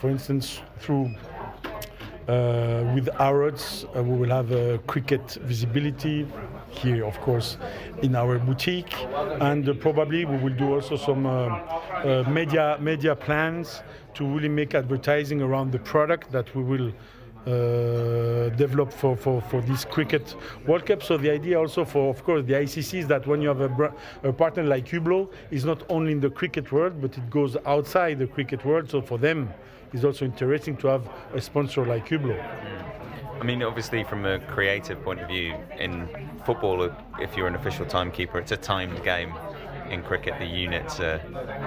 For 0.00 0.08
instance, 0.10 0.60
through 0.78 1.14
with 2.94 3.08
Harrods, 3.18 3.84
uh, 3.96 4.02
we 4.02 4.16
will 4.16 4.30
have 4.30 4.86
cricket 4.86 5.32
visibility 5.42 6.26
here, 6.70 7.04
of 7.04 7.20
course, 7.20 7.56
in 8.02 8.14
our 8.14 8.38
boutique, 8.38 8.94
and 9.40 9.68
uh, 9.68 9.74
probably 9.74 10.24
we 10.24 10.36
will 10.38 10.54
do 10.54 10.74
also 10.74 10.96
some 10.96 11.26
uh, 11.26 11.30
uh, 11.30 12.24
media 12.28 12.78
media 12.80 13.14
plans 13.14 13.82
to 14.14 14.24
really 14.24 14.48
make 14.48 14.74
advertising 14.74 15.42
around 15.42 15.72
the 15.72 15.78
product 15.78 16.30
that 16.32 16.54
we 16.54 16.62
will. 16.62 16.92
Uh, 17.46 18.50
develop 18.50 18.92
for, 18.92 19.16
for, 19.16 19.40
for 19.40 19.62
this 19.62 19.86
cricket 19.86 20.36
World 20.66 20.84
Cup. 20.84 21.02
So 21.02 21.16
the 21.16 21.30
idea 21.30 21.58
also 21.58 21.86
for, 21.86 22.10
of 22.10 22.22
course, 22.22 22.44
the 22.44 22.52
ICC 22.52 22.98
is 22.98 23.06
that 23.06 23.26
when 23.26 23.40
you 23.40 23.48
have 23.48 23.62
a, 23.62 23.94
a 24.24 24.30
partner 24.30 24.62
like 24.62 24.84
Hublot, 24.84 25.32
is 25.50 25.64
not 25.64 25.82
only 25.88 26.12
in 26.12 26.20
the 26.20 26.28
cricket 26.28 26.70
world, 26.70 27.00
but 27.00 27.16
it 27.16 27.30
goes 27.30 27.56
outside 27.64 28.18
the 28.18 28.26
cricket 28.26 28.62
world. 28.66 28.90
So 28.90 29.00
for 29.00 29.16
them, 29.16 29.48
it's 29.94 30.04
also 30.04 30.26
interesting 30.26 30.76
to 30.76 30.88
have 30.88 31.08
a 31.32 31.40
sponsor 31.40 31.86
like 31.86 32.06
Hublot. 32.08 32.44
I 33.40 33.42
mean, 33.42 33.62
obviously, 33.62 34.04
from 34.04 34.26
a 34.26 34.38
creative 34.38 35.02
point 35.02 35.20
of 35.20 35.28
view, 35.28 35.54
in 35.78 36.08
football, 36.44 36.90
if 37.18 37.36
you're 37.36 37.46
an 37.46 37.54
official 37.54 37.86
timekeeper, 37.86 38.38
it's 38.38 38.52
a 38.52 38.56
timed 38.56 39.02
game. 39.02 39.32
In 39.88 40.02
cricket, 40.02 40.34
the 40.38 40.46
units 40.46 41.00
are, 41.00 41.20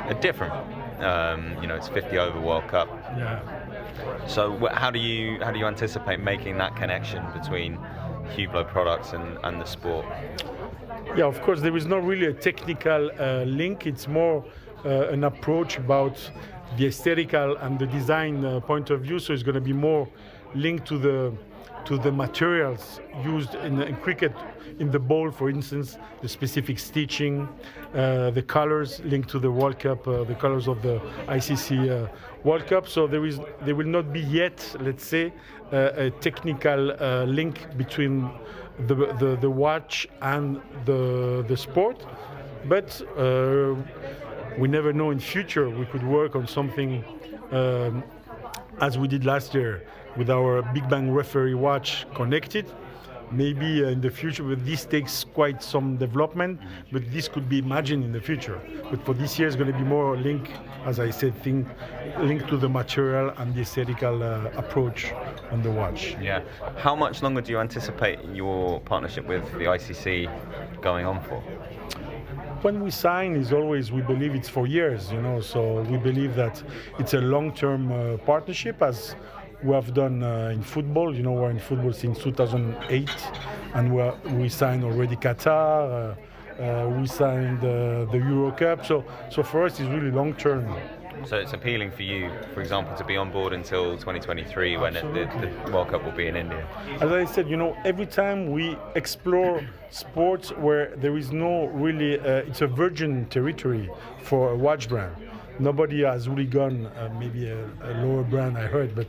are 0.08 0.14
different. 0.14 0.54
Um, 1.04 1.58
you 1.62 1.68
know, 1.68 1.76
it's 1.76 1.90
50 1.90 2.18
over 2.18 2.40
World 2.40 2.68
Cup. 2.68 2.88
Yeah. 3.18 4.28
So, 4.28 4.68
how 4.68 4.92
do 4.92 5.00
you 5.00 5.44
how 5.44 5.52
do 5.52 5.58
you 5.60 5.66
anticipate 5.66 6.20
making 6.20 6.58
that 6.60 6.76
connection 6.76 7.26
between 7.34 7.78
Hublot 8.36 8.70
products 8.70 9.14
and, 9.14 9.38
and 9.44 9.60
the 9.60 9.66
sport? 9.66 10.06
Yeah, 11.18 11.26
of 11.26 11.42
course, 11.42 11.60
there 11.60 11.76
is 11.76 11.88
not 11.88 12.04
really 12.06 12.28
a 12.28 12.34
technical 12.34 13.12
uh, 13.20 13.44
link. 13.46 13.88
It's 13.88 14.08
more 14.08 14.46
uh, 14.86 15.08
an 15.10 15.24
approach 15.24 15.78
about 15.78 16.18
the 16.78 16.86
aesthetical 16.86 17.58
and 17.58 17.80
the 17.80 17.88
design 17.88 18.46
uh, 18.46 18.60
point 18.60 18.92
of 18.92 19.02
view. 19.02 19.20
So 19.20 19.34
it's 19.34 19.44
going 19.44 19.56
to 19.56 19.62
be 19.62 19.74
more 19.74 20.08
linked 20.56 20.88
to 20.88 20.98
the 20.98 21.34
to 21.86 21.98
the 21.98 22.12
materials 22.12 23.00
used 23.24 23.56
in, 23.56 23.82
in 23.82 23.96
cricket, 23.98 24.34
in 24.80 24.90
the 24.90 25.00
ball, 25.00 25.32
for 25.32 25.50
instance, 25.50 25.98
the 26.22 26.30
specific 26.30 26.80
stitching, 26.80 27.48
uh, 27.94 28.32
the 28.32 28.42
colors 28.42 29.02
linked 29.04 29.30
to 29.30 29.40
the 29.40 29.52
World 29.52 29.80
Cup, 29.80 30.08
uh, 30.08 30.24
the 30.24 30.36
colors 30.36 30.68
of 30.68 30.82
the 30.82 31.00
ICC 31.28 31.90
uh, 31.90 32.08
World 32.44 32.68
Cup. 32.68 32.88
So 32.88 33.08
there 33.08 33.26
is, 33.26 33.40
there 33.62 33.76
will 33.76 33.88
not 33.88 34.14
be 34.14 34.22
yet, 34.22 34.76
let's 34.80 35.06
say, 35.06 35.34
uh, 35.72 35.92
a 35.96 36.10
technical 36.10 36.92
uh, 36.92 37.26
link 37.26 37.78
between 37.78 38.30
the, 38.88 38.96
the 38.96 39.38
the 39.40 39.50
watch 39.50 40.08
and 40.22 40.60
the 40.86 41.46
the 41.48 41.58
sport, 41.58 42.06
but. 42.66 43.02
Uh, 43.18 43.76
we 44.58 44.68
never 44.68 44.94
know 44.94 45.12
in 45.12 45.20
future 45.20 45.70
we 45.70 45.86
could 45.86 46.04
work 46.04 46.36
on 46.36 46.48
something 46.48 47.04
um, 47.52 48.04
as 48.82 48.98
we 48.98 49.08
did 49.08 49.26
last 49.26 49.54
year 49.54 49.84
with 50.18 50.30
our 50.30 50.62
Big 50.74 50.88
Bang 50.90 51.12
referee 51.12 51.54
watch 51.54 52.06
connected. 52.14 52.66
Maybe 53.32 53.84
uh, 53.84 53.88
in 53.88 54.00
the 54.00 54.12
future, 54.12 54.44
but 54.44 54.64
this 54.64 54.86
takes 54.86 55.24
quite 55.24 55.64
some 55.64 55.98
development. 55.98 56.60
But 56.92 57.12
this 57.12 57.28
could 57.28 57.50
be 57.50 57.58
imagined 57.58 58.04
in 58.04 58.12
the 58.12 58.22
future. 58.22 58.62
But 58.92 59.04
for 59.04 59.16
this 59.16 59.40
year, 59.40 59.48
it's 59.48 59.58
going 59.58 59.72
to 59.72 59.78
be 59.78 59.84
more 59.84 60.16
linked, 60.16 60.52
as 60.86 61.00
I 61.00 61.10
said, 61.10 61.34
thing 61.42 61.68
linked 62.20 62.48
to 62.50 62.58
the 62.58 62.70
material 62.70 63.34
and 63.38 63.56
the 63.56 63.62
aesthetical 63.62 64.22
uh, 64.22 64.52
approach 64.56 65.14
on 65.52 65.64
the 65.64 65.72
watch. 65.72 66.16
Yeah. 66.22 66.44
How 66.78 66.96
much 66.96 67.24
longer 67.24 67.42
do 67.42 67.52
you 67.52 67.60
anticipate 67.60 68.20
your 68.34 68.80
partnership 68.82 69.26
with 69.26 69.52
the 69.54 69.66
ICC 69.66 70.30
going 70.82 71.08
on 71.08 71.20
for? 71.24 71.42
when 72.64 72.82
we 72.82 72.90
sign 72.90 73.36
is 73.36 73.52
always 73.52 73.92
we 73.92 74.02
believe 74.02 74.34
it's 74.34 74.48
for 74.48 74.66
years 74.66 75.12
you 75.12 75.22
know 75.22 75.42
so 75.42 75.82
we 75.82 75.98
believe 75.98 76.34
that 76.34 76.64
it's 76.98 77.14
a 77.14 77.20
long-term 77.20 77.92
uh, 77.92 78.16
partnership 78.26 78.82
as 78.82 79.18
we 79.64 79.74
have 79.74 79.94
done 79.94 80.22
uh, 80.24 80.52
in 80.54 80.62
football 80.62 81.16
you 81.16 81.24
know 81.24 81.32
we're 81.32 81.50
in 81.50 81.60
football 81.60 81.94
since 81.94 82.20
2008 82.20 83.10
and 83.76 83.94
we 83.94 84.04
we 84.36 84.50
signed 84.50 84.84
already 84.84 85.16
qatar 85.16 86.16
uh, 86.60 86.62
uh 86.62 86.88
we 87.00 87.08
signed 87.08 87.60
uh, 87.60 88.06
the 88.12 88.18
euro 88.18 88.52
cup 88.52 88.86
so 88.86 89.04
so 89.30 89.42
for 89.42 89.66
us 89.66 89.80
it's 89.80 89.90
really 89.90 90.12
long 90.12 90.34
term 90.36 90.66
So 91.26 91.38
it's 91.38 91.54
appealing 91.54 91.92
for 91.92 92.04
you, 92.04 92.30
for 92.54 92.60
example, 92.60 92.98
to 92.98 93.04
be 93.06 93.16
on 93.16 93.32
board 93.32 93.54
until 93.54 93.92
2023 93.94 94.78
when 94.78 94.96
it, 94.98 95.04
the, 95.14 95.24
the 95.66 95.72
World 95.72 95.90
Cup 95.90 96.04
will 96.04 96.12
be 96.12 96.28
in 96.28 96.36
India. 96.36 96.68
As 97.00 97.12
I 97.12 97.24
said, 97.24 97.48
you 97.48 97.56
know, 97.56 97.78
every 97.86 98.06
time 98.06 98.52
we 98.52 98.76
explore 98.96 99.62
sports 99.90 100.50
where 100.66 100.94
there 100.98 101.16
is 101.16 101.32
no 101.32 101.68
really, 101.68 102.20
uh, 102.20 102.50
it's 102.50 102.62
a 102.62 102.68
virgin 102.68 103.26
territory 103.28 103.90
for 104.22 104.52
a 104.52 104.58
watch 104.58 104.90
brand. 104.90 105.16
Nobody 105.60 106.04
has 106.04 106.28
really 106.28 106.46
gone, 106.46 106.88
uh, 106.88 107.10
maybe 107.20 107.50
a, 107.50 107.66
a, 107.84 107.94
lower 108.04 108.24
brand 108.24 108.58
I 108.58 108.68
heard, 108.68 108.96
but 108.96 109.08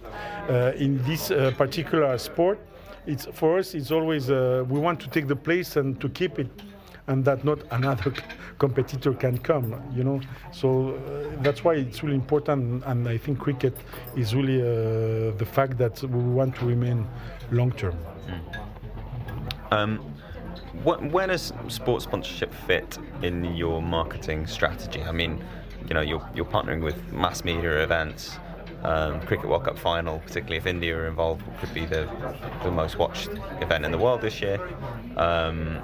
uh, 0.48 0.72
in 0.76 1.02
this 1.04 1.30
uh, 1.30 1.52
particular 1.56 2.16
sport, 2.18 2.58
it's 3.06 3.26
for 3.32 3.58
us. 3.58 3.74
It's 3.74 3.90
always 3.90 4.30
uh, 4.30 4.64
we 4.68 4.78
want 4.78 5.00
to 5.00 5.08
take 5.08 5.26
the 5.26 5.36
place 5.36 5.76
and 5.76 6.00
to 6.00 6.08
keep 6.08 6.38
it 6.38 6.50
and 7.06 7.24
that 7.24 7.44
not 7.44 7.58
another 7.70 8.12
competitor 8.58 9.12
can 9.12 9.36
come 9.38 9.74
you 9.94 10.04
know 10.04 10.20
so 10.52 10.94
uh, 10.94 11.42
that's 11.42 11.64
why 11.64 11.74
it's 11.74 12.02
really 12.02 12.14
important 12.14 12.82
and 12.86 13.08
i 13.08 13.18
think 13.18 13.38
cricket 13.38 13.76
is 14.16 14.34
really 14.34 14.60
uh, 14.60 15.36
the 15.36 15.46
fact 15.52 15.76
that 15.76 16.02
we 16.02 16.22
want 16.22 16.54
to 16.56 16.64
remain 16.64 17.06
long 17.50 17.70
term 17.72 17.96
mm. 18.26 19.72
um, 19.72 19.98
where 20.82 21.26
does 21.26 21.52
sports 21.68 22.04
sponsorship 22.04 22.52
fit 22.66 22.98
in 23.22 23.44
your 23.54 23.82
marketing 23.82 24.46
strategy 24.46 25.02
i 25.02 25.12
mean 25.12 25.42
you 25.88 25.94
know 25.94 26.00
you're, 26.00 26.26
you're 26.34 26.44
partnering 26.44 26.82
with 26.82 27.12
mass 27.12 27.44
media 27.44 27.82
events 27.82 28.38
um, 28.84 29.20
Cricket 29.22 29.48
World 29.48 29.64
Cup 29.64 29.78
final, 29.78 30.18
particularly 30.20 30.58
if 30.58 30.66
India 30.66 30.96
are 30.96 31.06
involved, 31.06 31.42
could 31.58 31.72
be 31.72 31.86
the, 31.86 32.06
the 32.62 32.70
most 32.70 32.98
watched 32.98 33.30
event 33.60 33.84
in 33.84 33.90
the 33.90 33.98
world 33.98 34.20
this 34.20 34.40
year. 34.42 34.60
Um, 35.16 35.80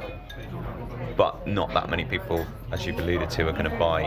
but 1.17 1.47
not 1.47 1.73
that 1.73 1.89
many 1.89 2.05
people, 2.05 2.47
as 2.73 2.87
you've 2.87 2.99
alluded 2.99 3.31
to, 3.31 3.49
are 3.49 3.53
going 3.53 3.65
to 3.65 3.79
buy 3.79 4.05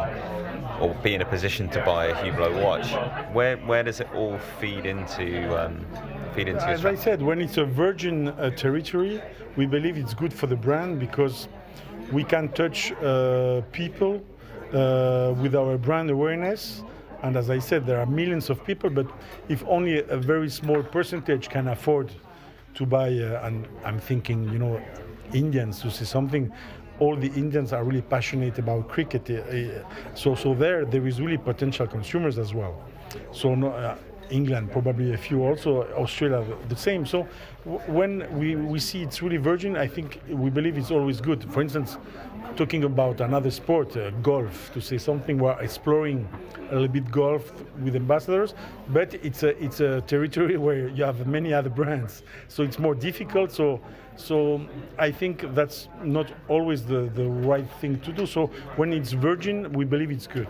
or 0.80 0.94
be 1.04 1.16
in 1.16 1.22
a 1.22 1.26
position 1.26 1.70
to 1.70 1.84
buy 1.84 2.06
a 2.06 2.16
Hublot 2.16 2.64
watch. 2.64 2.92
Where 3.34 3.58
where 3.58 3.84
does 3.84 4.00
it 4.00 4.08
all 4.14 4.38
feed 4.60 4.86
into? 4.86 5.28
Um, 5.60 5.86
feed 6.34 6.48
into 6.48 6.66
As 6.66 6.86
I 6.86 6.96
said, 6.96 7.22
when 7.22 7.42
it's 7.42 7.58
a 7.58 7.66
virgin 7.66 8.30
uh, 8.30 8.50
territory, 8.52 9.22
we 9.56 9.66
believe 9.66 9.98
it's 9.98 10.14
good 10.14 10.34
for 10.34 10.48
the 10.48 10.56
brand 10.56 11.00
because 11.00 11.48
we 12.12 12.24
can 12.24 12.50
touch 12.50 12.92
uh, 12.94 13.62
people 13.72 14.24
uh, 14.74 15.34
with 15.42 15.56
our 15.56 15.78
brand 15.78 16.10
awareness. 16.10 16.84
And 17.22 17.38
as 17.38 17.50
I 17.50 17.60
said, 17.60 17.86
there 17.86 18.00
are 18.00 18.06
millions 18.06 18.50
of 18.50 18.66
people, 18.66 18.90
but 18.90 19.08
if 19.48 19.64
only 19.68 20.04
a 20.04 20.18
very 20.18 20.50
small 20.50 20.84
percentage 20.84 21.50
can 21.50 21.70
afford 21.70 22.12
to 22.76 22.86
buy, 22.86 23.08
uh, 23.08 23.46
and 23.46 23.68
I'm 23.86 24.00
thinking, 24.00 24.44
you 24.52 24.60
know, 24.60 24.82
Indians 25.34 25.82
to 25.82 25.92
see 25.92 26.06
something, 26.06 26.52
all 27.00 27.16
the 27.16 27.32
Indians 27.34 27.74
are 27.74 27.84
really 27.84 28.02
passionate 28.02 28.60
about 28.60 28.88
cricket. 28.88 29.30
Eh, 29.30 29.42
eh, 29.50 29.82
so, 30.14 30.36
so 30.36 30.54
there, 30.54 30.86
there 30.86 31.08
is 31.08 31.22
really 31.22 31.38
potential 31.38 31.88
consumers 31.88 32.38
as 32.38 32.54
well. 32.54 32.82
So, 33.32 33.56
no, 33.56 33.70
uh, 33.70 33.96
England 34.30 34.72
probably 34.72 35.14
a 35.14 35.18
few 35.18 35.44
also, 35.44 35.84
Australia 35.94 36.46
the 36.70 36.76
same. 36.76 37.06
So, 37.06 37.24
when 37.88 38.28
we, 38.38 38.56
we 38.56 38.80
see 38.80 39.04
it's 39.04 39.22
really 39.22 39.38
virgin, 39.38 39.78
I 39.78 39.88
think 39.88 40.20
we 40.30 40.50
believe 40.50 40.78
it's 40.78 40.92
always 40.92 41.22
good. 41.22 41.52
For 41.52 41.62
instance, 41.62 41.98
talking 42.56 42.84
about 42.84 43.22
another 43.22 43.52
sport, 43.52 43.96
uh, 43.98 44.12
golf, 44.22 44.72
to 44.74 44.82
say 44.82 44.98
something, 44.98 45.38
we're 45.38 45.60
exploring 45.60 46.28
a 46.70 46.74
little 46.74 46.88
bit 46.88 47.10
golf 47.12 47.52
with 47.84 47.96
ambassadors, 47.96 48.54
but 48.90 49.14
it's 49.16 49.44
a 49.44 49.64
it's 49.64 49.80
a 49.80 50.02
territory 50.02 50.58
where 50.66 50.88
you 50.90 51.04
have 51.04 51.28
many 51.28 51.54
other 51.54 51.70
brands, 51.70 52.24
so 52.48 52.64
it's 52.64 52.80
more 52.80 52.96
difficult. 52.96 53.52
So 53.52 53.80
so 54.16 54.62
I 54.98 55.12
think 55.12 55.54
that's 55.54 55.90
not 56.04 56.32
always 56.48 56.86
the, 56.86 57.10
the 57.16 57.26
right 57.26 57.70
thing 57.82 58.00
to 58.02 58.12
do. 58.12 58.26
So 58.26 58.48
when 58.76 58.94
it's 58.94 59.12
virgin, 59.12 59.74
we 59.74 59.86
believe 59.86 60.12
it's 60.12 60.28
good. 60.28 60.48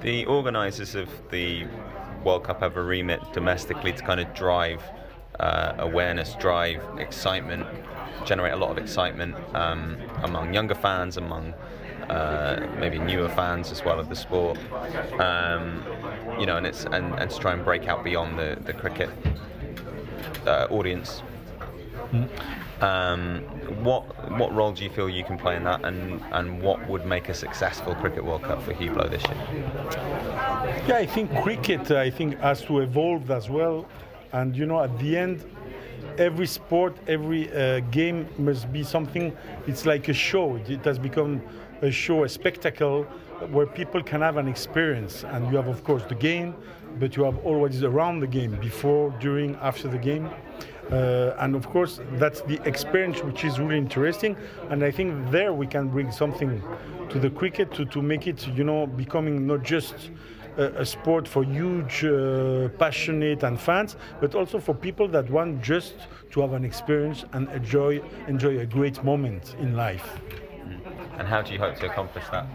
The 0.00 0.24
organisers 0.26 0.94
of 0.94 1.08
the 1.30 1.66
World 2.24 2.44
Cup 2.44 2.60
have 2.60 2.76
a 2.76 2.82
remit 2.82 3.20
domestically 3.32 3.92
to 3.92 4.02
kind 4.02 4.20
of 4.20 4.32
drive 4.34 4.82
uh, 5.40 5.74
awareness, 5.78 6.34
drive 6.34 6.82
excitement, 6.98 7.66
generate 8.24 8.52
a 8.52 8.56
lot 8.56 8.70
of 8.70 8.78
excitement 8.78 9.34
um, 9.54 9.96
among 10.22 10.54
younger 10.54 10.74
fans, 10.74 11.16
among 11.16 11.52
uh, 12.08 12.66
maybe 12.78 12.98
newer 12.98 13.28
fans 13.28 13.70
as 13.70 13.84
well 13.84 13.98
of 13.98 14.08
the 14.08 14.16
sport. 14.16 14.58
Um, 15.20 15.82
you 16.38 16.46
know, 16.46 16.56
and 16.56 16.66
it's 16.66 16.84
and, 16.84 17.14
and 17.14 17.30
to 17.30 17.38
try 17.38 17.52
and 17.52 17.64
break 17.64 17.88
out 17.88 18.04
beyond 18.04 18.38
the 18.38 18.58
the 18.64 18.72
cricket 18.72 19.10
uh, 20.46 20.66
audience. 20.70 21.22
Mm. 22.12 22.28
Um, 22.82 23.38
what 23.82 24.02
what 24.32 24.52
role 24.52 24.72
do 24.72 24.84
you 24.84 24.90
feel 24.90 25.08
you 25.08 25.24
can 25.24 25.38
play 25.38 25.56
in 25.56 25.64
that, 25.64 25.84
and, 25.84 26.20
and 26.32 26.60
what 26.60 26.86
would 26.88 27.06
make 27.06 27.28
a 27.28 27.34
successful 27.34 27.94
Cricket 27.94 28.24
World 28.24 28.42
Cup 28.42 28.62
for 28.62 28.74
Hublot 28.74 29.10
this 29.10 29.22
year? 29.24 29.36
Yeah, 30.86 30.96
I 30.96 31.06
think 31.06 31.30
cricket 31.42 31.90
I 31.92 32.10
think 32.10 32.38
has 32.40 32.62
to 32.62 32.80
evolve 32.80 33.30
as 33.30 33.48
well, 33.48 33.86
and 34.34 34.56
you 34.56 34.66
know 34.66 34.80
at 34.82 34.96
the 34.98 35.16
end, 35.16 35.44
every 36.18 36.46
sport, 36.46 36.96
every 37.06 37.52
uh, 37.52 37.80
game 37.90 38.28
must 38.38 38.72
be 38.72 38.82
something. 38.82 39.36
It's 39.66 39.86
like 39.86 40.08
a 40.08 40.12
show. 40.12 40.56
It 40.56 40.84
has 40.84 40.98
become 40.98 41.40
a 41.82 41.90
show, 41.90 42.24
a 42.24 42.28
spectacle 42.28 43.04
where 43.50 43.66
people 43.66 44.02
can 44.02 44.20
have 44.20 44.36
an 44.36 44.48
experience. 44.48 45.24
And 45.24 45.50
you 45.50 45.56
have, 45.56 45.68
of 45.68 45.84
course, 45.84 46.02
the 46.08 46.14
game, 46.14 46.54
but 46.98 47.16
you 47.16 47.24
have 47.24 47.38
always 47.44 47.82
around 47.82 48.20
the 48.20 48.26
game, 48.26 48.58
before, 48.60 49.14
during, 49.20 49.56
after 49.56 49.88
the 49.88 49.98
game. 49.98 50.28
Uh, 50.90 51.34
and 51.38 51.54
of 51.54 51.68
course, 51.68 52.00
that's 52.12 52.42
the 52.42 52.60
experience 52.68 53.22
which 53.22 53.44
is 53.44 53.58
really 53.58 53.78
interesting. 53.78 54.36
And 54.70 54.84
I 54.84 54.90
think 54.90 55.30
there 55.30 55.52
we 55.52 55.66
can 55.66 55.88
bring 55.88 56.10
something 56.12 56.62
to 57.08 57.18
the 57.18 57.30
cricket 57.30 57.72
to, 57.74 57.84
to 57.86 58.02
make 58.02 58.26
it, 58.26 58.46
you 58.48 58.64
know, 58.64 58.86
becoming 58.86 59.46
not 59.46 59.62
just 59.62 60.10
a, 60.56 60.64
a 60.82 60.86
sport 60.86 61.28
for 61.28 61.44
huge, 61.44 62.04
uh, 62.04 62.68
passionate 62.78 63.42
and 63.42 63.60
fans, 63.60 63.96
but 64.20 64.34
also 64.34 64.58
for 64.58 64.74
people 64.74 65.08
that 65.08 65.28
want 65.30 65.62
just 65.62 65.94
to 66.30 66.40
have 66.40 66.52
an 66.52 66.64
experience 66.64 67.24
and 67.32 67.48
enjoy 67.50 68.00
enjoy 68.28 68.58
a 68.58 68.66
great 68.66 69.02
moment 69.04 69.56
in 69.58 69.76
life. 69.76 70.20
And 71.18 71.28
how 71.28 71.42
do 71.42 71.52
you 71.52 71.58
hope 71.60 71.76
to 71.76 71.86
accomplish 71.86 72.24
that? 72.32 72.46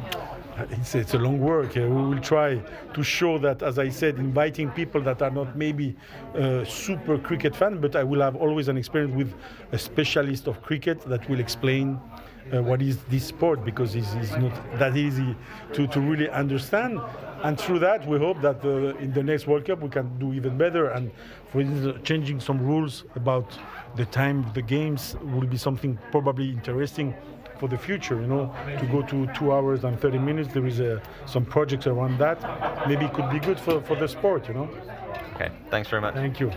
It's, 0.72 0.94
it's 0.94 1.14
a 1.14 1.18
long 1.18 1.40
work. 1.40 1.78
Uh, 1.78 1.82
we 1.82 2.10
will 2.10 2.20
try 2.20 2.62
to 2.94 3.04
show 3.04 3.38
that, 3.38 3.64
as 3.64 3.80
I 3.80 3.88
said, 3.88 4.18
inviting 4.18 4.70
people 4.72 5.00
that 5.02 5.22
are 5.22 5.30
not 5.32 5.56
maybe 5.56 5.96
uh, 6.36 6.66
super 6.66 7.18
cricket 7.18 7.56
fan, 7.56 7.80
but 7.80 7.96
I 7.96 8.04
will 8.04 8.20
have 8.20 8.36
always 8.36 8.68
an 8.68 8.78
experience 8.78 9.16
with 9.16 9.34
a 9.72 9.78
specialist 9.78 10.48
of 10.48 10.62
cricket 10.62 11.00
that 11.04 11.30
will 11.30 11.40
explain 11.40 12.02
uh, 12.54 12.62
what 12.62 12.82
is 12.82 12.98
this 13.10 13.26
sport 13.26 13.64
because 13.64 13.96
it's, 13.96 14.14
it's 14.14 14.32
not 14.32 14.54
that 14.80 14.96
easy 14.96 15.36
to, 15.74 15.88
to 15.88 16.00
really 16.00 16.30
understand. 16.30 17.00
And 17.44 17.60
through 17.60 17.80
that, 17.80 18.06
we 18.06 18.18
hope 18.18 18.42
that 18.42 18.64
uh, 18.66 18.98
in 18.98 19.14
the 19.14 19.24
next 19.24 19.48
World 19.48 19.66
Cup 19.66 19.82
we 19.82 19.90
can 19.90 20.18
do 20.20 20.34
even 20.34 20.58
better. 20.58 20.90
And 20.90 21.12
for 21.52 21.62
instance, 21.62 21.98
changing 22.04 22.40
some 22.40 22.62
rules 22.62 23.06
about 23.16 23.58
the 23.96 24.06
time 24.06 24.46
of 24.46 24.54
the 24.54 24.62
games 24.62 25.16
will 25.22 25.48
be 25.48 25.58
something 25.58 25.98
probably 26.12 26.50
interesting 26.50 27.16
for 27.60 27.68
the 27.68 27.78
future, 27.78 28.20
you 28.22 28.28
know, 28.28 28.54
to 28.80 28.86
go 28.88 29.02
to 29.02 29.28
two 29.34 29.52
hours 29.52 29.84
and 29.84 30.00
30 30.00 30.18
minutes. 30.18 30.54
There 30.54 30.66
is 30.66 30.80
a, 30.80 31.02
some 31.26 31.46
projects 31.46 31.88
around 31.88 32.18
that. 32.20 32.88
Maybe 32.88 33.06
it 33.06 33.14
could 33.14 33.30
be 33.30 33.40
good 33.40 33.60
for, 33.60 33.82
for 33.82 33.96
the 33.96 34.08
sport, 34.08 34.48
you 34.48 34.54
know. 34.54 34.70
Okay, 35.36 35.50
thanks 35.70 35.90
very 35.90 36.02
much. 36.02 36.16
Thank 36.16 36.40
you. 36.40 36.52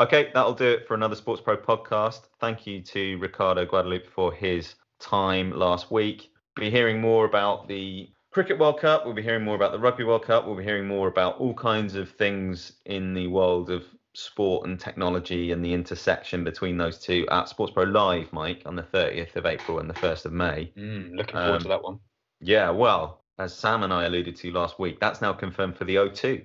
Okay, 0.00 0.30
that'll 0.32 0.54
do 0.54 0.64
it 0.64 0.88
for 0.88 0.94
another 0.94 1.14
SportsPro 1.14 1.62
podcast. 1.62 2.22
Thank 2.40 2.66
you 2.66 2.80
to 2.80 3.18
Ricardo 3.18 3.66
Guadalupe 3.66 4.06
for 4.06 4.32
his 4.32 4.76
time 4.98 5.50
last 5.50 5.90
week. 5.90 6.30
We'll 6.56 6.68
be 6.68 6.70
hearing 6.70 7.02
more 7.02 7.26
about 7.26 7.68
the 7.68 8.08
Cricket 8.30 8.58
World 8.58 8.80
Cup. 8.80 9.04
We'll 9.04 9.12
be 9.12 9.20
hearing 9.20 9.44
more 9.44 9.56
about 9.56 9.72
the 9.72 9.78
Rugby 9.78 10.04
World 10.04 10.24
Cup. 10.24 10.46
We'll 10.46 10.56
be 10.56 10.64
hearing 10.64 10.88
more 10.88 11.08
about 11.08 11.36
all 11.38 11.52
kinds 11.52 11.96
of 11.96 12.10
things 12.12 12.72
in 12.86 13.12
the 13.12 13.26
world 13.26 13.68
of 13.68 13.84
sport 14.14 14.66
and 14.66 14.80
technology 14.80 15.52
and 15.52 15.62
the 15.62 15.74
intersection 15.74 16.44
between 16.44 16.78
those 16.78 16.98
two 16.98 17.26
at 17.30 17.44
SportsPro 17.44 17.92
Live, 17.92 18.32
Mike, 18.32 18.62
on 18.64 18.76
the 18.76 18.82
30th 18.82 19.36
of 19.36 19.44
April 19.44 19.80
and 19.80 19.90
the 19.90 19.94
1st 19.94 20.24
of 20.24 20.32
May. 20.32 20.72
Mm, 20.78 21.14
looking 21.14 21.34
forward 21.36 21.56
Um, 21.56 21.60
to 21.60 21.68
that 21.68 21.82
one. 21.82 22.00
Yeah, 22.40 22.70
well, 22.70 23.22
as 23.38 23.54
Sam 23.54 23.82
and 23.82 23.92
I 23.92 24.04
alluded 24.06 24.34
to 24.36 24.50
last 24.50 24.78
week, 24.78 24.98
that's 24.98 25.20
now 25.20 25.34
confirmed 25.34 25.76
for 25.76 25.84
the 25.84 25.96
O2. 25.96 26.42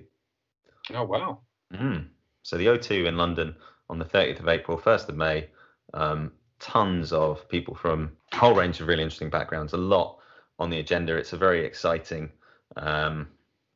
Oh 0.92 1.04
wow. 1.04 1.40
Mm. 1.72 2.10
So 2.46 2.56
the 2.56 2.66
O2 2.66 3.06
in 3.06 3.16
London 3.16 3.56
on 3.90 3.98
the 3.98 4.04
30th 4.04 4.38
of 4.38 4.48
April, 4.48 4.78
1st 4.78 5.08
of 5.08 5.16
May. 5.16 5.48
Um, 5.92 6.30
tons 6.60 7.12
of 7.12 7.48
people 7.48 7.74
from 7.74 8.12
a 8.32 8.36
whole 8.36 8.54
range 8.54 8.80
of 8.80 8.86
really 8.86 9.02
interesting 9.02 9.30
backgrounds. 9.30 9.72
A 9.72 9.76
lot 9.76 10.20
on 10.60 10.70
the 10.70 10.78
agenda. 10.78 11.16
It's 11.16 11.32
a 11.32 11.36
very 11.36 11.66
exciting, 11.66 12.30
um, 12.76 13.26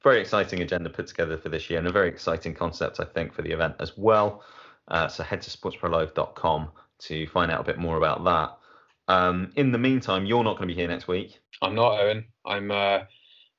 very 0.05 0.21
exciting 0.21 0.63
agenda 0.63 0.89
put 0.89 1.09
together 1.09 1.37
for 1.37 1.49
this 1.49 1.69
year, 1.69 1.81
and 1.81 1.89
a 1.89 1.93
very 1.93 2.09
exciting 2.09 2.55
concept, 2.55 3.01
I 3.01 3.07
think, 3.07 3.35
for 3.35 3.43
the 3.43 3.51
event 3.51 3.75
as 3.81 3.99
well. 3.99 4.45
Uh, 4.87 5.09
so 5.09 5.25
head 5.25 5.43
to 5.43 5.51
sportsprolive.com 5.51 6.69
to 7.01 7.27
find 7.27 7.51
out 7.51 7.63
a 7.63 7.65
bit 7.65 7.79
more 7.79 7.97
about 7.97 8.23
that. 8.23 9.13
Um, 9.13 9.51
in 9.57 9.73
the 9.73 9.79
meantime, 9.79 10.27
you're 10.27 10.45
not 10.45 10.59
going 10.59 10.69
to 10.69 10.75
be 10.75 10.81
here 10.81 10.89
next 10.89 11.09
week. 11.09 11.41
I'm 11.61 11.75
not 11.75 11.99
Eoin. 11.99 12.25
I'm 12.47 12.71
uh, 12.71 13.01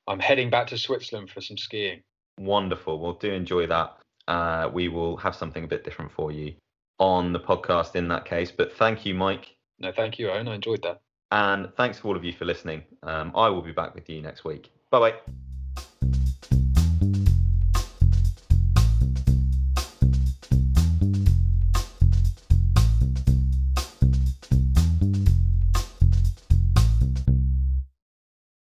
I'm 0.08 0.20
heading 0.20 0.48
back 0.48 0.68
to 0.68 0.78
Switzerland 0.78 1.28
for 1.28 1.42
some 1.42 1.58
skiing. 1.58 2.02
Wonderful. 2.38 2.98
Well, 2.98 3.12
do 3.12 3.30
enjoy 3.30 3.66
that. 3.66 3.98
Uh, 4.28 4.70
we 4.72 4.88
will 4.88 5.16
have 5.16 5.34
something 5.34 5.64
a 5.64 5.66
bit 5.66 5.84
different 5.84 6.10
for 6.12 6.32
you 6.32 6.54
on 6.98 7.32
the 7.32 7.40
podcast 7.40 7.96
in 7.96 8.08
that 8.08 8.24
case. 8.24 8.50
But 8.50 8.72
thank 8.72 9.04
you, 9.04 9.14
Mike. 9.14 9.56
No, 9.78 9.92
thank 9.92 10.18
you, 10.18 10.28
Eoin. 10.28 10.48
I 10.48 10.54
enjoyed 10.54 10.82
that. 10.82 11.00
And 11.30 11.72
thanks 11.76 11.98
to 12.00 12.08
all 12.08 12.16
of 12.16 12.24
you 12.24 12.32
for 12.32 12.44
listening. 12.44 12.82
Um, 13.02 13.32
I 13.34 13.48
will 13.48 13.62
be 13.62 13.72
back 13.72 13.94
with 13.94 14.08
you 14.08 14.20
next 14.20 14.44
week. 14.44 14.70
Bye 14.90 15.10
bye. 15.10 16.22